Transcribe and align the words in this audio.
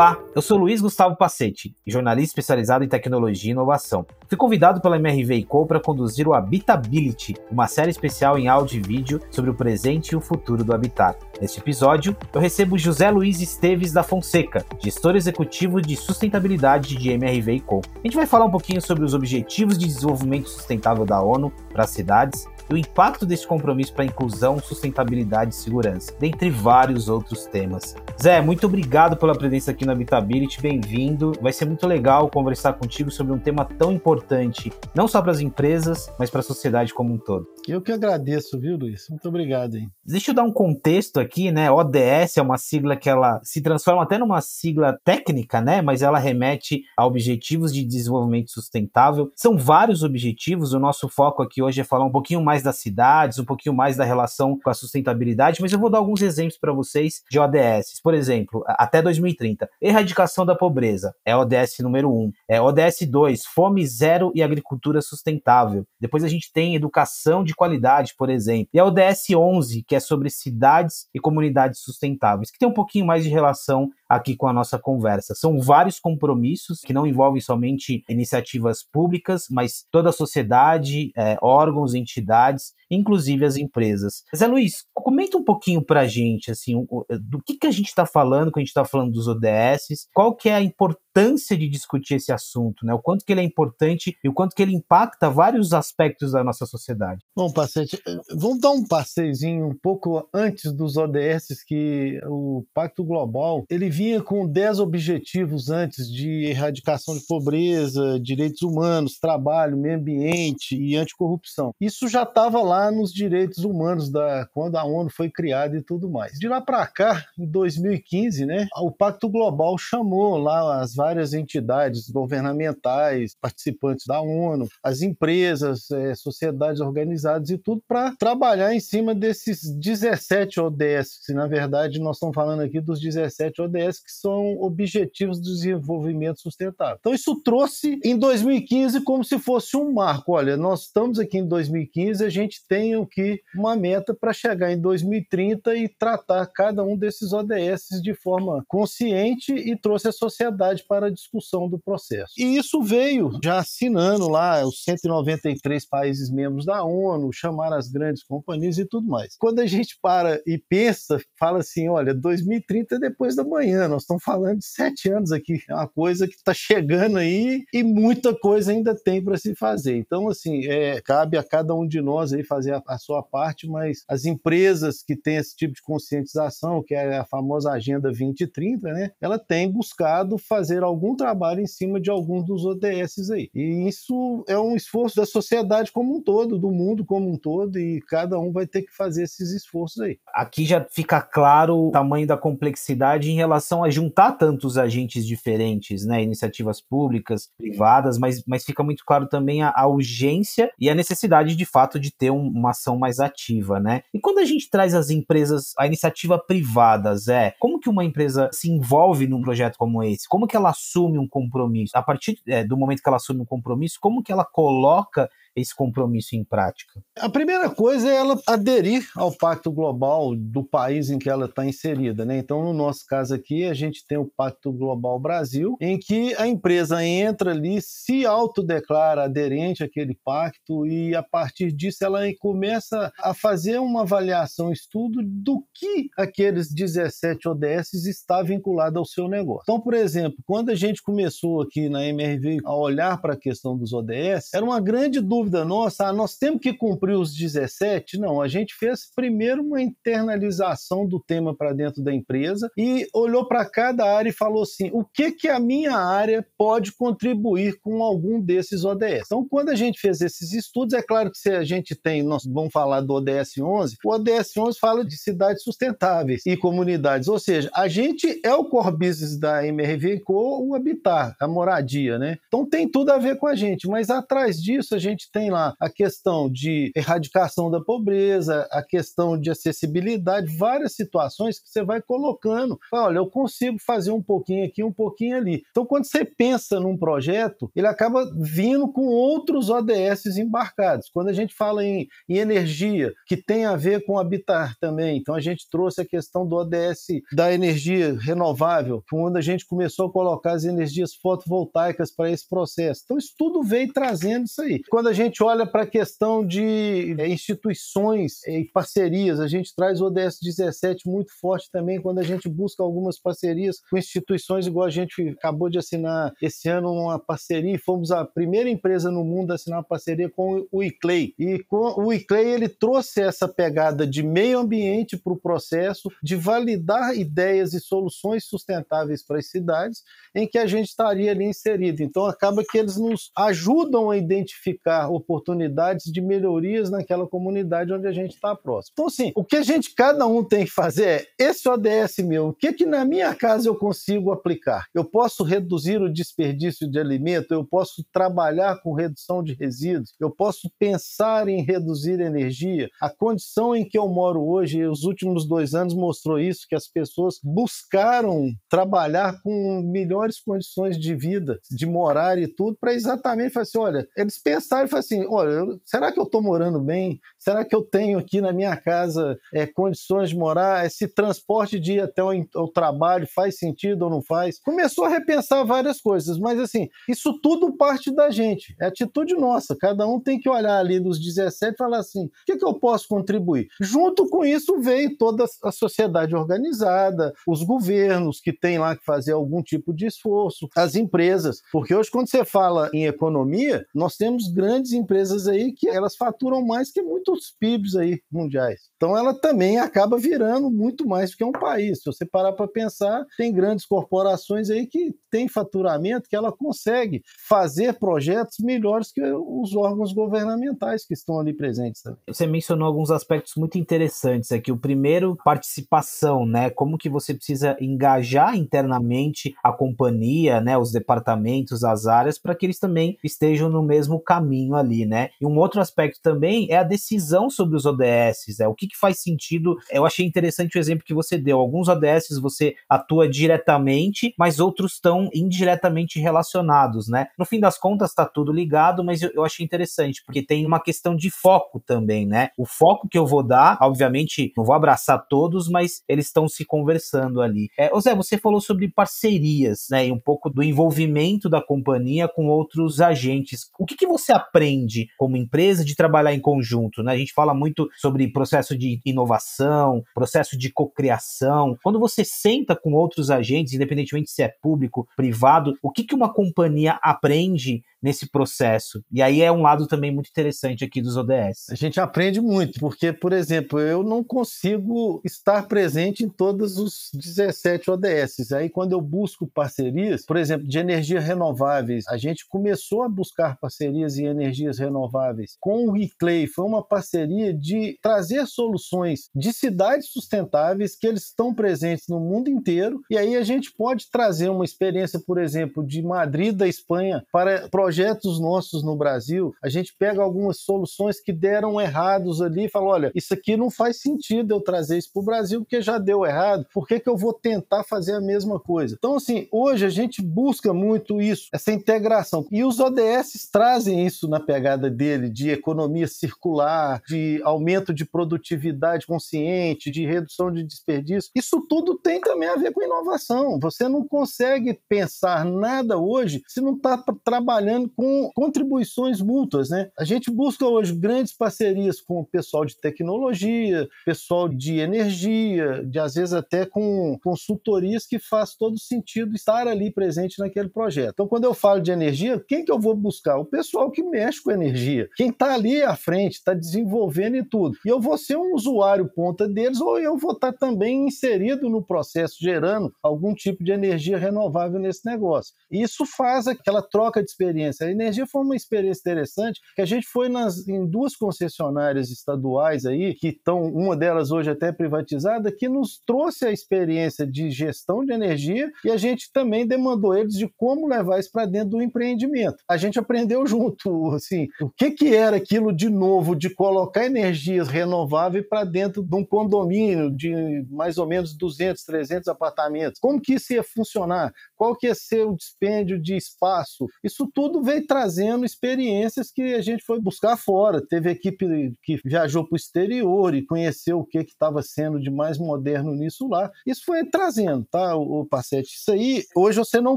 Olá, 0.00 0.18
eu 0.34 0.40
sou 0.40 0.56
Luiz 0.56 0.80
Gustavo 0.80 1.14
Passetti, 1.14 1.76
jornalista 1.86 2.30
especializado 2.30 2.82
em 2.82 2.88
tecnologia 2.88 3.50
e 3.50 3.52
inovação. 3.52 4.06
Fui 4.26 4.34
convidado 4.34 4.80
pela 4.80 4.96
MRV 4.96 5.44
Co 5.44 5.66
para 5.66 5.78
conduzir 5.78 6.26
o 6.26 6.32
Habitability, 6.32 7.36
uma 7.50 7.66
série 7.66 7.90
especial 7.90 8.38
em 8.38 8.48
áudio 8.48 8.78
e 8.78 8.82
vídeo 8.82 9.20
sobre 9.30 9.50
o 9.50 9.54
presente 9.54 10.12
e 10.12 10.16
o 10.16 10.20
futuro 10.22 10.64
do 10.64 10.72
habitat. 10.72 11.18
Neste 11.38 11.60
episódio, 11.60 12.16
eu 12.32 12.40
recebo 12.40 12.78
José 12.78 13.10
Luiz 13.10 13.42
Esteves 13.42 13.92
da 13.92 14.02
Fonseca, 14.02 14.64
gestor 14.82 15.16
executivo 15.16 15.82
de 15.82 15.94
sustentabilidade 15.96 16.96
de 16.96 17.10
MRV 17.10 17.60
Co. 17.60 17.82
A 17.96 18.06
gente 18.06 18.16
vai 18.16 18.24
falar 18.24 18.46
um 18.46 18.50
pouquinho 18.50 18.80
sobre 18.80 19.04
os 19.04 19.12
objetivos 19.12 19.76
de 19.76 19.86
desenvolvimento 19.86 20.48
sustentável 20.48 21.04
da 21.04 21.20
ONU 21.20 21.52
para 21.70 21.84
as 21.84 21.90
cidades 21.90 22.46
e 22.70 22.74
o 22.74 22.78
impacto 22.78 23.26
desse 23.26 23.46
compromisso 23.46 23.92
para 23.92 24.04
a 24.04 24.06
inclusão, 24.06 24.60
sustentabilidade 24.60 25.52
e 25.52 25.56
segurança, 25.56 26.14
dentre 26.20 26.48
vários 26.50 27.08
outros 27.08 27.44
temas. 27.46 27.96
Zé, 28.20 28.40
muito 28.40 28.66
obrigado 28.66 29.16
pela 29.16 29.34
presença 29.34 29.72
aqui 29.72 29.84
no 29.84 29.90
Habitability, 29.90 30.62
bem-vindo. 30.62 31.32
Vai 31.40 31.52
ser 31.52 31.64
muito 31.64 31.86
legal 31.86 32.30
conversar 32.30 32.74
contigo 32.74 33.10
sobre 33.10 33.32
um 33.32 33.38
tema 33.38 33.64
tão 33.64 33.90
importante, 33.90 34.72
não 34.94 35.08
só 35.08 35.20
para 35.20 35.32
as 35.32 35.40
empresas, 35.40 36.12
mas 36.18 36.30
para 36.30 36.40
a 36.40 36.44
sociedade 36.44 36.94
como 36.94 37.12
um 37.12 37.18
todo. 37.18 37.46
Eu 37.66 37.80
que 37.82 37.90
agradeço, 37.90 38.58
viu, 38.58 38.76
Luiz? 38.76 39.08
Muito 39.10 39.28
obrigado. 39.28 39.76
Hein? 39.76 39.90
Deixa 40.04 40.30
eu 40.30 40.34
dar 40.34 40.44
um 40.44 40.52
contexto 40.52 41.18
aqui, 41.18 41.50
né? 41.50 41.70
ODS 41.70 42.36
é 42.36 42.42
uma 42.42 42.56
sigla 42.56 42.96
que 42.96 43.08
ela 43.08 43.40
se 43.42 43.60
transforma 43.60 44.02
até 44.02 44.16
numa 44.16 44.40
sigla 44.40 44.98
técnica, 45.04 45.60
né? 45.60 45.82
Mas 45.82 46.02
ela 46.02 46.18
remete 46.18 46.84
a 46.96 47.04
objetivos 47.04 47.72
de 47.72 47.84
desenvolvimento 47.84 48.50
sustentável. 48.50 49.30
São 49.34 49.56
vários 49.58 50.02
objetivos, 50.02 50.72
o 50.72 50.78
nosso 50.78 51.08
foco 51.08 51.42
aqui 51.42 51.62
hoje 51.62 51.80
é 51.80 51.84
falar 51.84 52.04
um 52.04 52.12
pouquinho 52.12 52.42
mais 52.42 52.59
mais 52.60 52.62
das 52.62 52.76
cidades, 52.76 53.38
um 53.38 53.44
pouquinho 53.44 53.74
mais 53.74 53.96
da 53.96 54.04
relação 54.04 54.58
com 54.58 54.70
a 54.70 54.74
sustentabilidade, 54.74 55.60
mas 55.60 55.72
eu 55.72 55.78
vou 55.78 55.90
dar 55.90 55.98
alguns 55.98 56.20
exemplos 56.20 56.58
para 56.58 56.72
vocês 56.72 57.22
de 57.30 57.38
ODS. 57.38 58.00
Por 58.02 58.14
exemplo, 58.14 58.62
até 58.66 59.00
2030, 59.00 59.68
erradicação 59.80 60.44
da 60.44 60.54
pobreza, 60.54 61.14
é 61.24 61.34
ODS 61.34 61.78
número 61.80 62.10
1. 62.10 62.32
É 62.48 62.60
ODS 62.60 63.06
2, 63.08 63.46
fome 63.46 63.86
zero 63.86 64.30
e 64.34 64.42
agricultura 64.42 65.00
sustentável. 65.00 65.84
Depois 65.98 66.22
a 66.22 66.28
gente 66.28 66.52
tem 66.52 66.74
educação 66.74 67.42
de 67.42 67.54
qualidade, 67.54 68.14
por 68.16 68.28
exemplo. 68.28 68.68
E 68.72 68.78
a 68.78 68.84
ODS 68.84 69.30
11, 69.30 69.82
que 69.82 69.94
é 69.94 70.00
sobre 70.00 70.28
cidades 70.30 71.08
e 71.14 71.20
comunidades 71.20 71.80
sustentáveis, 71.80 72.50
que 72.50 72.58
tem 72.58 72.68
um 72.68 72.74
pouquinho 72.74 73.06
mais 73.06 73.24
de 73.24 73.30
relação 73.30 73.90
aqui 74.10 74.34
com 74.34 74.48
a 74.48 74.52
nossa 74.52 74.76
conversa. 74.76 75.36
São 75.36 75.60
vários 75.60 76.00
compromissos 76.00 76.80
que 76.80 76.92
não 76.92 77.06
envolvem 77.06 77.40
somente 77.40 78.02
iniciativas 78.08 78.82
públicas, 78.82 79.46
mas 79.48 79.84
toda 79.92 80.08
a 80.08 80.12
sociedade, 80.12 81.12
é, 81.16 81.38
órgãos, 81.40 81.94
entidades, 81.94 82.72
inclusive 82.90 83.44
as 83.44 83.56
empresas. 83.56 84.24
Zé 84.34 84.48
Luiz, 84.48 84.84
comenta 84.92 85.36
um 85.36 85.44
pouquinho 85.44 85.84
para 85.84 86.00
a 86.00 86.06
gente, 86.06 86.50
assim, 86.50 86.84
do 87.20 87.40
que, 87.40 87.54
que 87.54 87.66
a 87.66 87.70
gente 87.70 87.88
está 87.88 88.04
falando 88.04 88.50
quando 88.50 88.58
a 88.58 88.60
gente 88.60 88.68
está 88.68 88.84
falando 88.84 89.12
dos 89.12 89.28
ODS, 89.28 90.08
qual 90.12 90.34
que 90.34 90.48
é 90.48 90.54
a 90.54 90.62
importância 90.62 91.56
de 91.56 91.68
discutir 91.68 92.14
esse 92.14 92.32
assunto, 92.32 92.84
né? 92.84 92.92
O 92.92 92.98
quanto 92.98 93.24
que 93.24 93.32
ele 93.32 93.40
é 93.40 93.44
importante 93.44 94.16
e 94.22 94.28
o 94.28 94.32
quanto 94.32 94.54
que 94.54 94.62
ele 94.62 94.74
impacta 94.74 95.30
vários 95.30 95.72
aspectos 95.72 96.32
da 96.32 96.42
nossa 96.42 96.66
sociedade. 96.66 97.20
Bom, 97.36 97.52
Pacete, 97.52 98.00
vamos 98.34 98.60
dar 98.60 98.70
um 98.70 98.86
passeiozinho 98.86 99.68
um 99.68 99.76
pouco 99.80 100.28
antes 100.34 100.72
dos 100.72 100.96
ODS, 100.96 101.62
que 101.66 102.20
o 102.26 102.64
Pacto 102.74 103.04
Global, 103.04 103.64
ele 103.70 103.88
vinha 104.00 104.22
com 104.22 104.46
10 104.46 104.80
objetivos 104.80 105.68
antes 105.68 106.10
de 106.10 106.46
erradicação 106.46 107.14
de 107.14 107.26
pobreza, 107.26 108.18
direitos 108.18 108.62
humanos, 108.62 109.18
trabalho, 109.18 109.76
meio 109.76 109.96
ambiente 109.96 110.74
e 110.74 110.96
anticorrupção. 110.96 111.74
Isso 111.78 112.08
já 112.08 112.22
estava 112.22 112.62
lá 112.62 112.90
nos 112.90 113.12
direitos 113.12 113.62
humanos 113.62 114.10
da 114.10 114.48
quando 114.54 114.76
a 114.76 114.84
ONU 114.84 115.10
foi 115.10 115.28
criada 115.28 115.76
e 115.76 115.82
tudo 115.82 116.08
mais. 116.08 116.38
De 116.38 116.48
lá 116.48 116.62
para 116.62 116.86
cá, 116.86 117.26
em 117.38 117.44
2015, 117.44 118.46
né, 118.46 118.68
o 118.78 118.90
Pacto 118.90 119.28
Global 119.28 119.76
chamou 119.76 120.38
lá 120.38 120.80
as 120.80 120.94
várias 120.94 121.34
entidades 121.34 122.08
governamentais, 122.08 123.36
participantes 123.38 124.06
da 124.06 124.22
ONU, 124.22 124.66
as 124.82 125.02
empresas, 125.02 125.90
é, 125.90 126.14
sociedades 126.14 126.80
organizadas 126.80 127.50
e 127.50 127.58
tudo 127.58 127.82
para 127.86 128.16
trabalhar 128.16 128.74
em 128.74 128.80
cima 128.80 129.14
desses 129.14 129.60
17 129.76 130.58
ODS, 130.58 131.20
que 131.26 131.34
na 131.34 131.46
verdade 131.46 132.00
nós 132.00 132.16
estamos 132.16 132.34
falando 132.34 132.62
aqui 132.62 132.80
dos 132.80 132.98
17 132.98 133.60
ODS 133.60 133.89
que 133.98 134.12
são 134.12 134.60
objetivos 134.60 135.38
do 135.38 135.44
desenvolvimento 135.44 136.40
sustentável. 136.40 136.96
Então, 137.00 137.14
isso 137.14 137.40
trouxe 137.42 137.98
em 138.04 138.16
2015 138.16 139.02
como 139.02 139.24
se 139.24 139.38
fosse 139.38 139.76
um 139.76 139.92
marco. 139.92 140.32
Olha, 140.32 140.56
nós 140.56 140.82
estamos 140.82 141.18
aqui 141.18 141.38
em 141.38 141.48
2015, 141.48 142.24
a 142.24 142.28
gente 142.28 142.60
tem 142.68 142.96
o 142.96 143.06
que 143.06 143.40
uma 143.54 143.74
meta 143.74 144.14
para 144.14 144.32
chegar 144.32 144.70
em 144.72 144.80
2030 144.80 145.74
e 145.76 145.88
tratar 145.88 146.46
cada 146.46 146.84
um 146.84 146.96
desses 146.96 147.32
ODS 147.32 148.00
de 148.02 148.14
forma 148.14 148.64
consciente 148.68 149.52
e 149.52 149.76
trouxe 149.76 150.08
a 150.08 150.12
sociedade 150.12 150.84
para 150.86 151.06
a 151.06 151.10
discussão 151.10 151.68
do 151.68 151.78
processo. 151.78 152.32
E 152.38 152.56
isso 152.56 152.82
veio 152.82 153.30
já 153.42 153.58
assinando 153.58 154.28
lá 154.28 154.64
os 154.64 154.82
193 154.84 155.86
países 155.88 156.30
membros 156.30 156.64
da 156.64 156.84
ONU, 156.84 157.32
chamar 157.32 157.72
as 157.72 157.88
grandes 157.88 158.22
companhias 158.22 158.78
e 158.78 158.84
tudo 158.84 159.08
mais. 159.08 159.36
Quando 159.38 159.60
a 159.60 159.66
gente 159.66 159.98
para 160.02 160.40
e 160.46 160.58
pensa, 160.58 161.20
fala 161.38 161.58
assim, 161.60 161.88
olha, 161.88 162.14
2030 162.14 162.96
é 162.96 162.98
depois 162.98 163.34
da 163.36 163.44
manhã, 163.44 163.79
amanhã, 163.80 163.88
nós 163.88 164.02
estamos 164.02 164.22
falando 164.22 164.58
de 164.58 164.66
sete 164.66 165.08
anos 165.10 165.32
aqui, 165.32 165.60
é 165.68 165.74
uma 165.74 165.88
coisa 165.88 166.26
que 166.26 166.34
está 166.34 166.52
chegando 166.52 167.18
aí 167.18 167.64
e 167.72 167.82
muita 167.82 168.34
coisa 168.34 168.72
ainda 168.72 168.94
tem 168.94 169.22
para 169.22 169.38
se 169.38 169.54
fazer. 169.54 169.96
Então, 169.96 170.28
assim, 170.28 170.66
é, 170.66 171.00
cabe 171.00 171.36
a 171.36 171.42
cada 171.42 171.74
um 171.74 171.86
de 171.86 172.00
nós 172.00 172.32
aí 172.32 172.42
fazer 172.42 172.74
a, 172.74 172.82
a, 172.86 172.98
sua 172.98 173.22
parte, 173.22 173.68
mas 173.68 174.04
as 174.08 174.24
empresas 174.24 175.02
que 175.02 175.16
têm 175.16 175.36
esse 175.36 175.56
tipo 175.56 175.74
de 175.74 175.82
conscientização, 175.82 176.82
que 176.82 176.94
é 176.94 177.18
a 177.18 177.24
famosa 177.24 177.70
Agenda 177.70 178.00
2030, 178.08 178.92
né, 178.92 179.10
ela 179.20 179.38
tem 179.38 179.70
buscado 179.70 180.36
fazer 180.36 180.82
algum 180.82 181.16
trabalho 181.16 181.60
em 181.60 181.66
cima 181.66 182.00
de 182.00 182.10
alguns 182.10 182.44
dos 182.44 182.64
ODS 182.64 183.30
aí. 183.30 183.48
E 183.54 183.88
isso 183.88 184.44
é 184.48 184.58
um 184.58 184.76
esforço 184.76 185.16
da 185.16 185.26
sociedade 185.26 185.92
como 185.92 186.16
um 186.16 186.22
todo, 186.22 186.58
do 186.58 186.70
mundo 186.70 187.04
como 187.04 187.30
um 187.30 187.36
todo, 187.36 187.78
e 187.78 188.00
cada 188.02 188.38
um 188.38 188.52
vai 188.52 188.66
ter 188.66 188.82
que 188.82 188.94
fazer 188.94 189.22
esses 189.22 189.52
esforços 189.52 190.00
aí. 190.02 190.18
Aqui 190.34 190.64
já 190.64 190.84
fica 190.90 191.20
claro 191.20 191.88
o 191.88 191.90
tamanho 191.90 192.26
da 192.26 192.36
complexidade 192.36 193.30
em 193.30 193.36
relação 193.36 193.69
relação 193.70 193.84
a 193.84 193.90
juntar 193.90 194.32
tantos 194.32 194.76
agentes 194.76 195.24
diferentes, 195.24 196.04
né, 196.04 196.22
iniciativas 196.22 196.80
públicas, 196.80 197.48
privadas, 197.56 198.18
mas, 198.18 198.42
mas 198.44 198.64
fica 198.64 198.82
muito 198.82 199.04
claro 199.04 199.26
também 199.26 199.62
a, 199.62 199.72
a 199.74 199.86
urgência 199.86 200.70
e 200.78 200.90
a 200.90 200.94
necessidade 200.94 201.54
de 201.54 201.64
fato 201.64 202.00
de 202.00 202.10
ter 202.10 202.30
um, 202.30 202.48
uma 202.48 202.70
ação 202.70 202.98
mais 202.98 203.20
ativa, 203.20 203.78
né? 203.78 204.02
E 204.12 204.18
quando 204.18 204.38
a 204.38 204.44
gente 204.44 204.68
traz 204.68 204.94
as 204.94 205.10
empresas, 205.10 205.72
a 205.78 205.86
iniciativa 205.86 206.38
privada, 206.38 207.14
Zé, 207.16 207.54
como 207.60 207.78
que 207.78 207.88
uma 207.88 208.04
empresa 208.04 208.50
se 208.52 208.70
envolve 208.70 209.26
num 209.26 209.42
projeto 209.42 209.76
como 209.78 210.02
esse? 210.02 210.28
Como 210.28 210.46
que 210.46 210.56
ela 210.56 210.70
assume 210.70 211.18
um 211.18 211.28
compromisso? 211.28 211.96
A 211.96 212.02
partir 212.02 212.38
é, 212.46 212.64
do 212.64 212.76
momento 212.76 213.02
que 213.02 213.08
ela 213.08 213.16
assume 213.16 213.42
um 213.42 213.46
compromisso, 213.46 213.98
como 214.00 214.22
que 214.22 214.32
ela 214.32 214.44
coloca 214.44 215.28
esse 215.56 215.74
compromisso 215.74 216.36
em 216.36 216.44
prática? 216.44 217.00
A 217.18 217.28
primeira 217.28 217.68
coisa 217.70 218.08
é 218.08 218.16
ela 218.16 218.40
aderir 218.46 219.08
ao 219.16 219.32
Pacto 219.32 219.70
Global 219.70 220.34
do 220.34 220.64
país 220.64 221.10
em 221.10 221.18
que 221.18 221.28
ela 221.28 221.46
está 221.46 221.64
inserida. 221.64 222.24
Né? 222.24 222.38
Então, 222.38 222.62
no 222.62 222.72
nosso 222.72 223.04
caso 223.06 223.34
aqui, 223.34 223.64
a 223.64 223.74
gente 223.74 224.04
tem 224.06 224.18
o 224.18 224.30
Pacto 224.36 224.72
Global 224.72 225.18
Brasil, 225.18 225.76
em 225.80 225.98
que 225.98 226.34
a 226.36 226.46
empresa 226.46 227.04
entra 227.04 227.50
ali, 227.50 227.80
se 227.80 228.24
autodeclara 228.24 229.24
aderente 229.24 229.82
àquele 229.82 230.16
pacto 230.24 230.86
e, 230.86 231.14
a 231.14 231.22
partir 231.22 231.72
disso, 231.72 232.04
ela 232.04 232.20
começa 232.38 233.12
a 233.18 233.34
fazer 233.34 233.78
uma 233.78 234.02
avaliação, 234.02 234.72
estudo 234.72 235.20
do 235.22 235.64
que 235.74 236.08
aqueles 236.16 236.72
17 236.72 237.48
ODS 237.48 237.94
está 238.06 238.42
vinculado 238.42 238.98
ao 238.98 239.04
seu 239.04 239.28
negócio. 239.28 239.62
Então, 239.64 239.80
por 239.80 239.94
exemplo, 239.94 240.38
quando 240.46 240.70
a 240.70 240.74
gente 240.74 241.02
começou 241.02 241.62
aqui 241.62 241.88
na 241.88 242.04
MRV 242.04 242.58
a 242.64 242.74
olhar 242.74 243.20
para 243.20 243.34
a 243.34 243.38
questão 243.38 243.76
dos 243.76 243.92
ODS, 243.92 244.52
era 244.54 244.64
uma 244.64 244.80
grande 244.80 245.20
dúvida 245.20 245.39
dúvida 245.40 245.64
nossa, 245.64 246.06
ah, 246.06 246.12
nós 246.12 246.36
temos 246.36 246.60
que 246.60 246.72
cumprir 246.72 247.14
os 247.16 247.34
17? 247.34 248.18
Não, 248.18 248.42
a 248.42 248.48
gente 248.48 248.74
fez 248.74 249.10
primeiro 249.14 249.62
uma 249.62 249.80
internalização 249.80 251.06
do 251.06 251.18
tema 251.18 251.56
para 251.56 251.72
dentro 251.72 252.02
da 252.02 252.12
empresa 252.12 252.70
e 252.76 253.06
olhou 253.14 253.48
para 253.48 253.64
cada 253.64 254.04
área 254.04 254.28
e 254.28 254.34
falou 254.34 254.62
assim: 254.62 254.90
o 254.92 255.02
que 255.02 255.32
que 255.32 255.48
a 255.48 255.58
minha 255.58 255.96
área 255.96 256.46
pode 256.58 256.92
contribuir 256.92 257.78
com 257.80 258.02
algum 258.02 258.40
desses 258.40 258.84
ODS? 258.84 259.22
Então, 259.24 259.46
quando 259.48 259.70
a 259.70 259.74
gente 259.74 259.98
fez 259.98 260.20
esses 260.20 260.52
estudos, 260.52 260.92
é 260.92 261.02
claro 261.02 261.30
que 261.30 261.38
se 261.38 261.50
a 261.50 261.64
gente 261.64 261.94
tem, 261.94 262.22
nós 262.22 262.44
vamos 262.44 262.72
falar 262.72 263.00
do 263.00 263.14
ODS 263.14 263.58
11, 263.58 263.96
o 264.04 264.12
ODS 264.12 264.56
11 264.56 264.78
fala 264.78 265.04
de 265.04 265.16
cidades 265.16 265.62
sustentáveis 265.62 266.42
e 266.44 266.56
comunidades, 266.56 267.28
ou 267.28 267.38
seja, 267.38 267.70
a 267.74 267.88
gente 267.88 268.40
é 268.44 268.54
o 268.54 268.64
core 268.64 268.96
business 268.96 269.38
da 269.38 269.66
MRV 269.66 270.20
com 270.20 270.68
o 270.68 270.74
habitat, 270.74 271.34
a 271.40 271.48
moradia, 271.48 272.18
né? 272.18 272.36
Então 272.48 272.68
tem 272.68 272.88
tudo 272.88 273.10
a 273.10 273.18
ver 273.18 273.38
com 273.38 273.46
a 273.46 273.54
gente, 273.54 273.88
mas 273.88 274.10
atrás 274.10 274.60
disso 274.60 274.94
a 274.94 274.98
gente 274.98 275.29
tem 275.32 275.50
lá 275.50 275.74
a 275.80 275.88
questão 275.88 276.50
de 276.50 276.92
erradicação 276.94 277.70
da 277.70 277.80
pobreza, 277.80 278.68
a 278.70 278.82
questão 278.82 279.38
de 279.38 279.50
acessibilidade, 279.50 280.56
várias 280.56 280.94
situações 280.94 281.58
que 281.58 281.68
você 281.68 281.82
vai 281.82 282.00
colocando. 282.00 282.78
Olha, 282.92 283.18
eu 283.18 283.26
consigo 283.26 283.78
fazer 283.78 284.10
um 284.10 284.22
pouquinho 284.22 284.66
aqui, 284.66 284.82
um 284.82 284.92
pouquinho 284.92 285.36
ali. 285.36 285.62
Então, 285.70 285.86
quando 285.86 286.04
você 286.04 286.24
pensa 286.24 286.80
num 286.80 286.96
projeto, 286.96 287.70
ele 287.74 287.86
acaba 287.86 288.30
vindo 288.36 288.90
com 288.92 289.06
outros 289.06 289.70
ODS 289.70 290.26
embarcados. 290.36 291.08
Quando 291.12 291.28
a 291.28 291.32
gente 291.32 291.54
fala 291.54 291.84
em, 291.84 292.08
em 292.28 292.38
energia, 292.38 293.12
que 293.26 293.36
tem 293.36 293.64
a 293.64 293.76
ver 293.76 294.04
com 294.04 294.18
habitar 294.18 294.76
também, 294.80 295.18
então 295.18 295.34
a 295.34 295.40
gente 295.40 295.68
trouxe 295.70 296.00
a 296.00 296.06
questão 296.06 296.46
do 296.46 296.56
ODS 296.56 297.06
da 297.32 297.52
energia 297.52 298.16
renovável, 298.18 299.02
quando 299.08 299.36
a 299.36 299.40
gente 299.40 299.66
começou 299.66 300.06
a 300.06 300.12
colocar 300.12 300.52
as 300.52 300.64
energias 300.64 301.14
fotovoltaicas 301.14 302.10
para 302.10 302.30
esse 302.30 302.48
processo. 302.48 303.02
Então, 303.04 303.18
isso 303.18 303.34
tudo 303.36 303.62
veio 303.62 303.92
trazendo 303.92 304.46
isso 304.46 304.60
aí. 304.62 304.80
Quando 304.88 305.08
a 305.08 305.12
gente 305.24 305.42
olha 305.42 305.66
para 305.66 305.82
a 305.82 305.86
questão 305.86 306.44
de 306.44 307.14
é, 307.18 307.28
instituições 307.28 308.42
e 308.46 308.64
parcerias, 308.64 309.38
a 309.38 309.46
gente 309.46 309.74
traz 309.74 310.00
o 310.00 310.06
ODS 310.06 310.38
17 310.42 311.06
muito 311.06 311.30
forte 311.38 311.70
também 311.70 312.00
quando 312.00 312.18
a 312.18 312.22
gente 312.22 312.48
busca 312.48 312.82
algumas 312.82 313.18
parcerias 313.18 313.80
com 313.90 313.98
instituições, 313.98 314.66
igual 314.66 314.86
a 314.86 314.90
gente 314.90 315.28
acabou 315.30 315.68
de 315.68 315.78
assinar 315.78 316.32
esse 316.40 316.68
ano 316.68 316.90
uma 316.90 317.18
parceria, 317.18 317.78
fomos 317.84 318.10
a 318.10 318.24
primeira 318.24 318.68
empresa 318.68 319.10
no 319.10 319.24
mundo 319.24 319.50
a 319.50 319.54
assinar 319.54 319.80
uma 319.80 319.84
parceria 319.84 320.28
com 320.28 320.66
o 320.72 320.82
ICLEI. 320.82 321.34
E 321.38 321.58
com 321.64 322.02
o 322.02 322.12
ICLEI 322.12 322.52
ele 322.52 322.68
trouxe 322.68 323.20
essa 323.20 323.46
pegada 323.46 324.06
de 324.06 324.22
meio 324.22 324.58
ambiente 324.58 325.16
para 325.16 325.32
o 325.32 325.40
processo, 325.40 326.10
de 326.22 326.34
validar 326.34 327.14
ideias 327.14 327.74
e 327.74 327.80
soluções 327.80 328.44
sustentáveis 328.44 329.24
para 329.24 329.38
as 329.38 329.50
cidades, 329.50 330.02
em 330.34 330.46
que 330.46 330.58
a 330.58 330.66
gente 330.66 330.88
estaria 330.88 331.30
ali 331.30 331.44
inserido. 331.44 332.02
Então 332.02 332.26
acaba 332.26 332.64
que 332.64 332.78
eles 332.78 332.96
nos 332.96 333.30
ajudam 333.36 334.10
a 334.10 334.16
identificar 334.16 335.09
oportunidades 335.10 336.06
de 336.06 336.20
melhorias 336.20 336.90
naquela 336.90 337.26
comunidade 337.26 337.92
onde 337.92 338.06
a 338.06 338.12
gente 338.12 338.34
está 338.34 338.54
próximo. 338.54 338.92
Então, 338.92 339.06
assim, 339.06 339.32
o 339.34 339.44
que 339.44 339.56
a 339.56 339.62
gente, 339.62 339.94
cada 339.94 340.26
um 340.26 340.44
tem 340.44 340.64
que 340.64 340.70
fazer 340.70 341.04
é 341.04 341.26
esse 341.38 341.68
ODS 341.68 342.18
meu, 342.24 342.48
o 342.48 342.54
que 342.54 342.72
que 342.72 342.86
na 342.86 343.04
minha 343.04 343.34
casa 343.34 343.68
eu 343.68 343.74
consigo 343.74 344.32
aplicar? 344.32 344.86
Eu 344.94 345.04
posso 345.04 345.42
reduzir 345.42 346.00
o 346.00 346.12
desperdício 346.12 346.90
de 346.90 346.98
alimento, 346.98 347.52
eu 347.52 347.64
posso 347.64 348.04
trabalhar 348.12 348.80
com 348.82 348.92
redução 348.92 349.42
de 349.42 349.54
resíduos, 349.54 350.14
eu 350.20 350.30
posso 350.30 350.70
pensar 350.78 351.48
em 351.48 351.62
reduzir 351.62 352.20
energia. 352.20 352.88
A 353.00 353.10
condição 353.10 353.74
em 353.74 353.88
que 353.88 353.98
eu 353.98 354.08
moro 354.08 354.42
hoje, 354.42 354.84
os 354.86 355.04
últimos 355.04 355.46
dois 355.46 355.74
anos 355.74 355.94
mostrou 355.94 356.38
isso, 356.38 356.66
que 356.68 356.74
as 356.74 356.86
pessoas 356.86 357.36
buscaram 357.42 358.50
trabalhar 358.68 359.40
com 359.42 359.82
melhores 359.82 360.40
condições 360.40 360.98
de 360.98 361.14
vida, 361.14 361.58
de 361.70 361.86
morar 361.86 362.38
e 362.38 362.46
tudo, 362.46 362.76
para 362.80 362.94
exatamente 362.94 363.52
falar 363.52 363.62
assim, 363.62 363.78
olha, 363.78 364.08
eles 364.16 364.40
pensaram 364.42 364.86
e 364.86 364.88
assim, 365.00 365.26
olha, 365.28 365.66
será 365.84 366.12
que 366.12 366.18
eu 366.18 366.24
estou 366.24 366.42
morando 366.42 366.80
bem? 366.80 367.20
Será 367.38 367.64
que 367.64 367.74
eu 367.74 367.82
tenho 367.82 368.18
aqui 368.18 368.40
na 368.40 368.52
minha 368.52 368.76
casa 368.76 369.38
é, 369.52 369.66
condições 369.66 370.30
de 370.30 370.36
morar? 370.36 370.86
Esse 370.86 371.08
transporte 371.08 371.78
de 371.78 371.94
ir 371.94 372.00
até 372.00 372.22
o, 372.22 372.30
o 372.56 372.68
trabalho 372.68 373.26
faz 373.34 373.58
sentido 373.58 374.02
ou 374.02 374.10
não 374.10 374.22
faz? 374.22 374.58
Começou 374.60 375.04
a 375.04 375.08
repensar 375.08 375.64
várias 375.64 376.00
coisas, 376.00 376.38
mas 376.38 376.58
assim, 376.58 376.88
isso 377.08 377.38
tudo 377.40 377.76
parte 377.76 378.10
da 378.10 378.30
gente, 378.30 378.74
é 378.80 378.86
atitude 378.86 379.34
nossa. 379.34 379.76
Cada 379.78 380.06
um 380.06 380.20
tem 380.20 380.38
que 380.38 380.48
olhar 380.48 380.78
ali 380.78 381.00
dos 381.00 381.18
17 381.18 381.74
e 381.74 381.76
falar 381.76 381.98
assim: 381.98 382.26
o 382.26 382.30
que, 382.46 382.56
que 382.56 382.64
eu 382.64 382.74
posso 382.74 383.08
contribuir? 383.08 383.68
Junto 383.80 384.28
com 384.28 384.44
isso 384.44 384.80
veio 384.80 385.16
toda 385.16 385.44
a 385.64 385.72
sociedade 385.72 386.34
organizada, 386.34 387.32
os 387.46 387.62
governos 387.62 388.40
que 388.40 388.52
têm 388.52 388.78
lá 388.78 388.96
que 388.96 389.04
fazer 389.04 389.32
algum 389.32 389.62
tipo 389.62 389.94
de 389.94 390.06
esforço, 390.06 390.68
as 390.76 390.94
empresas, 390.94 391.60
porque 391.72 391.94
hoje, 391.94 392.10
quando 392.10 392.28
você 392.28 392.44
fala 392.44 392.90
em 392.92 393.06
economia, 393.06 393.86
nós 393.94 394.16
temos 394.16 394.48
grandes 394.48 394.89
empresas 394.92 395.46
aí 395.46 395.72
que 395.72 395.88
elas 395.88 396.16
faturam 396.16 396.64
mais 396.64 396.90
que 396.90 397.02
muitos 397.02 397.54
PIBs 397.58 397.96
aí 397.96 398.20
mundiais. 398.30 398.90
Então 398.96 399.16
ela 399.16 399.32
também 399.32 399.78
acaba 399.78 400.18
virando 400.18 400.70
muito 400.70 401.06
mais 401.06 401.30
do 401.30 401.36
que 401.36 401.44
um 401.44 401.52
país. 401.52 401.98
Se 401.98 402.04
você 402.06 402.26
parar 402.26 402.52
para 402.52 402.68
pensar, 402.68 403.24
tem 403.36 403.52
grandes 403.52 403.86
corporações 403.86 404.68
aí 404.70 404.86
que 404.86 405.14
têm 405.30 405.48
faturamento 405.48 406.28
que 406.28 406.36
ela 406.36 406.52
consegue 406.52 407.22
fazer 407.48 407.98
projetos 407.98 408.58
melhores 408.60 409.10
que 409.12 409.22
os 409.22 409.74
órgãos 409.74 410.12
governamentais 410.12 411.06
que 411.06 411.14
estão 411.14 411.40
ali 411.40 411.54
presentes 411.54 412.02
também. 412.02 412.20
Você 412.28 412.46
mencionou 412.46 412.86
alguns 412.86 413.10
aspectos 413.10 413.54
muito 413.56 413.78
interessantes 413.78 414.52
aqui. 414.52 414.70
O 414.70 414.76
primeiro, 414.76 415.36
participação, 415.44 416.44
né? 416.44 416.70
Como 416.70 416.98
que 416.98 417.08
você 417.08 417.32
precisa 417.32 417.76
engajar 417.80 418.56
internamente 418.56 419.54
a 419.62 419.72
companhia, 419.72 420.60
né, 420.60 420.76
os 420.76 420.92
departamentos, 420.92 421.84
as 421.84 422.06
áreas 422.06 422.38
para 422.38 422.54
que 422.54 422.66
eles 422.66 422.78
também 422.78 423.18
estejam 423.24 423.68
no 423.68 423.82
mesmo 423.82 424.20
caminho 424.20 424.74
ali, 424.80 425.06
né? 425.06 425.30
E 425.40 425.46
um 425.46 425.56
outro 425.58 425.80
aspecto 425.80 426.20
também 426.22 426.66
é 426.70 426.76
a 426.76 426.82
decisão 426.82 427.48
sobre 427.48 427.76
os 427.76 427.86
ODS, 427.86 428.58
é 428.60 428.66
o 428.66 428.74
que 428.74 428.88
que 428.88 428.96
faz 428.96 429.22
sentido. 429.22 429.76
Eu 429.90 430.04
achei 430.04 430.26
interessante 430.26 430.76
o 430.76 430.80
exemplo 430.80 431.04
que 431.04 431.14
você 431.14 431.38
deu. 431.38 431.58
Alguns 431.58 431.88
ODS 431.88 432.40
você 432.40 432.74
atua 432.88 433.28
diretamente, 433.28 434.34
mas 434.38 434.58
outros 434.60 434.94
estão 434.94 435.28
indiretamente 435.32 436.18
relacionados, 436.18 437.08
né? 437.08 437.28
No 437.38 437.44
fim 437.44 437.60
das 437.60 437.78
contas, 437.78 438.10
está 438.10 438.26
tudo 438.26 438.52
ligado, 438.52 439.04
mas 439.04 439.22
eu, 439.22 439.30
eu 439.34 439.44
achei 439.44 439.64
interessante, 439.64 440.22
porque 440.24 440.42
tem 440.42 440.66
uma 440.66 440.80
questão 440.80 441.14
de 441.14 441.30
foco 441.30 441.80
também, 441.80 442.26
né? 442.26 442.50
O 442.56 442.66
foco 442.66 443.08
que 443.08 443.18
eu 443.18 443.26
vou 443.26 443.42
dar, 443.42 443.78
obviamente, 443.80 444.52
não 444.56 444.64
vou 444.64 444.74
abraçar 444.74 445.26
todos, 445.28 445.68
mas 445.68 446.02
eles 446.08 446.26
estão 446.26 446.48
se 446.48 446.64
conversando 446.64 447.40
ali. 447.40 447.70
É, 447.78 447.90
Zé, 448.00 448.14
você 448.14 448.38
falou 448.38 448.60
sobre 448.60 448.88
parcerias, 448.88 449.86
né? 449.90 450.06
E 450.06 450.12
um 450.12 450.18
pouco 450.18 450.48
do 450.48 450.62
envolvimento 450.62 451.48
da 451.48 451.62
companhia 451.62 452.28
com 452.28 452.46
outros 452.46 453.00
agentes. 453.00 453.70
O 453.78 453.84
que, 453.84 453.96
que 453.96 454.06
você 454.06 454.32
aprende 454.32 454.69
como 455.16 455.36
empresa 455.36 455.84
de 455.84 455.94
trabalhar 455.94 456.34
em 456.34 456.40
conjunto, 456.40 457.02
né? 457.02 457.12
A 457.12 457.16
gente 457.16 457.32
fala 457.32 457.54
muito 457.54 457.88
sobre 457.96 458.28
processo 458.28 458.76
de 458.76 459.00
inovação, 459.04 460.04
processo 460.14 460.56
de 460.56 460.70
cocriação. 460.70 461.76
Quando 461.82 461.98
você 461.98 462.24
senta 462.24 462.76
com 462.76 462.92
outros 462.92 463.30
agentes, 463.30 463.72
independentemente 463.72 464.30
se 464.30 464.42
é 464.42 464.48
público, 464.48 465.08
privado, 465.16 465.76
o 465.82 465.90
que, 465.90 466.04
que 466.04 466.14
uma 466.14 466.32
companhia 466.32 466.98
aprende 467.02 467.82
nesse 468.02 468.28
processo. 468.28 469.02
E 469.12 469.20
aí 469.20 469.42
é 469.42 469.52
um 469.52 469.62
lado 469.62 469.86
também 469.86 470.12
muito 470.12 470.30
interessante 470.30 470.84
aqui 470.84 471.02
dos 471.02 471.16
ODS. 471.16 471.66
A 471.70 471.74
gente 471.74 472.00
aprende 472.00 472.40
muito, 472.40 472.80
porque, 472.80 473.12
por 473.12 473.32
exemplo, 473.32 473.78
eu 473.78 474.02
não 474.02 474.24
consigo 474.24 475.20
estar 475.24 475.66
presente 475.66 476.24
em 476.24 476.28
todos 476.28 476.78
os 476.78 477.10
17 477.14 477.90
ODS. 477.90 478.52
Aí, 478.52 478.70
quando 478.70 478.92
eu 478.92 479.00
busco 479.00 479.46
parcerias, 479.46 480.24
por 480.24 480.36
exemplo, 480.36 480.66
de 480.66 480.78
energias 480.78 481.24
renováveis, 481.24 482.04
a 482.08 482.16
gente 482.16 482.46
começou 482.48 483.02
a 483.02 483.08
buscar 483.08 483.58
parcerias 483.58 484.18
em 484.18 484.26
energias 484.26 484.78
renováveis 484.78 485.56
com 485.60 485.86
o 485.86 485.92
Reclay. 485.92 486.46
Foi 486.46 486.64
uma 486.64 486.82
parceria 486.82 487.52
de 487.52 487.98
trazer 488.02 488.46
soluções 488.46 489.28
de 489.34 489.52
cidades 489.52 490.10
sustentáveis 490.10 490.96
que 490.96 491.06
eles 491.06 491.26
estão 491.26 491.54
presentes 491.54 492.06
no 492.08 492.20
mundo 492.20 492.48
inteiro. 492.48 493.00
E 493.10 493.18
aí 493.18 493.36
a 493.36 493.42
gente 493.42 493.72
pode 493.76 494.10
trazer 494.10 494.48
uma 494.48 494.64
experiência, 494.64 495.20
por 495.26 495.38
exemplo, 495.38 495.86
de 495.86 496.02
Madrid, 496.02 496.54
da 496.54 496.66
Espanha, 496.66 497.22
para 497.32 497.68
projetos 497.68 497.89
projetos 497.90 498.38
nossos 498.38 498.84
no 498.84 498.94
Brasil, 498.94 499.52
a 499.60 499.68
gente 499.68 499.92
pega 499.98 500.22
algumas 500.22 500.58
soluções 500.58 501.20
que 501.20 501.32
deram 501.32 501.80
errados 501.80 502.40
ali 502.40 502.66
e 502.66 502.68
fala: 502.68 502.86
olha, 502.86 503.12
isso 503.16 503.34
aqui 503.34 503.56
não 503.56 503.68
faz 503.68 504.00
sentido 504.00 504.54
eu 504.54 504.60
trazer 504.60 504.96
isso 504.96 505.10
para 505.12 505.20
o 505.20 505.24
Brasil 505.24 505.60
porque 505.62 505.82
já 505.82 505.98
deu 505.98 506.24
errado, 506.24 506.64
por 506.72 506.86
que, 506.86 507.00
que 507.00 507.08
eu 507.08 507.16
vou 507.16 507.32
tentar 507.32 507.82
fazer 507.82 508.12
a 508.12 508.20
mesma 508.20 508.60
coisa? 508.60 508.94
Então, 508.96 509.16
assim, 509.16 509.48
hoje 509.50 509.84
a 509.84 509.88
gente 509.88 510.22
busca 510.22 510.72
muito 510.72 511.20
isso, 511.20 511.48
essa 511.52 511.72
integração. 511.72 512.46
E 512.48 512.62
os 512.62 512.78
ODS 512.78 513.48
trazem 513.50 514.06
isso 514.06 514.28
na 514.28 514.38
pegada 514.38 514.88
dele, 514.88 515.28
de 515.28 515.50
economia 515.50 516.06
circular, 516.06 517.02
de 517.08 517.40
aumento 517.42 517.92
de 517.92 518.04
produtividade 518.04 519.04
consciente, 519.04 519.90
de 519.90 520.06
redução 520.06 520.52
de 520.52 520.62
desperdício. 520.62 521.28
Isso 521.34 521.60
tudo 521.68 521.98
tem 521.98 522.20
também 522.20 522.48
a 522.48 522.56
ver 522.56 522.72
com 522.72 522.84
inovação. 522.84 523.58
Você 523.58 523.88
não 523.88 524.06
consegue 524.06 524.78
pensar 524.88 525.44
nada 525.44 525.98
hoje 525.98 526.40
se 526.46 526.60
não 526.60 526.76
está 526.76 527.02
trabalhando 527.24 527.79
trabalhando 527.80 527.90
com 527.96 528.30
contribuições 528.34 529.20
mútuas, 529.20 529.70
né? 529.70 529.90
A 529.98 530.04
gente 530.04 530.30
busca 530.30 530.66
hoje 530.66 530.94
grandes 530.94 531.32
parcerias 531.32 532.00
com 532.00 532.20
o 532.20 532.26
pessoal 532.26 532.64
de 532.64 532.76
tecnologia, 532.76 533.88
pessoal 534.04 534.48
de 534.48 534.78
energia, 534.78 535.84
de 535.84 535.98
às 535.98 536.14
vezes 536.14 536.32
até 536.32 536.66
com 536.66 537.18
consultorias 537.22 538.06
que 538.06 538.18
faz 538.18 538.54
todo 538.54 538.78
sentido 538.78 539.34
estar 539.34 539.66
ali 539.66 539.90
presente 539.90 540.38
naquele 540.38 540.68
projeto. 540.68 541.12
Então, 541.14 541.28
quando 541.28 541.44
eu 541.44 541.54
falo 541.54 541.80
de 541.80 541.90
energia, 541.90 542.42
quem 542.46 542.64
que 542.64 542.72
eu 542.72 542.78
vou 542.78 542.94
buscar? 542.94 543.38
O 543.38 543.44
pessoal 543.44 543.90
que 543.90 544.02
mexe 544.02 544.42
com 544.42 544.50
energia. 544.50 545.08
Quem 545.16 545.30
está 545.30 545.54
ali 545.54 545.82
à 545.82 545.96
frente, 545.96 546.34
está 546.34 546.54
desenvolvendo 546.54 547.36
e 547.36 547.44
tudo. 547.44 547.76
E 547.84 547.88
eu 547.88 548.00
vou 548.00 548.16
ser 548.18 548.36
um 548.36 548.54
usuário 548.54 549.10
ponta 549.14 549.48
deles 549.48 549.80
ou 549.80 549.98
eu 549.98 550.16
vou 550.16 550.32
estar 550.32 550.52
tá 550.52 550.58
também 550.58 551.06
inserido 551.06 551.68
no 551.68 551.82
processo, 551.82 552.36
gerando 552.40 552.92
algum 553.02 553.34
tipo 553.34 553.62
de 553.62 553.72
energia 553.72 554.18
renovável 554.18 554.78
nesse 554.78 555.04
negócio. 555.06 555.54
E 555.70 555.82
isso 555.82 556.04
faz 556.04 556.46
aquela 556.46 556.82
troca 556.82 557.22
de 557.22 557.30
experiência 557.30 557.69
experiência. 557.70 557.86
A 557.86 557.90
energia 557.90 558.26
foi 558.26 558.42
uma 558.42 558.56
experiência 558.56 559.00
interessante, 559.00 559.60
que 559.74 559.82
a 559.82 559.86
gente 559.86 560.06
foi 560.06 560.28
nas, 560.28 560.66
em 560.68 560.86
duas 560.86 561.16
concessionárias 561.16 562.10
estaduais 562.10 562.84
aí, 562.84 563.14
que 563.14 563.28
estão, 563.28 563.62
uma 563.62 563.96
delas 563.96 564.30
hoje 564.30 564.50
até 564.50 564.72
privatizada, 564.72 565.50
que 565.50 565.68
nos 565.68 566.00
trouxe 566.06 566.46
a 566.46 566.52
experiência 566.52 567.26
de 567.26 567.50
gestão 567.50 568.04
de 568.04 568.12
energia 568.12 568.70
e 568.84 568.90
a 568.90 568.96
gente 568.96 569.30
também 569.32 569.66
demandou 569.66 570.16
eles 570.16 570.34
de 570.34 570.48
como 570.56 570.86
levar 570.86 571.18
isso 571.18 571.30
para 571.32 571.46
dentro 571.46 571.70
do 571.70 571.82
empreendimento. 571.82 572.62
A 572.68 572.76
gente 572.76 572.98
aprendeu 572.98 573.46
junto, 573.46 574.10
assim, 574.14 574.48
o 574.60 574.68
que, 574.68 574.90
que 574.90 575.14
era 575.14 575.36
aquilo 575.36 575.72
de 575.72 575.88
novo, 575.88 576.34
de 576.34 576.50
colocar 576.50 577.06
energias 577.06 577.68
renováveis 577.68 578.46
para 578.48 578.64
dentro 578.64 579.02
de 579.02 579.14
um 579.14 579.24
condomínio 579.24 580.10
de 580.10 580.66
mais 580.70 580.98
ou 580.98 581.06
menos 581.06 581.36
200, 581.36 581.84
300 581.84 582.28
apartamentos. 582.28 583.00
Como 583.00 583.20
que 583.20 583.34
isso 583.34 583.52
ia 583.52 583.62
funcionar? 583.62 584.32
Qual 584.60 584.76
que 584.76 584.88
ia 584.88 584.94
ser 584.94 585.26
o 585.26 585.34
dispêndio 585.34 585.98
de 585.98 586.14
espaço? 586.14 586.86
Isso 587.02 587.26
tudo 587.32 587.62
veio 587.62 587.86
trazendo 587.86 588.44
experiências 588.44 589.32
que 589.32 589.54
a 589.54 589.62
gente 589.62 589.82
foi 589.82 589.98
buscar 589.98 590.36
fora. 590.36 590.86
Teve 590.86 591.10
equipe 591.10 591.72
que 591.82 591.98
viajou 592.04 592.46
para 592.46 592.56
o 592.56 592.58
exterior 592.58 593.34
e 593.34 593.46
conheceu 593.46 594.00
o 594.00 594.04
que 594.04 594.18
estava 594.18 594.60
sendo 594.60 595.00
de 595.00 595.10
mais 595.10 595.38
moderno 595.38 595.94
nisso 595.94 596.28
lá. 596.28 596.50
Isso 596.66 596.82
foi 596.84 597.06
trazendo, 597.06 597.66
tá, 597.70 597.96
o, 597.96 598.26
Pacete? 598.26 598.76
Isso 598.76 598.92
aí, 598.92 599.24
hoje 599.34 599.56
você 599.56 599.80
não 599.80 599.96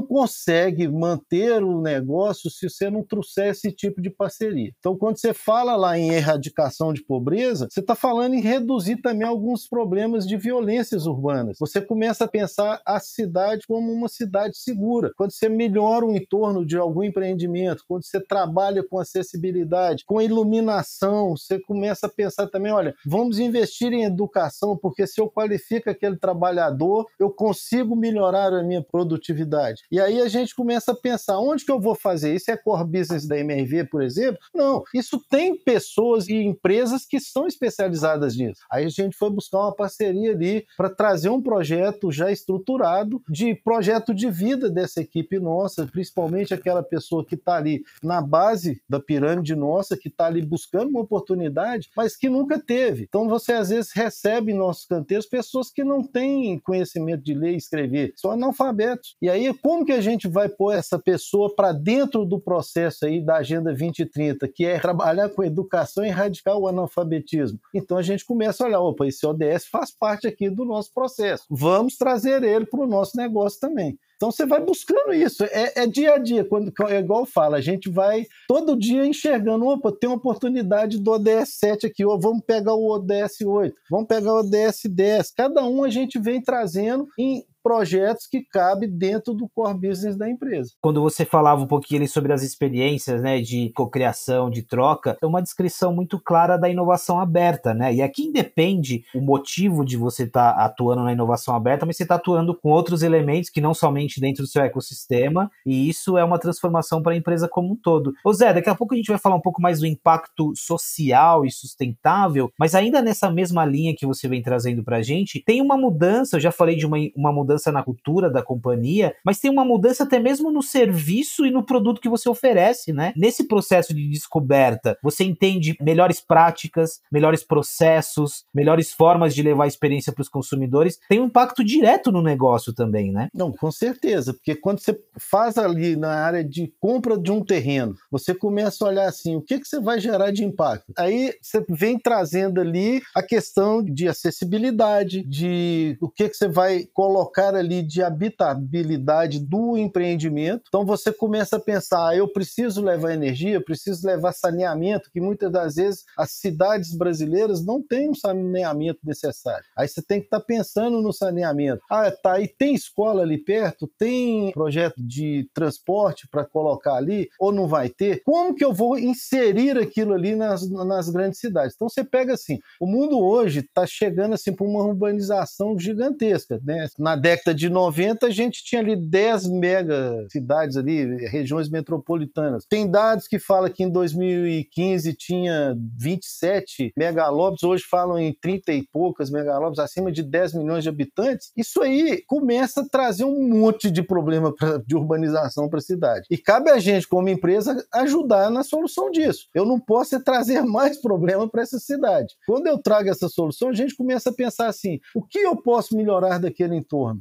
consegue 0.00 0.88
manter 0.88 1.62
o 1.62 1.82
negócio 1.82 2.48
se 2.48 2.70
você 2.70 2.88
não 2.88 3.04
trouxer 3.04 3.48
esse 3.48 3.70
tipo 3.70 4.00
de 4.00 4.08
parceria. 4.08 4.72
Então, 4.78 4.96
quando 4.96 5.18
você 5.18 5.34
fala 5.34 5.76
lá 5.76 5.98
em 5.98 6.08
erradicação 6.08 6.94
de 6.94 7.04
pobreza, 7.04 7.68
você 7.70 7.80
está 7.80 7.94
falando 7.94 8.32
em 8.32 8.40
reduzir 8.40 8.96
também 9.02 9.28
alguns 9.28 9.68
problemas 9.68 10.26
de 10.26 10.38
violências 10.38 11.04
urbanas. 11.04 11.58
Você 11.60 11.82
começa 11.82 12.24
a 12.24 12.28
pensar 12.28 12.80
a 12.86 12.98
cidade 12.98 13.66
como 13.68 13.92
uma 13.92 14.08
cidade 14.08 14.53
segura. 14.56 15.12
Quando 15.16 15.32
você 15.32 15.48
melhora 15.48 16.04
o 16.04 16.14
entorno 16.14 16.64
de 16.64 16.76
algum 16.76 17.02
empreendimento, 17.02 17.84
quando 17.86 18.04
você 18.04 18.20
trabalha 18.20 18.82
com 18.82 18.98
acessibilidade, 18.98 20.04
com 20.04 20.20
iluminação, 20.20 21.36
você 21.36 21.60
começa 21.60 22.06
a 22.06 22.10
pensar 22.10 22.46
também, 22.48 22.72
olha, 22.72 22.94
vamos 23.04 23.38
investir 23.38 23.92
em 23.92 24.04
educação, 24.04 24.76
porque 24.76 25.06
se 25.06 25.20
eu 25.20 25.28
qualifico 25.28 25.90
aquele 25.90 26.16
trabalhador, 26.16 27.06
eu 27.18 27.30
consigo 27.30 27.96
melhorar 27.96 28.52
a 28.52 28.62
minha 28.62 28.82
produtividade. 28.82 29.82
E 29.90 30.00
aí 30.00 30.20
a 30.20 30.28
gente 30.28 30.54
começa 30.54 30.92
a 30.92 30.96
pensar, 30.96 31.38
onde 31.38 31.64
que 31.64 31.72
eu 31.72 31.80
vou 31.80 31.94
fazer? 31.94 32.34
Isso 32.34 32.50
é 32.50 32.56
core 32.56 32.84
business 32.84 33.26
da 33.26 33.38
MRV, 33.38 33.84
por 33.84 34.02
exemplo? 34.02 34.38
Não, 34.54 34.82
isso 34.94 35.20
tem 35.30 35.56
pessoas 35.56 36.28
e 36.28 36.34
empresas 36.34 37.04
que 37.04 37.20
são 37.20 37.46
especializadas 37.46 38.36
nisso. 38.36 38.60
Aí 38.70 38.84
a 38.84 38.88
gente 38.88 39.16
foi 39.16 39.30
buscar 39.30 39.58
uma 39.60 39.74
parceria 39.74 40.32
ali 40.32 40.66
para 40.76 40.90
trazer 40.90 41.28
um 41.28 41.42
projeto 41.42 42.10
já 42.10 42.30
estruturado 42.30 43.22
de 43.28 43.54
projeto 43.54 44.14
de 44.14 44.30
vida 44.30 44.43
dessa 44.70 45.00
equipe 45.00 45.38
nossa, 45.38 45.86
principalmente 45.86 46.52
aquela 46.52 46.82
pessoa 46.82 47.24
que 47.24 47.34
está 47.34 47.56
ali 47.56 47.82
na 48.02 48.20
base 48.20 48.82
da 48.88 49.00
pirâmide 49.00 49.54
nossa, 49.54 49.96
que 49.96 50.08
está 50.08 50.26
ali 50.26 50.42
buscando 50.42 50.90
uma 50.90 51.00
oportunidade, 51.00 51.90
mas 51.96 52.16
que 52.16 52.28
nunca 52.28 52.58
teve. 52.58 53.04
Então 53.04 53.28
você 53.28 53.52
às 53.52 53.70
vezes 53.70 53.92
recebe 53.92 54.52
em 54.52 54.56
nossos 54.56 54.84
canteiros 54.84 55.26
pessoas 55.26 55.70
que 55.70 55.82
não 55.82 56.02
têm 56.02 56.58
conhecimento 56.58 57.22
de 57.22 57.34
ler 57.34 57.54
e 57.54 57.56
escrever, 57.56 58.12
são 58.16 58.30
analfabetos. 58.30 59.16
E 59.22 59.30
aí 59.30 59.52
como 59.62 59.84
que 59.84 59.92
a 59.92 60.00
gente 60.00 60.28
vai 60.28 60.48
pôr 60.48 60.72
essa 60.72 60.98
pessoa 60.98 61.54
para 61.54 61.72
dentro 61.72 62.24
do 62.24 62.38
processo 62.38 63.06
aí 63.06 63.24
da 63.24 63.36
Agenda 63.36 63.70
2030, 63.70 64.48
que 64.48 64.64
é 64.64 64.78
trabalhar 64.78 65.28
com 65.30 65.42
educação 65.42 66.04
e 66.04 66.08
erradicar 66.08 66.56
o 66.58 66.68
analfabetismo? 66.68 67.58
Então 67.74 67.96
a 67.96 68.02
gente 68.02 68.24
começa 68.24 68.62
a 68.62 68.66
olhar, 68.66 68.80
opa, 68.80 69.06
esse 69.06 69.26
ODS 69.26 69.66
faz 69.70 69.90
parte 69.90 70.26
aqui 70.26 70.50
do 70.50 70.64
nosso 70.64 70.92
processo. 70.92 71.44
Vamos 71.50 71.96
trazer 71.96 72.42
ele 72.42 72.66
para 72.66 72.80
o 72.80 72.86
nosso 72.86 73.16
negócio 73.16 73.60
também. 73.60 73.98
Então 74.16 74.30
você 74.30 74.46
vai 74.46 74.60
buscando 74.60 75.12
isso, 75.12 75.44
é, 75.44 75.72
é, 75.76 75.86
dia 75.86 76.14
a 76.14 76.18
dia, 76.18 76.44
quando, 76.44 76.72
é 76.88 76.98
igual 76.98 77.26
fala, 77.26 77.56
a 77.56 77.60
gente 77.60 77.90
vai 77.90 78.26
todo 78.48 78.78
dia 78.78 79.04
enxergando, 79.04 79.66
opa, 79.66 79.92
tem 79.92 80.08
uma 80.08 80.16
oportunidade 80.16 80.98
do 80.98 81.10
ODS 81.10 81.58
7 81.58 81.86
aqui, 81.86 82.04
ou 82.04 82.18
vamos 82.18 82.42
pegar 82.46 82.74
o 82.74 82.88
ODS 82.88 83.40
8, 83.44 83.74
vamos 83.90 84.06
pegar 84.06 84.34
o 84.34 84.38
ODS 84.38 84.82
10, 84.88 85.30
cada 85.32 85.64
um 85.64 85.84
a 85.84 85.90
gente 85.90 86.18
vem 86.18 86.40
trazendo 86.40 87.08
em 87.18 87.44
projetos 87.64 88.26
que 88.26 88.42
cabem 88.42 88.90
dentro 88.90 89.32
do 89.32 89.48
core 89.48 89.88
business 89.88 90.16
da 90.16 90.28
empresa. 90.28 90.72
Quando 90.82 91.00
você 91.00 91.24
falava 91.24 91.62
um 91.62 91.66
pouquinho 91.66 92.06
sobre 92.06 92.30
as 92.32 92.42
experiências 92.42 93.22
né, 93.22 93.40
de 93.40 93.70
cocriação, 93.70 94.50
de 94.50 94.62
troca, 94.62 95.16
é 95.22 95.26
uma 95.26 95.40
descrição 95.40 95.94
muito 95.94 96.20
clara 96.20 96.58
da 96.58 96.68
inovação 96.68 97.18
aberta, 97.18 97.72
né? 97.72 97.94
E 97.94 98.02
aqui 98.02 98.24
independe 98.24 99.04
o 99.14 99.20
motivo 99.20 99.82
de 99.84 99.96
você 99.96 100.24
estar 100.24 100.52
tá 100.52 100.64
atuando 100.64 101.02
na 101.02 101.12
inovação 101.12 101.54
aberta, 101.54 101.86
mas 101.86 101.96
você 101.96 102.02
está 102.02 102.16
atuando 102.16 102.54
com 102.54 102.68
outros 102.70 103.02
elementos 103.02 103.48
que 103.48 103.60
não 103.60 103.72
somente 103.72 104.20
dentro 104.20 104.42
do 104.42 104.48
seu 104.48 104.62
ecossistema, 104.62 105.50
e 105.64 105.88
isso 105.88 106.18
é 106.18 106.24
uma 106.24 106.38
transformação 106.38 107.02
para 107.02 107.12
a 107.12 107.16
empresa 107.16 107.48
como 107.48 107.72
um 107.72 107.76
todo. 107.76 108.12
Ô 108.24 108.32
Zé, 108.32 108.52
daqui 108.52 108.68
a 108.68 108.74
pouco 108.74 108.92
a 108.92 108.96
gente 108.96 109.08
vai 109.08 109.18
falar 109.18 109.36
um 109.36 109.40
pouco 109.40 109.62
mais 109.62 109.80
do 109.80 109.86
impacto 109.86 110.52
social 110.54 111.46
e 111.46 111.50
sustentável, 111.50 112.52
mas 112.58 112.74
ainda 112.74 113.00
nessa 113.00 113.30
mesma 113.30 113.64
linha 113.64 113.94
que 113.96 114.06
você 114.06 114.28
vem 114.28 114.42
trazendo 114.42 114.84
para 114.84 114.98
a 114.98 115.02
gente, 115.02 115.42
tem 115.42 115.62
uma 115.62 115.76
mudança, 115.78 116.36
eu 116.36 116.40
já 116.40 116.52
falei 116.52 116.76
de 116.76 116.84
uma, 116.84 116.98
uma 117.16 117.32
mudança 117.32 117.53
mudança 117.54 117.72
na 117.72 117.82
cultura 117.82 118.28
da 118.28 118.42
companhia, 118.42 119.14
mas 119.24 119.38
tem 119.38 119.50
uma 119.50 119.64
mudança 119.64 120.04
até 120.04 120.18
mesmo 120.18 120.50
no 120.50 120.62
serviço 120.62 121.46
e 121.46 121.50
no 121.50 121.64
produto 121.64 122.00
que 122.00 122.08
você 122.08 122.28
oferece, 122.28 122.92
né? 122.92 123.12
Nesse 123.16 123.44
processo 123.44 123.94
de 123.94 124.08
descoberta, 124.08 124.98
você 125.02 125.24
entende 125.24 125.76
melhores 125.80 126.20
práticas, 126.20 127.00
melhores 127.10 127.44
processos, 127.44 128.44
melhores 128.52 128.92
formas 128.92 129.34
de 129.34 129.42
levar 129.42 129.64
a 129.64 129.68
experiência 129.68 130.12
para 130.12 130.22
os 130.22 130.28
consumidores, 130.28 130.98
tem 131.08 131.20
um 131.20 131.26
impacto 131.26 131.64
direto 131.64 132.10
no 132.10 132.22
negócio 132.22 132.72
também, 132.72 133.12
né? 133.12 133.28
Não, 133.32 133.52
com 133.52 133.70
certeza, 133.70 134.34
porque 134.34 134.54
quando 134.54 134.80
você 134.80 134.98
faz 135.18 135.56
ali 135.56 135.96
na 135.96 136.12
área 136.12 136.44
de 136.44 136.72
compra 136.80 137.16
de 137.16 137.30
um 137.30 137.44
terreno, 137.44 137.94
você 138.10 138.34
começa 138.34 138.84
a 138.84 138.88
olhar 138.88 139.08
assim, 139.08 139.36
o 139.36 139.42
que, 139.42 139.60
que 139.60 139.68
você 139.68 139.80
vai 139.80 140.00
gerar 140.00 140.30
de 140.32 140.44
impacto? 140.44 140.92
Aí 140.98 141.32
você 141.40 141.64
vem 141.68 141.98
trazendo 141.98 142.60
ali 142.60 143.02
a 143.14 143.22
questão 143.22 143.82
de 143.82 144.08
acessibilidade, 144.08 145.22
de 145.22 145.96
o 146.00 146.08
que, 146.08 146.28
que 146.28 146.36
você 146.36 146.48
vai 146.48 146.86
colocar 146.92 147.43
ali 147.52 147.82
de 147.82 148.02
habitabilidade 148.02 149.40
do 149.40 149.76
empreendimento. 149.76 150.62
Então 150.68 150.86
você 150.86 151.12
começa 151.12 151.56
a 151.56 151.60
pensar, 151.60 152.08
ah, 152.08 152.16
eu 152.16 152.28
preciso 152.28 152.82
levar 152.82 153.12
energia, 153.12 153.62
preciso 153.62 154.06
levar 154.06 154.32
saneamento, 154.32 155.10
que 155.12 155.20
muitas 155.20 155.50
das 155.50 155.74
vezes 155.74 156.04
as 156.16 156.30
cidades 156.30 156.96
brasileiras 156.96 157.64
não 157.64 157.82
têm 157.82 158.10
um 158.10 158.14
saneamento 158.14 159.00
necessário. 159.04 159.64
Aí 159.76 159.88
você 159.88 160.00
tem 160.00 160.20
que 160.20 160.26
estar 160.26 160.40
tá 160.40 160.46
pensando 160.46 161.02
no 161.02 161.12
saneamento. 161.12 161.82
Ah, 161.90 162.10
tá, 162.10 162.40
e 162.40 162.48
tem 162.48 162.74
escola 162.74 163.22
ali 163.22 163.38
perto, 163.38 163.90
tem 163.98 164.52
projeto 164.52 165.02
de 165.02 165.48
transporte 165.52 166.26
para 166.28 166.44
colocar 166.44 166.94
ali, 166.94 167.28
ou 167.38 167.52
não 167.52 167.66
vai 167.66 167.88
ter? 167.88 168.22
Como 168.24 168.54
que 168.54 168.64
eu 168.64 168.72
vou 168.72 168.98
inserir 168.98 169.78
aquilo 169.78 170.14
ali 170.14 170.34
nas, 170.34 170.68
nas 170.70 171.08
grandes 171.08 171.40
cidades? 171.40 171.74
Então 171.74 171.88
você 171.88 172.04
pega 172.04 172.34
assim, 172.34 172.58
o 172.80 172.86
mundo 172.86 173.18
hoje 173.18 173.60
está 173.60 173.86
chegando 173.86 174.34
assim 174.34 174.52
para 174.52 174.66
uma 174.66 174.84
urbanização 174.84 175.78
gigantesca, 175.78 176.60
né? 176.64 176.88
Na 176.98 177.16
década 177.16 177.33
década 177.34 177.54
de 177.54 177.68
90, 177.68 178.26
a 178.26 178.30
gente 178.30 178.64
tinha 178.64 178.80
ali 178.80 178.96
10 178.96 179.48
mega 179.48 180.26
cidades 180.30 180.76
ali, 180.76 181.26
regiões 181.26 181.68
metropolitanas. 181.68 182.64
Tem 182.68 182.88
dados 182.88 183.26
que 183.26 183.38
falam 183.38 183.70
que 183.70 183.82
em 183.82 183.90
2015 183.90 185.12
tinha 185.14 185.76
27 185.98 186.92
megalópolis, 186.96 187.62
hoje 187.62 187.84
falam 187.84 188.18
em 188.18 188.32
30 188.32 188.72
e 188.72 188.82
poucas 188.86 189.30
megalópolis, 189.30 189.78
acima 189.80 190.12
de 190.12 190.22
10 190.22 190.54
milhões 190.54 190.84
de 190.84 190.88
habitantes. 190.88 191.50
Isso 191.56 191.82
aí 191.82 192.22
começa 192.26 192.82
a 192.82 192.88
trazer 192.88 193.24
um 193.24 193.48
monte 193.48 193.90
de 193.90 194.02
problema 194.02 194.54
pra, 194.54 194.78
de 194.78 194.94
urbanização 194.94 195.68
para 195.68 195.78
a 195.78 195.82
cidade. 195.82 196.26
E 196.30 196.38
cabe 196.38 196.70
a 196.70 196.78
gente, 196.78 197.08
como 197.08 197.28
empresa, 197.28 197.84
ajudar 197.94 198.50
na 198.50 198.62
solução 198.62 199.10
disso. 199.10 199.46
Eu 199.52 199.64
não 199.64 199.80
posso 199.80 200.14
é 200.14 200.20
trazer 200.20 200.62
mais 200.64 201.00
problema 201.00 201.48
para 201.48 201.62
essa 201.62 201.78
cidade. 201.78 202.34
Quando 202.46 202.66
eu 202.66 202.78
trago 202.78 203.08
essa 203.08 203.28
solução, 203.28 203.70
a 203.70 203.74
gente 203.74 203.96
começa 203.96 204.30
a 204.30 204.32
pensar 204.32 204.68
assim: 204.68 205.00
o 205.14 205.22
que 205.22 205.38
eu 205.38 205.56
posso 205.56 205.96
melhorar 205.96 206.38
daquele 206.38 206.76
entorno? 206.76 207.20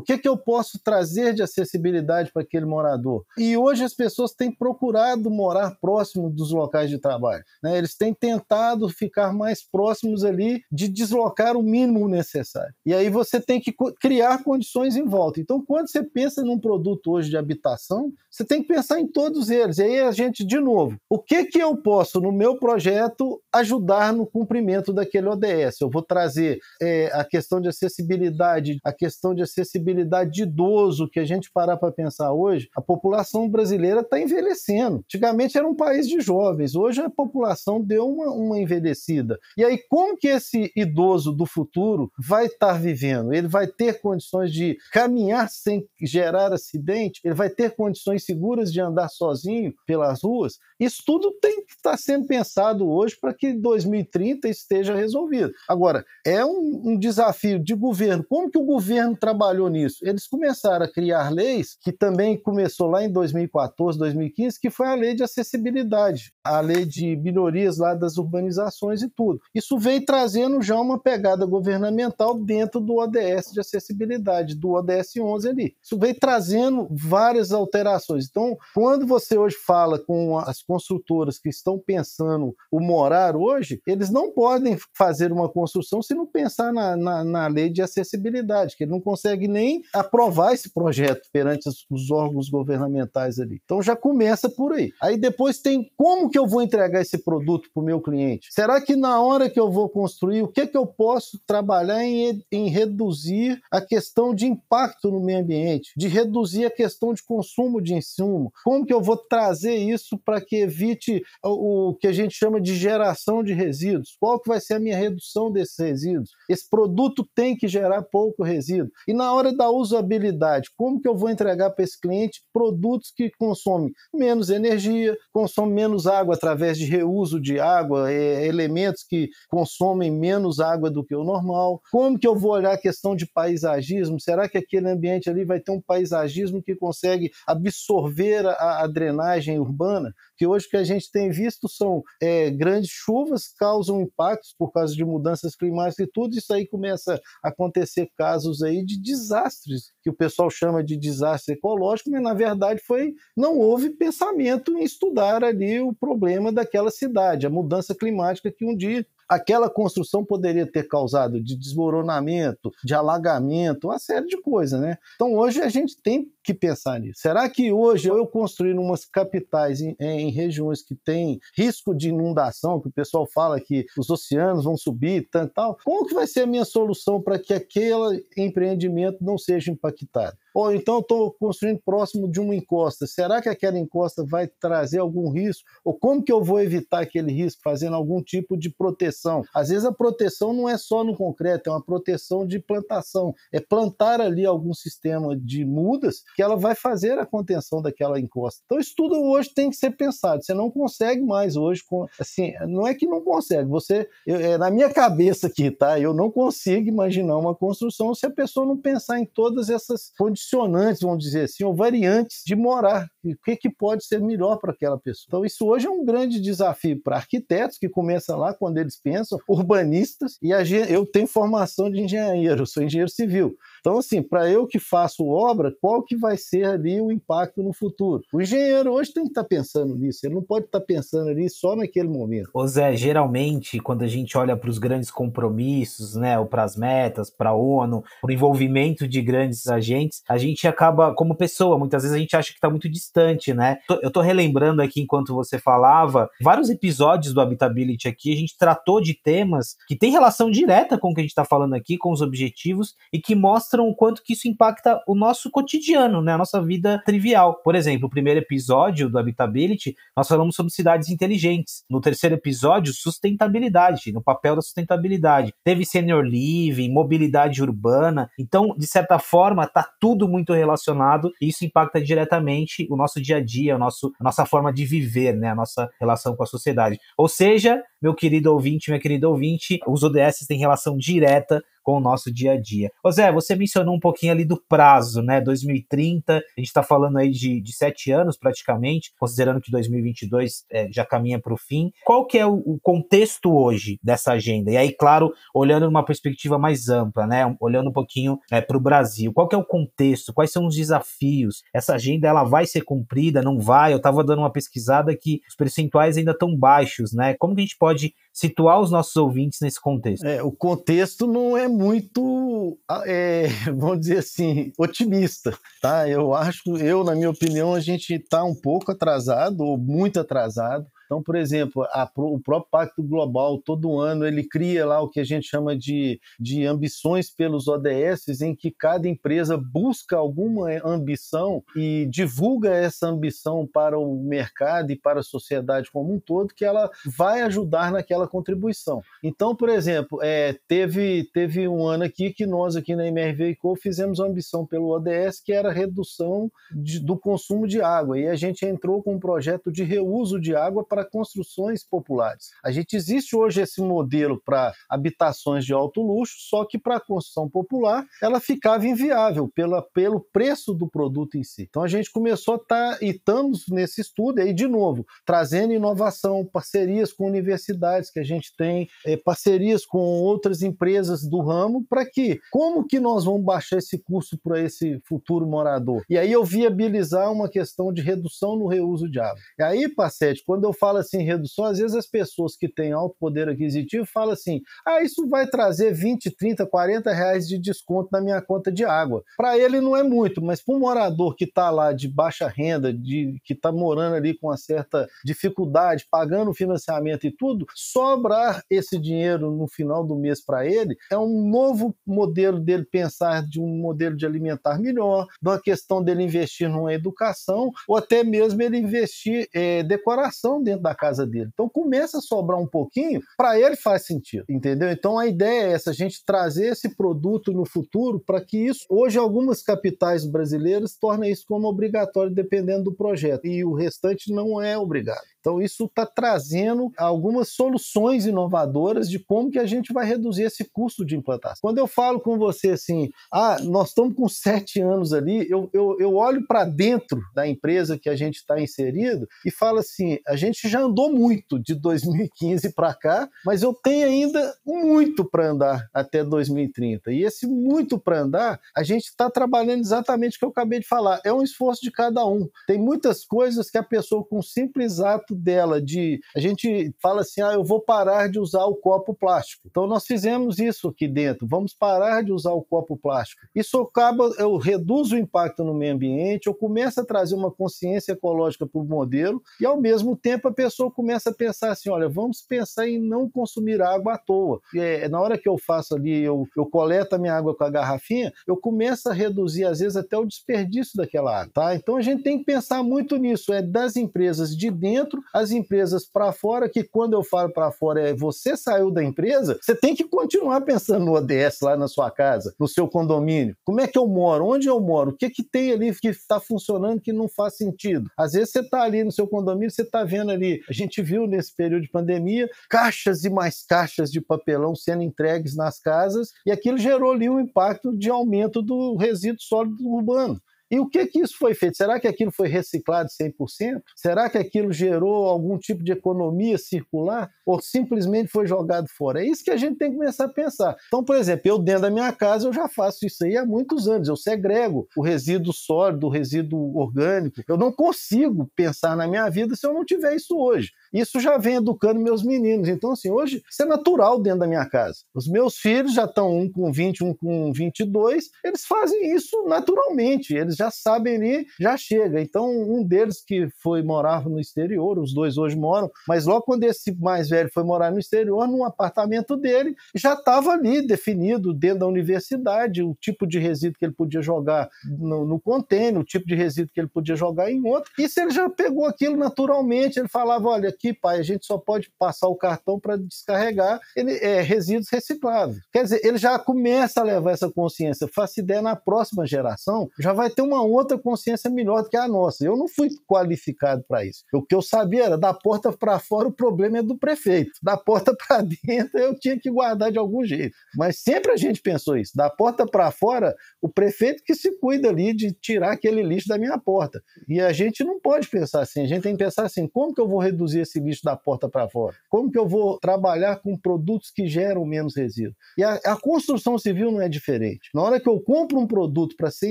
O 0.00 0.02
que, 0.02 0.16
que 0.16 0.26
eu 0.26 0.38
posso 0.38 0.80
trazer 0.82 1.34
de 1.34 1.42
acessibilidade 1.42 2.32
para 2.32 2.40
aquele 2.40 2.64
morador? 2.64 3.22
E 3.36 3.54
hoje 3.54 3.84
as 3.84 3.92
pessoas 3.92 4.32
têm 4.32 4.50
procurado 4.50 5.30
morar 5.30 5.76
próximo 5.78 6.30
dos 6.30 6.52
locais 6.52 6.88
de 6.88 6.98
trabalho. 6.98 7.44
Né? 7.62 7.76
Eles 7.76 7.94
têm 7.94 8.14
tentado 8.14 8.88
ficar 8.88 9.30
mais 9.30 9.62
próximos 9.62 10.24
ali 10.24 10.62
de 10.72 10.88
deslocar 10.88 11.54
o 11.54 11.62
mínimo 11.62 12.08
necessário. 12.08 12.72
E 12.86 12.94
aí 12.94 13.10
você 13.10 13.38
tem 13.38 13.60
que 13.60 13.74
criar 14.00 14.42
condições 14.42 14.96
em 14.96 15.04
volta. 15.04 15.38
Então, 15.38 15.62
quando 15.62 15.90
você 15.90 16.02
pensa 16.02 16.42
num 16.42 16.58
produto 16.58 17.12
hoje 17.12 17.28
de 17.28 17.36
habitação, 17.36 18.10
você 18.30 18.42
tem 18.42 18.62
que 18.62 18.68
pensar 18.68 18.98
em 18.98 19.06
todos 19.06 19.50
eles. 19.50 19.76
E 19.76 19.82
aí 19.82 20.00
a 20.00 20.12
gente, 20.12 20.42
de 20.42 20.58
novo, 20.58 20.96
o 21.10 21.18
que, 21.18 21.44
que 21.44 21.58
eu 21.58 21.76
posso, 21.76 22.22
no 22.22 22.32
meu 22.32 22.56
projeto, 22.58 23.38
ajudar 23.52 24.14
no 24.14 24.24
cumprimento 24.24 24.94
daquele 24.94 25.28
ODS? 25.28 25.82
Eu 25.82 25.90
vou 25.90 26.02
trazer 26.02 26.58
é, 26.80 27.10
a 27.12 27.22
questão 27.22 27.60
de 27.60 27.68
acessibilidade, 27.68 28.78
a 28.82 28.94
questão 28.94 29.34
de 29.34 29.42
acessibilidade 29.42 29.89
acessibilidade 29.90 30.30
de 30.30 30.42
idoso, 30.42 31.08
que 31.08 31.20
a 31.20 31.24
gente 31.24 31.50
parar 31.52 31.76
para 31.76 31.92
pensar 31.92 32.32
hoje, 32.32 32.68
a 32.74 32.80
população 32.80 33.48
brasileira 33.48 34.00
está 34.00 34.20
envelhecendo. 34.20 34.96
Antigamente 34.98 35.58
era 35.58 35.66
um 35.66 35.74
país 35.74 36.06
de 36.06 36.20
jovens, 36.20 36.74
hoje 36.74 37.00
a 37.00 37.10
população 37.10 37.80
deu 37.80 38.08
uma, 38.08 38.30
uma 38.32 38.58
envelhecida. 38.58 39.38
E 39.56 39.64
aí, 39.64 39.78
como 39.88 40.16
que 40.16 40.28
esse 40.28 40.72
idoso 40.76 41.32
do 41.32 41.46
futuro 41.46 42.10
vai 42.18 42.46
estar 42.46 42.74
tá 42.74 42.78
vivendo? 42.78 43.32
Ele 43.32 43.48
vai 43.48 43.66
ter 43.66 44.00
condições 44.00 44.52
de 44.52 44.76
caminhar 44.92 45.48
sem 45.48 45.86
gerar 46.00 46.52
acidente? 46.52 47.20
Ele 47.24 47.34
vai 47.34 47.50
ter 47.50 47.74
condições 47.74 48.24
seguras 48.24 48.72
de 48.72 48.80
andar 48.80 49.08
sozinho 49.08 49.72
pelas 49.86 50.22
ruas? 50.22 50.58
Isso 50.78 51.02
tudo 51.04 51.32
tem 51.40 51.64
que 51.64 51.72
estar 51.72 51.92
tá 51.92 51.96
sendo 51.96 52.26
pensado 52.26 52.88
hoje 52.88 53.16
para 53.20 53.34
que 53.34 53.52
2030 53.52 54.48
esteja 54.48 54.94
resolvido. 54.94 55.52
Agora, 55.68 56.04
é 56.24 56.44
um, 56.44 56.82
um 56.84 56.98
desafio 56.98 57.58
de 57.58 57.74
governo. 57.74 58.24
Como 58.28 58.50
que 58.50 58.58
o 58.58 58.64
governo 58.64 59.16
trabalhou 59.16 59.68
nisso? 59.70 59.98
Eles 60.02 60.26
começaram 60.26 60.84
a 60.84 60.92
criar 60.92 61.30
leis, 61.30 61.76
que 61.80 61.92
também 61.92 62.40
começou 62.40 62.88
lá 62.88 63.04
em 63.04 63.10
2014, 63.10 63.98
2015, 63.98 64.60
que 64.60 64.70
foi 64.70 64.86
a 64.86 64.94
lei 64.94 65.14
de 65.14 65.22
acessibilidade, 65.22 66.32
a 66.44 66.60
lei 66.60 66.84
de 66.84 67.16
minorias 67.16 67.78
lá 67.78 67.94
das 67.94 68.18
urbanizações 68.18 69.02
e 69.02 69.08
tudo. 69.08 69.40
Isso 69.54 69.78
veio 69.78 70.04
trazendo 70.04 70.60
já 70.62 70.78
uma 70.78 70.98
pegada 70.98 71.46
governamental 71.46 72.34
dentro 72.34 72.80
do 72.80 72.96
ODS 72.96 73.52
de 73.52 73.60
acessibilidade, 73.60 74.54
do 74.54 74.72
ODS 74.72 75.16
11 75.18 75.48
ali. 75.48 75.76
Isso 75.82 75.98
veio 75.98 76.18
trazendo 76.18 76.88
várias 76.90 77.52
alterações. 77.52 78.26
Então, 78.28 78.56
quando 78.74 79.06
você 79.06 79.38
hoje 79.38 79.56
fala 79.56 79.98
com 79.98 80.38
as 80.38 80.62
construtoras 80.62 81.38
que 81.38 81.48
estão 81.48 81.78
pensando 81.78 82.54
o 82.70 82.80
morar 82.80 83.36
hoje, 83.36 83.80
eles 83.86 84.10
não 84.10 84.32
podem 84.32 84.76
fazer 84.94 85.32
uma 85.32 85.48
construção 85.48 86.02
se 86.02 86.14
não 86.14 86.26
pensar 86.26 86.72
na, 86.72 86.96
na, 86.96 87.24
na 87.24 87.46
lei 87.46 87.70
de 87.70 87.82
acessibilidade, 87.82 88.76
que 88.76 88.84
ele 88.84 88.90
não 88.90 89.00
consegue 89.00 89.46
nem 89.46 89.59
aprovar 89.92 90.52
esse 90.52 90.72
projeto 90.72 91.28
perante 91.32 91.68
os 91.90 92.10
órgãos 92.10 92.48
governamentais 92.48 93.38
ali. 93.38 93.60
Então 93.64 93.82
já 93.82 93.96
começa 93.96 94.48
por 94.48 94.72
aí. 94.72 94.92
Aí 95.00 95.16
depois 95.16 95.58
tem 95.58 95.90
como 95.96 96.28
que 96.28 96.38
eu 96.38 96.46
vou 96.46 96.62
entregar 96.62 97.00
esse 97.00 97.18
produto 97.18 97.68
para 97.72 97.82
o 97.82 97.86
meu 97.86 98.00
cliente? 98.00 98.48
Será 98.50 98.80
que 98.80 98.96
na 98.96 99.20
hora 99.20 99.48
que 99.48 99.58
eu 99.58 99.70
vou 99.70 99.88
construir, 99.88 100.42
o 100.42 100.48
que, 100.48 100.66
que 100.66 100.76
eu 100.76 100.86
posso 100.86 101.40
trabalhar 101.46 102.04
em, 102.04 102.42
em 102.50 102.68
reduzir 102.68 103.60
a 103.70 103.80
questão 103.80 104.34
de 104.34 104.46
impacto 104.46 105.10
no 105.10 105.20
meio 105.20 105.40
ambiente, 105.40 105.92
de 105.96 106.08
reduzir 106.08 106.64
a 106.64 106.70
questão 106.70 107.12
de 107.12 107.22
consumo 107.22 107.80
de 107.80 107.94
insumo? 107.94 108.52
Como 108.64 108.84
que 108.84 108.92
eu 108.92 109.00
vou 109.00 109.16
trazer 109.16 109.76
isso 109.76 110.18
para 110.18 110.40
que 110.40 110.56
evite 110.56 111.22
o, 111.44 111.90
o 111.90 111.94
que 111.94 112.06
a 112.06 112.12
gente 112.12 112.34
chama 112.34 112.60
de 112.60 112.74
geração 112.74 113.42
de 113.42 113.52
resíduos? 113.52 114.16
Qual 114.18 114.40
que 114.40 114.48
vai 114.48 114.60
ser 114.60 114.74
a 114.74 114.80
minha 114.80 114.96
redução 114.96 115.50
desses 115.50 115.78
resíduos? 115.78 116.30
Esse 116.48 116.68
produto 116.68 117.28
tem 117.34 117.56
que 117.56 117.68
gerar 117.68 118.02
pouco 118.02 118.42
resíduo. 118.42 118.90
E 119.06 119.12
na 119.12 119.32
hora 119.32 119.49
da 119.56 119.70
usabilidade, 119.70 120.70
como 120.76 121.00
que 121.00 121.08
eu 121.08 121.16
vou 121.16 121.30
entregar 121.30 121.70
para 121.70 121.84
esse 121.84 121.98
cliente 121.98 122.42
produtos 122.52 123.12
que 123.14 123.30
consomem 123.38 123.92
menos 124.14 124.50
energia, 124.50 125.16
consomem 125.32 125.74
menos 125.74 126.06
água 126.06 126.34
através 126.34 126.78
de 126.78 126.84
reuso 126.84 127.40
de 127.40 127.58
água, 127.58 128.10
é, 128.10 128.46
elementos 128.46 129.04
que 129.08 129.28
consomem 129.48 130.10
menos 130.10 130.60
água 130.60 130.90
do 130.90 131.04
que 131.04 131.14
o 131.14 131.24
normal? 131.24 131.80
Como 131.90 132.18
que 132.18 132.26
eu 132.26 132.36
vou 132.36 132.52
olhar 132.52 132.72
a 132.72 132.80
questão 132.80 133.14
de 133.14 133.26
paisagismo? 133.26 134.20
Será 134.20 134.48
que 134.48 134.58
aquele 134.58 134.88
ambiente 134.88 135.28
ali 135.28 135.44
vai 135.44 135.60
ter 135.60 135.72
um 135.72 135.80
paisagismo 135.80 136.62
que 136.62 136.74
consegue 136.74 137.30
absorver 137.46 138.46
a, 138.46 138.82
a 138.82 138.86
drenagem 138.86 139.58
urbana? 139.58 140.12
Que 140.36 140.46
hoje 140.46 140.66
o 140.66 140.70
que 140.70 140.76
a 140.76 140.84
gente 140.84 141.10
tem 141.10 141.30
visto 141.30 141.68
são 141.68 142.02
é, 142.20 142.50
grandes 142.50 142.90
chuvas 142.90 143.52
causam 143.58 144.00
impactos 144.00 144.54
por 144.58 144.72
causa 144.72 144.94
de 144.94 145.04
mudanças 145.04 145.54
climáticas 145.54 146.06
e 146.06 146.10
tudo 146.10 146.36
isso 146.36 146.52
aí 146.52 146.66
começa 146.66 147.20
a 147.42 147.48
acontecer 147.48 148.08
casos 148.16 148.62
aí 148.62 148.84
de 148.84 149.00
desastres 149.40 149.92
que 150.02 150.10
o 150.10 150.14
pessoal 150.14 150.50
chama 150.50 150.82
de 150.82 150.96
desastre 150.96 151.54
ecológico, 151.54 152.10
mas 152.10 152.22
na 152.22 152.34
verdade 152.34 152.80
foi 152.86 153.14
não 153.36 153.58
houve 153.58 153.90
pensamento 153.90 154.76
em 154.76 154.82
estudar 154.82 155.44
ali 155.44 155.80
o 155.80 155.92
problema 155.92 156.52
daquela 156.52 156.90
cidade, 156.90 157.46
a 157.46 157.50
mudança 157.50 157.94
climática 157.94 158.50
que 158.50 158.64
um 158.64 158.76
dia 158.76 159.06
aquela 159.28 159.70
construção 159.70 160.24
poderia 160.24 160.66
ter 160.66 160.88
causado 160.88 161.40
de 161.40 161.56
desmoronamento, 161.56 162.72
de 162.82 162.94
alagamento, 162.94 163.86
uma 163.86 163.98
série 163.98 164.26
de 164.26 164.40
coisas, 164.42 164.80
né? 164.80 164.98
Então 165.14 165.34
hoje 165.34 165.60
a 165.60 165.68
gente 165.68 165.96
tem 166.02 166.28
que 166.42 166.54
pensar 166.54 166.98
nisso. 167.00 167.20
Será 167.20 167.48
que 167.48 167.72
hoje 167.72 168.08
eu 168.08 168.26
construir 168.26 168.74
umas 168.74 169.04
capitais 169.04 169.80
em, 169.80 169.96
em 170.00 170.30
regiões 170.30 170.82
que 170.82 170.94
têm 170.94 171.38
risco 171.56 171.94
de 171.94 172.08
inundação, 172.08 172.80
que 172.80 172.88
o 172.88 172.92
pessoal 172.92 173.26
fala 173.26 173.60
que 173.60 173.86
os 173.98 174.10
oceanos 174.10 174.64
vão 174.64 174.76
subir, 174.76 175.28
tal, 175.30 175.48
tal, 175.48 175.78
como 175.84 176.06
que 176.06 176.14
vai 176.14 176.26
ser 176.26 176.42
a 176.42 176.46
minha 176.46 176.64
solução 176.64 177.20
para 177.20 177.38
que 177.38 177.52
aquele 177.52 178.24
empreendimento 178.36 179.22
não 179.22 179.36
seja 179.36 179.70
impactado? 179.70 180.36
Ou 180.54 180.74
então 180.74 180.98
estou 180.98 181.32
construindo 181.32 181.80
próximo 181.84 182.30
de 182.30 182.40
uma 182.40 182.54
encosta. 182.54 183.06
Será 183.06 183.40
que 183.40 183.48
aquela 183.48 183.78
encosta 183.78 184.24
vai 184.24 184.48
trazer 184.48 184.98
algum 184.98 185.30
risco? 185.30 185.68
Ou 185.84 185.94
como 185.94 186.22
que 186.22 186.32
eu 186.32 186.42
vou 186.42 186.60
evitar 186.60 187.00
aquele 187.00 187.32
risco 187.32 187.62
fazendo 187.62 187.94
algum 187.94 188.22
tipo 188.22 188.56
de 188.56 188.68
proteção? 188.68 189.44
Às 189.54 189.68
vezes 189.68 189.84
a 189.84 189.92
proteção 189.92 190.52
não 190.52 190.68
é 190.68 190.76
só 190.76 191.04
no 191.04 191.16
concreto, 191.16 191.70
é 191.70 191.72
uma 191.72 191.82
proteção 191.82 192.46
de 192.46 192.58
plantação. 192.58 193.34
É 193.52 193.60
plantar 193.60 194.20
ali 194.20 194.44
algum 194.44 194.74
sistema 194.74 195.36
de 195.36 195.64
mudas 195.64 196.24
que 196.34 196.42
ela 196.42 196.56
vai 196.56 196.74
fazer 196.74 197.18
a 197.18 197.26
contenção 197.26 197.82
daquela 197.82 198.18
encosta. 198.18 198.60
Então 198.64 198.78
isso 198.78 198.92
tudo 198.96 199.20
hoje 199.20 199.50
tem 199.54 199.70
que 199.70 199.76
ser 199.76 199.90
pensado. 199.92 200.42
Você 200.42 200.54
não 200.54 200.70
consegue 200.70 201.22
mais 201.22 201.56
hoje, 201.56 201.82
assim, 202.18 202.52
não 202.66 202.86
é 202.86 202.94
que 202.94 203.06
não 203.06 203.20
consegue. 203.20 203.68
Você, 203.68 204.08
eu, 204.26 204.36
é 204.36 204.58
na 204.58 204.70
minha 204.70 204.90
cabeça 204.92 205.46
aqui, 205.46 205.70
tá? 205.70 205.98
Eu 205.98 206.14
não 206.14 206.30
consigo 206.30 206.88
imaginar 206.88 207.36
uma 207.36 207.54
construção 207.54 208.14
se 208.14 208.26
a 208.26 208.30
pessoa 208.30 208.66
não 208.66 208.76
pensar 208.76 209.18
em 209.18 209.26
todas 209.26 209.68
essas 209.68 210.12
condicionantes, 210.16 211.02
vamos 211.02 211.22
dizer 211.22 211.44
assim, 211.44 211.64
ou 211.64 211.74
variantes 211.74 212.42
de 212.44 212.54
morar. 212.54 213.08
O 213.24 213.36
que, 213.44 213.56
que 213.56 213.70
pode 213.70 214.04
ser 214.04 214.20
melhor 214.20 214.58
para 214.58 214.72
aquela 214.72 214.98
pessoa. 214.98 215.24
Então, 215.28 215.44
isso 215.44 215.66
hoje 215.66 215.86
é 215.86 215.90
um 215.90 216.04
grande 216.04 216.40
desafio 216.40 217.00
para 217.02 217.16
arquitetos, 217.16 217.78
que 217.78 217.88
começa 217.88 218.36
lá 218.36 218.54
quando 218.54 218.78
eles 218.78 219.00
pensam, 219.00 219.38
urbanistas, 219.48 220.36
e 220.42 220.50
eu 220.88 221.06
tenho 221.06 221.26
formação 221.26 221.90
de 221.90 222.00
engenheiro, 222.00 222.66
sou 222.66 222.82
engenheiro 222.82 223.10
civil. 223.10 223.56
Então, 223.80 223.98
assim, 223.98 224.22
para 224.22 224.50
eu 224.50 224.66
que 224.66 224.78
faço 224.78 225.26
obra, 225.26 225.74
qual 225.80 226.02
que 226.02 226.16
vai 226.16 226.36
ser 226.36 226.64
ali 226.66 227.00
o 227.00 227.10
impacto 227.10 227.62
no 227.62 227.72
futuro? 227.72 228.22
O 228.32 228.40
engenheiro 228.40 228.92
hoje 228.92 229.12
tem 229.12 229.24
que 229.24 229.30
estar 229.30 229.42
tá 229.42 229.48
pensando 229.48 229.96
nisso, 229.96 230.20
ele 230.24 230.34
não 230.34 230.42
pode 230.42 230.66
estar 230.66 230.80
tá 230.80 230.86
pensando 230.86 231.30
ali 231.30 231.48
só 231.48 231.74
naquele 231.74 232.08
momento. 232.08 232.50
Ô 232.52 232.66
Zé, 232.66 232.94
geralmente, 232.96 233.80
quando 233.80 234.02
a 234.02 234.06
gente 234.06 234.36
olha 234.36 234.56
para 234.56 234.70
os 234.70 234.78
grandes 234.78 235.10
compromissos, 235.10 236.14
né, 236.14 236.38
ou 236.38 236.46
para 236.46 236.62
as 236.62 236.76
metas, 236.76 237.30
para 237.30 237.50
a 237.50 237.54
ONU, 237.54 238.02
para 238.20 238.28
o 238.28 238.32
envolvimento 238.32 239.08
de 239.08 239.22
grandes 239.22 239.66
agentes, 239.66 240.22
a 240.28 240.36
gente 240.36 240.66
acaba, 240.68 241.14
como 241.14 241.34
pessoa, 241.34 241.78
muitas 241.78 242.02
vezes 242.02 242.16
a 242.16 242.20
gente 242.20 242.36
acha 242.36 242.50
que 242.50 242.58
está 242.58 242.68
muito 242.68 242.88
distante, 242.88 243.09
né? 243.54 243.78
Eu 244.02 244.08
estou 244.08 244.22
relembrando 244.22 244.82
aqui 244.82 245.00
enquanto 245.00 245.34
você 245.34 245.58
falava, 245.58 246.30
vários 246.40 246.70
episódios 246.70 247.32
do 247.34 247.40
Habitability 247.40 248.08
aqui, 248.08 248.32
a 248.32 248.36
gente 248.36 248.56
tratou 248.56 249.00
de 249.00 249.14
temas 249.14 249.76
que 249.86 249.96
têm 249.96 250.10
relação 250.10 250.50
direta 250.50 250.98
com 250.98 251.10
o 251.10 251.14
que 251.14 251.20
a 251.20 251.22
gente 251.22 251.30
está 251.30 251.44
falando 251.44 251.74
aqui, 251.74 251.96
com 251.96 252.12
os 252.12 252.20
objetivos, 252.20 252.94
e 253.12 253.18
que 253.18 253.34
mostram 253.34 253.88
o 253.88 253.94
quanto 253.94 254.22
que 254.22 254.32
isso 254.32 254.48
impacta 254.48 255.02
o 255.06 255.14
nosso 255.14 255.50
cotidiano, 255.50 256.22
né? 256.22 256.34
A 256.34 256.38
nossa 256.38 256.62
vida 256.62 257.02
trivial. 257.04 257.60
Por 257.62 257.74
exemplo, 257.74 258.06
o 258.06 258.10
primeiro 258.10 258.40
episódio 258.40 259.08
do 259.08 259.18
Habitability, 259.18 259.96
nós 260.16 260.28
falamos 260.28 260.54
sobre 260.54 260.72
cidades 260.72 261.08
inteligentes. 261.08 261.84
No 261.88 262.00
terceiro 262.00 262.36
episódio, 262.36 262.92
sustentabilidade, 262.92 264.12
no 264.12 264.22
papel 264.22 264.56
da 264.56 264.62
sustentabilidade. 264.62 265.52
Teve 265.64 265.84
senior 265.84 266.24
living, 266.24 266.90
mobilidade 266.90 267.62
urbana. 267.62 268.30
Então, 268.38 268.74
de 268.76 268.86
certa 268.86 269.18
forma, 269.18 269.66
tá 269.66 269.88
tudo 270.00 270.28
muito 270.28 270.52
relacionado 270.52 271.32
e 271.40 271.48
isso 271.48 271.64
impacta 271.64 272.00
diretamente 272.00 272.86
o 272.90 272.96
nosso 273.00 273.20
dia 273.20 273.36
a 273.36 273.40
dia, 273.42 273.76
nosso, 273.78 274.12
a 274.20 274.24
nossa 274.24 274.44
forma 274.46 274.72
de 274.72 274.84
viver, 274.84 275.34
né? 275.34 275.50
A 275.50 275.54
nossa 275.54 275.90
relação 275.98 276.36
com 276.36 276.42
a 276.42 276.46
sociedade. 276.46 276.98
Ou 277.16 277.28
seja, 277.28 277.82
meu 278.00 278.14
querido 278.14 278.52
ouvinte, 278.52 278.90
minha 278.90 279.00
querida 279.00 279.28
ouvinte, 279.28 279.80
os 279.86 280.02
ODS 280.02 280.46
têm 280.46 280.58
relação 280.58 280.96
direta 280.96 281.62
com 281.82 281.96
o 281.96 282.00
nosso 282.00 282.32
dia 282.32 282.52
a 282.52 282.60
dia. 282.60 282.90
Ô 283.04 283.10
Zé, 283.10 283.32
você 283.32 283.54
mencionou 283.54 283.94
um 283.94 284.00
pouquinho 284.00 284.32
ali 284.32 284.44
do 284.44 284.60
prazo, 284.68 285.22
né? 285.22 285.40
2030, 285.40 286.36
a 286.36 286.38
gente 286.56 286.66
está 286.66 286.82
falando 286.82 287.18
aí 287.18 287.30
de, 287.30 287.60
de 287.60 287.72
sete 287.74 288.10
anos 288.10 288.36
praticamente, 288.36 289.12
considerando 289.18 289.60
que 289.60 289.70
2022 289.70 290.64
é, 290.70 290.88
já 290.90 291.04
caminha 291.04 291.38
para 291.40 291.54
o 291.54 291.56
fim. 291.56 291.92
Qual 292.04 292.26
que 292.26 292.38
é 292.38 292.46
o, 292.46 292.54
o, 292.54 292.78
contexto 292.82 293.52
hoje 293.52 293.98
dessa 294.02 294.32
agenda? 294.32 294.70
E 294.70 294.76
aí, 294.76 294.92
claro, 294.92 295.32
olhando 295.54 295.86
numa 295.86 296.04
perspectiva 296.04 296.58
mais 296.58 296.88
ampla, 296.88 297.26
né? 297.26 297.56
Olhando 297.60 297.90
um 297.90 297.92
pouquinho 297.92 298.38
é, 298.50 298.60
para 298.60 298.76
o 298.76 298.80
Brasil. 298.80 299.32
Qual 299.32 299.48
que 299.48 299.54
é 299.54 299.58
o 299.58 299.64
contexto? 299.64 300.32
Quais 300.32 300.50
são 300.50 300.66
os 300.66 300.74
desafios? 300.74 301.62
Essa 301.74 301.94
agenda 301.94 302.28
ela 302.28 302.44
vai 302.44 302.66
ser 302.66 302.82
cumprida? 302.82 303.42
Não 303.42 303.58
vai? 303.58 303.92
Eu 303.92 303.98
estava 303.98 304.24
dando 304.24 304.40
uma 304.40 304.52
pesquisada 304.52 305.16
que 305.16 305.40
os 305.48 305.54
percentuais 305.54 306.16
ainda 306.16 306.32
estão 306.32 306.56
baixos, 306.56 307.12
né? 307.12 307.34
Como 307.34 307.54
que 307.54 307.60
a 307.60 307.64
gente 307.64 307.78
pode 307.78 308.14
situar 308.32 308.80
os 308.80 308.90
nossos 308.90 309.16
ouvintes 309.16 309.60
nesse 309.60 309.80
contexto? 309.80 310.24
É, 310.24 310.42
o 310.42 310.52
contexto 310.52 311.26
não 311.26 311.56
é 311.56 311.68
muito, 311.70 312.78
é, 313.06 313.46
vamos 313.76 314.00
dizer 314.00 314.18
assim, 314.18 314.72
otimista, 314.78 315.56
tá? 315.80 316.08
Eu 316.08 316.34
acho, 316.34 316.76
eu 316.78 317.04
na 317.04 317.14
minha 317.14 317.30
opinião, 317.30 317.74
a 317.74 317.80
gente 317.80 318.14
está 318.14 318.44
um 318.44 318.54
pouco 318.54 318.92
atrasado 318.92 319.60
ou 319.60 319.78
muito 319.78 320.20
atrasado 320.20 320.86
Então, 321.10 321.20
por 321.20 321.34
exemplo, 321.34 321.82
a, 321.90 322.08
o 322.14 322.38
próprio 322.38 322.70
Pacto 322.70 323.02
Global, 323.02 323.58
todo 323.58 323.98
ano, 323.98 324.24
ele 324.24 324.44
cria 324.44 324.86
lá 324.86 325.02
o 325.02 325.08
que 325.08 325.18
a 325.18 325.24
gente 325.24 325.48
chama 325.48 325.76
de, 325.76 326.20
de 326.38 326.64
ambições 326.64 327.28
pelos 327.28 327.66
ODS, 327.66 328.40
em 328.40 328.54
que 328.54 328.70
cada 328.70 329.08
empresa 329.08 329.56
busca 329.56 330.16
alguma 330.16 330.70
ambição 330.84 331.64
e 331.74 332.06
divulga 332.08 332.70
essa 332.70 333.08
ambição 333.08 333.66
para 333.66 333.98
o 333.98 334.22
mercado 334.22 334.92
e 334.92 334.96
para 334.96 335.18
a 335.18 335.24
sociedade 335.24 335.90
como 335.90 336.14
um 336.14 336.20
todo, 336.20 336.54
que 336.54 336.64
ela 336.64 336.88
vai 337.04 337.42
ajudar 337.42 337.90
naquela 337.90 338.28
contribuição. 338.28 339.02
Então, 339.20 339.56
por 339.56 339.68
exemplo, 339.68 340.20
é, 340.22 340.56
teve, 340.68 341.28
teve 341.34 341.66
um 341.66 341.88
ano 341.88 342.04
aqui 342.04 342.30
que 342.30 342.46
nós 342.46 342.76
aqui 342.76 342.94
na 342.94 343.08
MRV 343.08 343.56
Co 343.56 343.74
fizemos 343.74 344.20
uma 344.20 344.28
ambição 344.28 344.64
pelo 344.64 344.90
ODS 344.90 345.40
que 345.44 345.52
era 345.52 345.72
redução 345.72 346.52
de, 346.70 347.00
do 347.00 347.18
consumo 347.18 347.66
de 347.66 347.82
água 347.82 348.16
e 348.16 348.28
a 348.28 348.36
gente 348.36 348.64
entrou 348.64 349.02
com 349.02 349.16
um 349.16 349.20
projeto 349.20 349.72
de 349.72 349.82
reuso 349.82 350.40
de 350.40 350.54
água 350.54 350.84
para 350.84 350.99
construções 351.04 351.84
populares. 351.84 352.50
A 352.64 352.70
gente 352.70 352.96
existe 352.96 353.36
hoje 353.36 353.60
esse 353.60 353.80
modelo 353.80 354.40
para 354.44 354.72
habitações 354.88 355.64
de 355.64 355.72
alto 355.72 356.02
luxo, 356.02 356.34
só 356.38 356.64
que 356.64 356.78
para 356.78 356.96
a 356.96 357.00
construção 357.00 357.48
popular 357.48 358.06
ela 358.22 358.40
ficava 358.40 358.86
inviável 358.86 359.48
pela, 359.54 359.82
pelo 359.82 360.20
preço 360.20 360.74
do 360.74 360.88
produto 360.88 361.36
em 361.36 361.44
si. 361.44 361.66
Então 361.68 361.82
a 361.82 361.88
gente 361.88 362.10
começou 362.10 362.54
a 362.54 362.56
estar 362.56 362.98
tá, 362.98 363.04
e 363.04 363.10
estamos 363.10 363.64
nesse 363.68 364.00
estudo 364.00 364.40
aí 364.40 364.52
de 364.52 364.66
novo, 364.66 365.06
trazendo 365.24 365.72
inovação, 365.72 366.44
parcerias 366.44 367.12
com 367.12 367.26
universidades 367.26 368.10
que 368.10 368.20
a 368.20 368.24
gente 368.24 368.54
tem, 368.56 368.88
é, 369.04 369.16
parcerias 369.16 369.84
com 369.84 369.98
outras 369.98 370.62
empresas 370.62 371.22
do 371.22 371.40
ramo 371.40 371.84
para 371.88 372.04
que 372.04 372.40
como 372.50 372.86
que 372.86 372.98
nós 373.00 373.24
vamos 373.24 373.44
baixar 373.44 373.78
esse 373.78 373.98
custo 373.98 374.38
para 374.42 374.60
esse 374.60 375.00
futuro 375.06 375.46
morador? 375.46 376.02
E 376.08 376.18
aí 376.18 376.32
eu 376.32 376.44
viabilizar 376.44 377.32
uma 377.32 377.48
questão 377.48 377.92
de 377.92 378.02
redução 378.02 378.56
no 378.56 378.66
reuso 378.66 379.08
de 379.10 379.20
água. 379.20 379.40
E 379.58 379.62
aí, 379.62 379.88
Pacete, 379.88 380.42
quando 380.44 380.64
eu 380.64 380.72
falo 380.72 380.89
assim 380.98 381.22
redução, 381.22 381.66
às 381.66 381.78
vezes 381.78 381.96
as 381.96 382.06
pessoas 382.06 382.56
que 382.56 382.68
têm 382.68 382.92
alto 382.92 383.14
poder 383.18 383.48
aquisitivo 383.48 384.04
falam 384.04 384.32
assim: 384.32 384.60
ah, 384.84 385.00
isso 385.02 385.28
vai 385.28 385.46
trazer 385.46 385.92
20, 385.92 386.30
30, 386.30 386.66
40 386.66 387.12
reais 387.12 387.46
de 387.46 387.56
desconto 387.58 388.08
na 388.12 388.20
minha 388.20 388.42
conta 388.42 388.72
de 388.72 388.84
água. 388.84 389.22
Para 389.36 389.56
ele 389.56 389.80
não 389.80 389.96
é 389.96 390.02
muito, 390.02 390.42
mas 390.42 390.62
para 390.62 390.74
um 390.74 390.80
morador 390.80 391.34
que 391.36 391.44
está 391.44 391.70
lá 391.70 391.92
de 391.92 392.08
baixa 392.08 392.48
renda, 392.48 392.92
de 392.92 393.40
que 393.44 393.52
está 393.52 393.70
morando 393.70 394.16
ali 394.16 394.36
com 394.36 394.48
uma 394.48 394.56
certa 394.56 395.08
dificuldade, 395.24 396.06
pagando 396.10 396.52
financiamento 396.54 397.26
e 397.26 397.30
tudo, 397.30 397.66
sobrar 397.74 398.62
esse 398.68 398.98
dinheiro 398.98 399.50
no 399.50 399.68
final 399.68 400.04
do 400.04 400.16
mês 400.16 400.44
para 400.44 400.66
ele 400.66 400.96
é 401.10 401.18
um 401.18 401.48
novo 401.48 401.94
modelo 402.06 402.58
dele 402.58 402.84
pensar 402.84 403.46
de 403.46 403.60
um 403.60 403.66
modelo 403.66 404.16
de 404.16 404.26
alimentar 404.26 404.78
melhor, 404.78 405.26
de 405.40 405.48
uma 405.48 405.60
questão 405.60 406.02
dele 406.02 406.22
investir 406.22 406.68
numa 406.68 406.92
educação 406.92 407.70
ou 407.86 407.96
até 407.96 408.22
mesmo 408.24 408.60
ele 408.62 408.78
investir 408.78 409.48
é, 409.54 409.82
decoração 409.82 410.62
dentro 410.70 410.82
da 410.82 410.94
casa 410.94 411.26
dele. 411.26 411.50
Então 411.52 411.68
começa 411.68 412.18
a 412.18 412.20
sobrar 412.20 412.58
um 412.58 412.66
pouquinho, 412.66 413.20
para 413.36 413.58
ele 413.58 413.76
faz 413.76 414.06
sentido, 414.06 414.44
entendeu? 414.48 414.90
Então 414.90 415.18
a 415.18 415.26
ideia 415.26 415.68
é 415.68 415.72
essa, 415.72 415.90
a 415.90 415.94
gente 415.94 416.24
trazer 416.24 416.66
esse 416.66 416.94
produto 416.96 417.52
no 417.52 417.64
futuro 417.64 418.20
para 418.20 418.40
que 418.40 418.58
isso, 418.58 418.84
hoje 418.88 419.18
algumas 419.18 419.62
capitais 419.62 420.24
brasileiras 420.24 420.96
tornam 420.96 421.28
isso 421.28 421.44
como 421.46 421.68
obrigatório 421.68 422.32
dependendo 422.32 422.84
do 422.84 422.94
projeto 422.94 423.46
e 423.46 423.64
o 423.64 423.74
restante 423.74 424.32
não 424.32 424.60
é 424.60 424.78
obrigado. 424.78 425.24
Então, 425.40 425.60
isso 425.60 425.84
está 425.84 426.04
trazendo 426.04 426.92
algumas 426.96 427.48
soluções 427.48 428.26
inovadoras 428.26 429.08
de 429.08 429.18
como 429.18 429.50
que 429.50 429.58
a 429.58 429.64
gente 429.66 429.92
vai 429.92 430.06
reduzir 430.06 430.42
esse 430.42 430.64
custo 430.64 431.04
de 431.04 431.16
implantação. 431.16 431.60
Quando 431.62 431.78
eu 431.78 431.86
falo 431.86 432.20
com 432.20 432.38
você 432.38 432.70
assim, 432.70 433.08
ah, 433.32 433.56
nós 433.62 433.88
estamos 433.88 434.14
com 434.14 434.28
sete 434.28 434.80
anos 434.80 435.12
ali, 435.12 435.50
eu, 435.50 435.68
eu, 435.72 435.96
eu 435.98 436.14
olho 436.14 436.46
para 436.46 436.64
dentro 436.64 437.20
da 437.34 437.48
empresa 437.48 437.98
que 437.98 438.08
a 438.08 438.16
gente 438.16 438.36
está 438.36 438.60
inserido 438.60 439.26
e 439.44 439.50
falo 439.50 439.78
assim, 439.78 440.18
a 440.28 440.36
gente 440.36 440.59
já 440.68 440.80
andou 440.80 441.12
muito 441.12 441.58
de 441.58 441.74
2015 441.74 442.72
para 442.74 442.94
cá, 442.94 443.28
mas 443.44 443.62
eu 443.62 443.74
tenho 443.74 444.06
ainda 444.06 444.54
muito 444.64 445.24
para 445.24 445.50
andar 445.50 445.88
até 445.92 446.24
2030. 446.24 447.12
E 447.12 447.24
esse 447.24 447.46
muito 447.46 447.98
para 447.98 448.20
andar, 448.20 448.60
a 448.76 448.82
gente 448.82 449.04
está 449.04 449.30
trabalhando 449.30 449.80
exatamente 449.80 450.36
o 450.36 450.38
que 450.38 450.44
eu 450.44 450.50
acabei 450.50 450.80
de 450.80 450.86
falar. 450.86 451.20
É 451.24 451.32
um 451.32 451.42
esforço 451.42 451.82
de 451.82 451.90
cada 451.90 452.26
um. 452.26 452.48
Tem 452.66 452.78
muitas 452.78 453.24
coisas 453.24 453.70
que 453.70 453.78
a 453.78 453.82
pessoa, 453.82 454.24
com 454.24 454.42
simples 454.42 455.00
ato 455.00 455.34
dela 455.34 455.80
de 455.80 456.20
a 456.34 456.40
gente 456.40 456.94
fala 457.00 457.22
assim, 457.22 457.40
ah, 457.42 457.52
eu 457.52 457.64
vou 457.64 457.80
parar 457.80 458.28
de 458.28 458.38
usar 458.38 458.64
o 458.64 458.74
copo 458.74 459.14
plástico. 459.14 459.62
Então 459.66 459.86
nós 459.86 460.06
fizemos 460.06 460.58
isso 460.58 460.88
aqui 460.88 461.06
dentro. 461.06 461.46
Vamos 461.46 461.74
parar 461.74 462.22
de 462.22 462.32
usar 462.32 462.52
o 462.52 462.62
copo 462.62 462.96
plástico. 462.96 463.42
Isso 463.54 463.80
acaba, 463.80 464.32
eu 464.38 464.56
reduzo 464.56 465.14
o 465.14 465.18
impacto 465.18 465.64
no 465.64 465.74
meio 465.74 465.94
ambiente, 465.94 466.46
eu 466.46 466.54
começo 466.54 467.00
a 467.00 467.04
trazer 467.04 467.34
uma 467.34 467.50
consciência 467.50 468.12
ecológica 468.12 468.66
para 468.66 468.80
o 468.80 468.84
modelo 468.84 469.42
e 469.60 469.66
ao 469.66 469.80
mesmo 469.80 470.16
tempo 470.16 470.48
a 470.50 470.54
pessoa 470.54 470.90
começa 470.90 471.30
a 471.30 471.34
pensar 471.34 471.70
assim, 471.70 471.88
olha, 471.88 472.08
vamos 472.08 472.42
pensar 472.42 472.88
em 472.88 472.98
não 472.98 473.28
consumir 473.28 473.80
água 473.80 474.14
à 474.14 474.18
toa. 474.18 474.60
E 474.74 474.78
é, 474.78 475.08
na 475.08 475.20
hora 475.20 475.38
que 475.38 475.48
eu 475.48 475.56
faço 475.58 475.94
ali, 475.94 476.22
eu, 476.22 476.46
eu 476.56 476.66
coleto 476.66 477.14
a 477.14 477.18
minha 477.18 477.34
água 477.34 477.54
com 477.54 477.64
a 477.64 477.70
garrafinha, 477.70 478.32
eu 478.46 478.56
começo 478.56 479.08
a 479.08 479.12
reduzir 479.12 479.64
às 479.64 479.80
vezes 479.80 479.96
até 479.96 480.16
o 480.16 480.24
desperdício 480.24 480.96
daquela 480.96 481.40
água, 481.40 481.52
tá? 481.52 481.74
Então 481.74 481.96
a 481.96 482.02
gente 482.02 482.22
tem 482.22 482.38
que 482.38 482.44
pensar 482.44 482.82
muito 482.82 483.16
nisso, 483.16 483.52
é 483.52 483.62
das 483.62 483.96
empresas 483.96 484.56
de 484.56 484.70
dentro 484.70 485.22
as 485.32 485.50
empresas 485.50 486.06
para 486.06 486.32
fora, 486.32 486.68
que 486.68 486.82
quando 486.82 487.14
eu 487.14 487.22
falo 487.22 487.52
para 487.52 487.70
fora 487.70 488.08
é 488.08 488.14
você 488.14 488.56
saiu 488.56 488.90
da 488.90 489.02
empresa, 489.02 489.58
você 489.60 489.74
tem 489.74 489.94
que 489.94 490.04
continuar 490.04 490.60
pensando 490.62 491.04
no 491.04 491.12
ODS 491.12 491.60
lá 491.62 491.76
na 491.76 491.88
sua 491.88 492.10
casa, 492.10 492.54
no 492.58 492.68
seu 492.68 492.88
condomínio. 492.88 493.56
Como 493.64 493.80
é 493.80 493.86
que 493.86 493.98
eu 493.98 494.06
moro? 494.06 494.46
Onde 494.46 494.68
eu 494.68 494.80
moro? 494.80 495.10
O 495.10 495.16
que, 495.16 495.30
que 495.30 495.42
tem 495.42 495.72
ali 495.72 495.94
que 495.94 496.08
está 496.08 496.40
funcionando 496.40 497.00
que 497.00 497.12
não 497.12 497.28
faz 497.28 497.56
sentido? 497.56 498.10
Às 498.16 498.32
vezes 498.32 498.50
você 498.50 498.60
está 498.60 498.82
ali 498.82 499.04
no 499.04 499.12
seu 499.12 499.26
condomínio, 499.26 499.70
você 499.70 499.82
está 499.82 500.04
vendo 500.04 500.30
ali, 500.30 500.39
a 500.68 500.72
gente 500.72 501.02
viu 501.02 501.26
nesse 501.26 501.54
período 501.54 501.82
de 501.82 501.90
pandemia, 501.90 502.48
caixas 502.68 503.24
e 503.24 503.30
mais 503.30 503.64
caixas 503.64 504.10
de 504.10 504.20
papelão 504.20 504.74
sendo 504.74 505.02
entregues 505.02 505.56
nas 505.56 505.80
casas, 505.80 506.32
e 506.44 506.50
aquilo 506.50 506.78
gerou 506.78 507.12
ali 507.12 507.28
um 507.28 507.40
impacto 507.40 507.96
de 507.96 508.10
aumento 508.10 508.62
do 508.62 508.96
resíduo 508.96 509.42
sólido 509.42 509.88
urbano. 509.88 510.40
E 510.70 510.78
o 510.78 510.88
que 510.88 511.04
que 511.06 511.20
isso 511.20 511.36
foi 511.36 511.54
feito? 511.54 511.76
Será 511.76 511.98
que 511.98 512.06
aquilo 512.06 512.30
foi 512.30 512.48
reciclado 512.48 513.08
100%? 513.08 513.82
Será 513.96 514.30
que 514.30 514.38
aquilo 514.38 514.72
gerou 514.72 515.26
algum 515.26 515.58
tipo 515.58 515.82
de 515.82 515.92
economia 515.92 516.56
circular? 516.58 517.30
Ou 517.44 517.60
simplesmente 517.60 518.30
foi 518.30 518.46
jogado 518.46 518.86
fora? 518.88 519.20
É 519.20 519.26
isso 519.26 519.42
que 519.42 519.50
a 519.50 519.56
gente 519.56 519.78
tem 519.78 519.90
que 519.90 519.96
começar 519.96 520.26
a 520.26 520.28
pensar. 520.28 520.76
Então, 520.86 521.02
por 521.02 521.16
exemplo, 521.16 521.42
eu 521.44 521.58
dentro 521.58 521.82
da 521.82 521.90
minha 521.90 522.12
casa 522.12 522.46
eu 522.46 522.52
já 522.52 522.68
faço 522.68 523.04
isso 523.04 523.24
aí 523.24 523.36
há 523.36 523.44
muitos 523.44 523.88
anos. 523.88 524.08
Eu 524.08 524.16
segrego 524.16 524.86
o 524.96 525.02
resíduo 525.02 525.52
sólido, 525.52 526.06
o 526.06 526.10
resíduo 526.10 526.76
orgânico. 526.78 527.42
Eu 527.48 527.56
não 527.56 527.72
consigo 527.72 528.48
pensar 528.54 528.96
na 528.96 529.08
minha 529.08 529.28
vida 529.28 529.56
se 529.56 529.66
eu 529.66 529.74
não 529.74 529.84
tiver 529.84 530.14
isso 530.14 530.36
hoje. 530.36 530.70
Isso 530.92 531.20
já 531.20 531.38
vem 531.38 531.56
educando 531.56 532.00
meus 532.00 532.22
meninos. 532.22 532.68
Então, 532.68 532.92
assim, 532.92 533.10
hoje 533.10 533.42
isso 533.48 533.62
é 533.62 533.66
natural 533.66 534.20
dentro 534.20 534.40
da 534.40 534.46
minha 534.46 534.66
casa. 534.66 534.98
Os 535.14 535.28
meus 535.28 535.56
filhos 535.56 535.94
já 535.94 536.04
estão 536.04 536.36
um 536.36 536.50
com 536.50 536.72
20, 536.72 537.04
um 537.04 537.14
com 537.14 537.52
22, 537.52 538.30
eles 538.44 538.64
fazem 538.64 539.14
isso 539.14 539.44
naturalmente. 539.46 540.34
Eles 540.34 540.56
já 540.56 540.70
sabem 540.70 541.16
ali, 541.16 541.46
já 541.58 541.76
chega. 541.76 542.20
Então, 542.20 542.50
um 542.50 542.84
deles 542.84 543.22
que 543.24 543.48
foi 543.62 543.82
morar 543.82 544.28
no 544.28 544.40
exterior, 544.40 544.98
os 544.98 545.14
dois 545.14 545.38
hoje 545.38 545.56
moram, 545.56 545.90
mas 546.06 546.26
logo 546.26 546.42
quando 546.42 546.64
esse 546.64 546.94
mais 546.96 547.28
velho 547.28 547.50
foi 547.52 547.62
morar 547.62 547.90
no 547.90 547.98
exterior, 547.98 548.46
num 548.46 548.64
apartamento 548.64 549.36
dele, 549.36 549.74
já 549.94 550.14
estava 550.14 550.52
ali 550.52 550.86
definido 550.86 551.52
dentro 551.52 551.80
da 551.80 551.86
universidade 551.86 552.82
o 552.82 552.94
tipo 553.00 553.26
de 553.26 553.38
resíduo 553.38 553.78
que 553.78 553.84
ele 553.84 553.94
podia 553.94 554.22
jogar 554.22 554.68
no, 554.84 555.24
no 555.24 555.40
o 555.44 556.04
tipo 556.04 556.26
de 556.26 556.34
resíduo 556.34 556.72
que 556.72 556.80
ele 556.80 556.88
podia 556.88 557.16
jogar 557.16 557.50
em 557.50 557.64
outro. 557.66 557.90
Isso 557.98 558.20
ele 558.20 558.30
já 558.30 558.48
pegou 558.48 558.86
aquilo 558.86 559.16
naturalmente. 559.16 559.98
Ele 559.98 560.08
falava: 560.08 560.48
olha, 560.48 560.72
aqui, 560.80 560.94
pai, 560.94 561.18
a 561.18 561.22
gente 561.22 561.44
só 561.44 561.58
pode 561.58 561.90
passar 561.98 562.28
o 562.28 562.34
cartão 562.34 562.80
para 562.80 562.96
descarregar 562.96 563.78
ele, 563.94 564.12
é, 564.16 564.40
resíduos 564.40 564.88
recicláveis. 564.90 565.60
Quer 565.70 565.82
dizer, 565.82 566.00
ele 566.02 566.16
já 566.16 566.38
começa 566.38 567.00
a 567.00 567.04
levar 567.04 567.32
essa 567.32 567.50
consciência. 567.50 568.08
Faço 568.08 568.40
ideia 568.40 568.62
na 568.62 568.74
próxima 568.74 569.26
geração, 569.26 569.90
já 569.98 570.12
vai 570.12 570.30
ter 570.30 570.42
uma 570.42 570.62
outra 570.62 570.98
consciência 570.98 571.50
melhor 571.50 571.82
do 571.82 571.90
que 571.90 571.96
a 571.96 572.08
nossa. 572.08 572.44
Eu 572.44 572.56
não 572.56 572.66
fui 572.66 572.88
qualificado 573.06 573.84
para 573.86 574.04
isso. 574.04 574.24
O 574.32 574.42
que 574.42 574.54
eu 574.54 574.62
sabia 574.62 575.04
era 575.04 575.18
da 575.18 575.34
porta 575.34 575.70
para 575.70 575.98
fora 575.98 576.28
o 576.28 576.32
problema 576.32 576.78
é 576.78 576.82
do 576.82 576.96
prefeito. 576.96 577.50
Da 577.62 577.76
porta 577.76 578.16
para 578.26 578.42
dentro 578.42 578.98
eu 578.98 579.18
tinha 579.18 579.38
que 579.38 579.50
guardar 579.50 579.92
de 579.92 579.98
algum 579.98 580.24
jeito. 580.24 580.56
Mas 580.76 580.98
sempre 581.00 581.32
a 581.32 581.36
gente 581.36 581.60
pensou 581.60 581.96
isso. 581.96 582.12
Da 582.16 582.30
porta 582.30 582.66
para 582.66 582.90
fora, 582.90 583.36
o 583.60 583.68
prefeito 583.68 584.22
que 584.24 584.34
se 584.34 584.52
cuida 584.58 584.88
ali 584.88 585.12
de 585.12 585.32
tirar 585.32 585.72
aquele 585.72 586.02
lixo 586.02 586.28
da 586.28 586.38
minha 586.38 586.58
porta. 586.58 587.02
E 587.28 587.40
a 587.40 587.52
gente 587.52 587.84
não 587.84 588.00
pode 588.00 588.28
pensar 588.28 588.62
assim. 588.62 588.82
A 588.82 588.86
gente 588.86 589.02
tem 589.02 589.16
que 589.16 589.24
pensar 589.24 589.44
assim: 589.44 589.66
como 589.68 589.94
que 589.94 590.00
eu 590.00 590.08
vou 590.08 590.18
reduzir 590.18 590.60
esse 590.60 590.69
lixo 590.78 591.02
da 591.02 591.16
porta 591.16 591.48
para 591.48 591.68
fora? 591.68 591.96
Como 592.08 592.30
que 592.30 592.38
eu 592.38 592.46
vou 592.46 592.78
trabalhar 592.78 593.36
com 593.36 593.56
produtos 593.56 594.10
que 594.10 594.26
geram 594.26 594.64
menos 594.64 594.94
resíduo? 594.94 595.34
E 595.56 595.64
a, 595.64 595.74
a 595.84 595.96
construção 595.98 596.58
civil 596.58 596.92
não 596.92 597.00
é 597.00 597.08
diferente. 597.08 597.70
Na 597.74 597.82
hora 597.82 597.98
que 597.98 598.08
eu 598.08 598.20
compro 598.20 598.58
um 598.58 598.66
produto 598.66 599.16
para 599.16 599.30
ser 599.30 599.50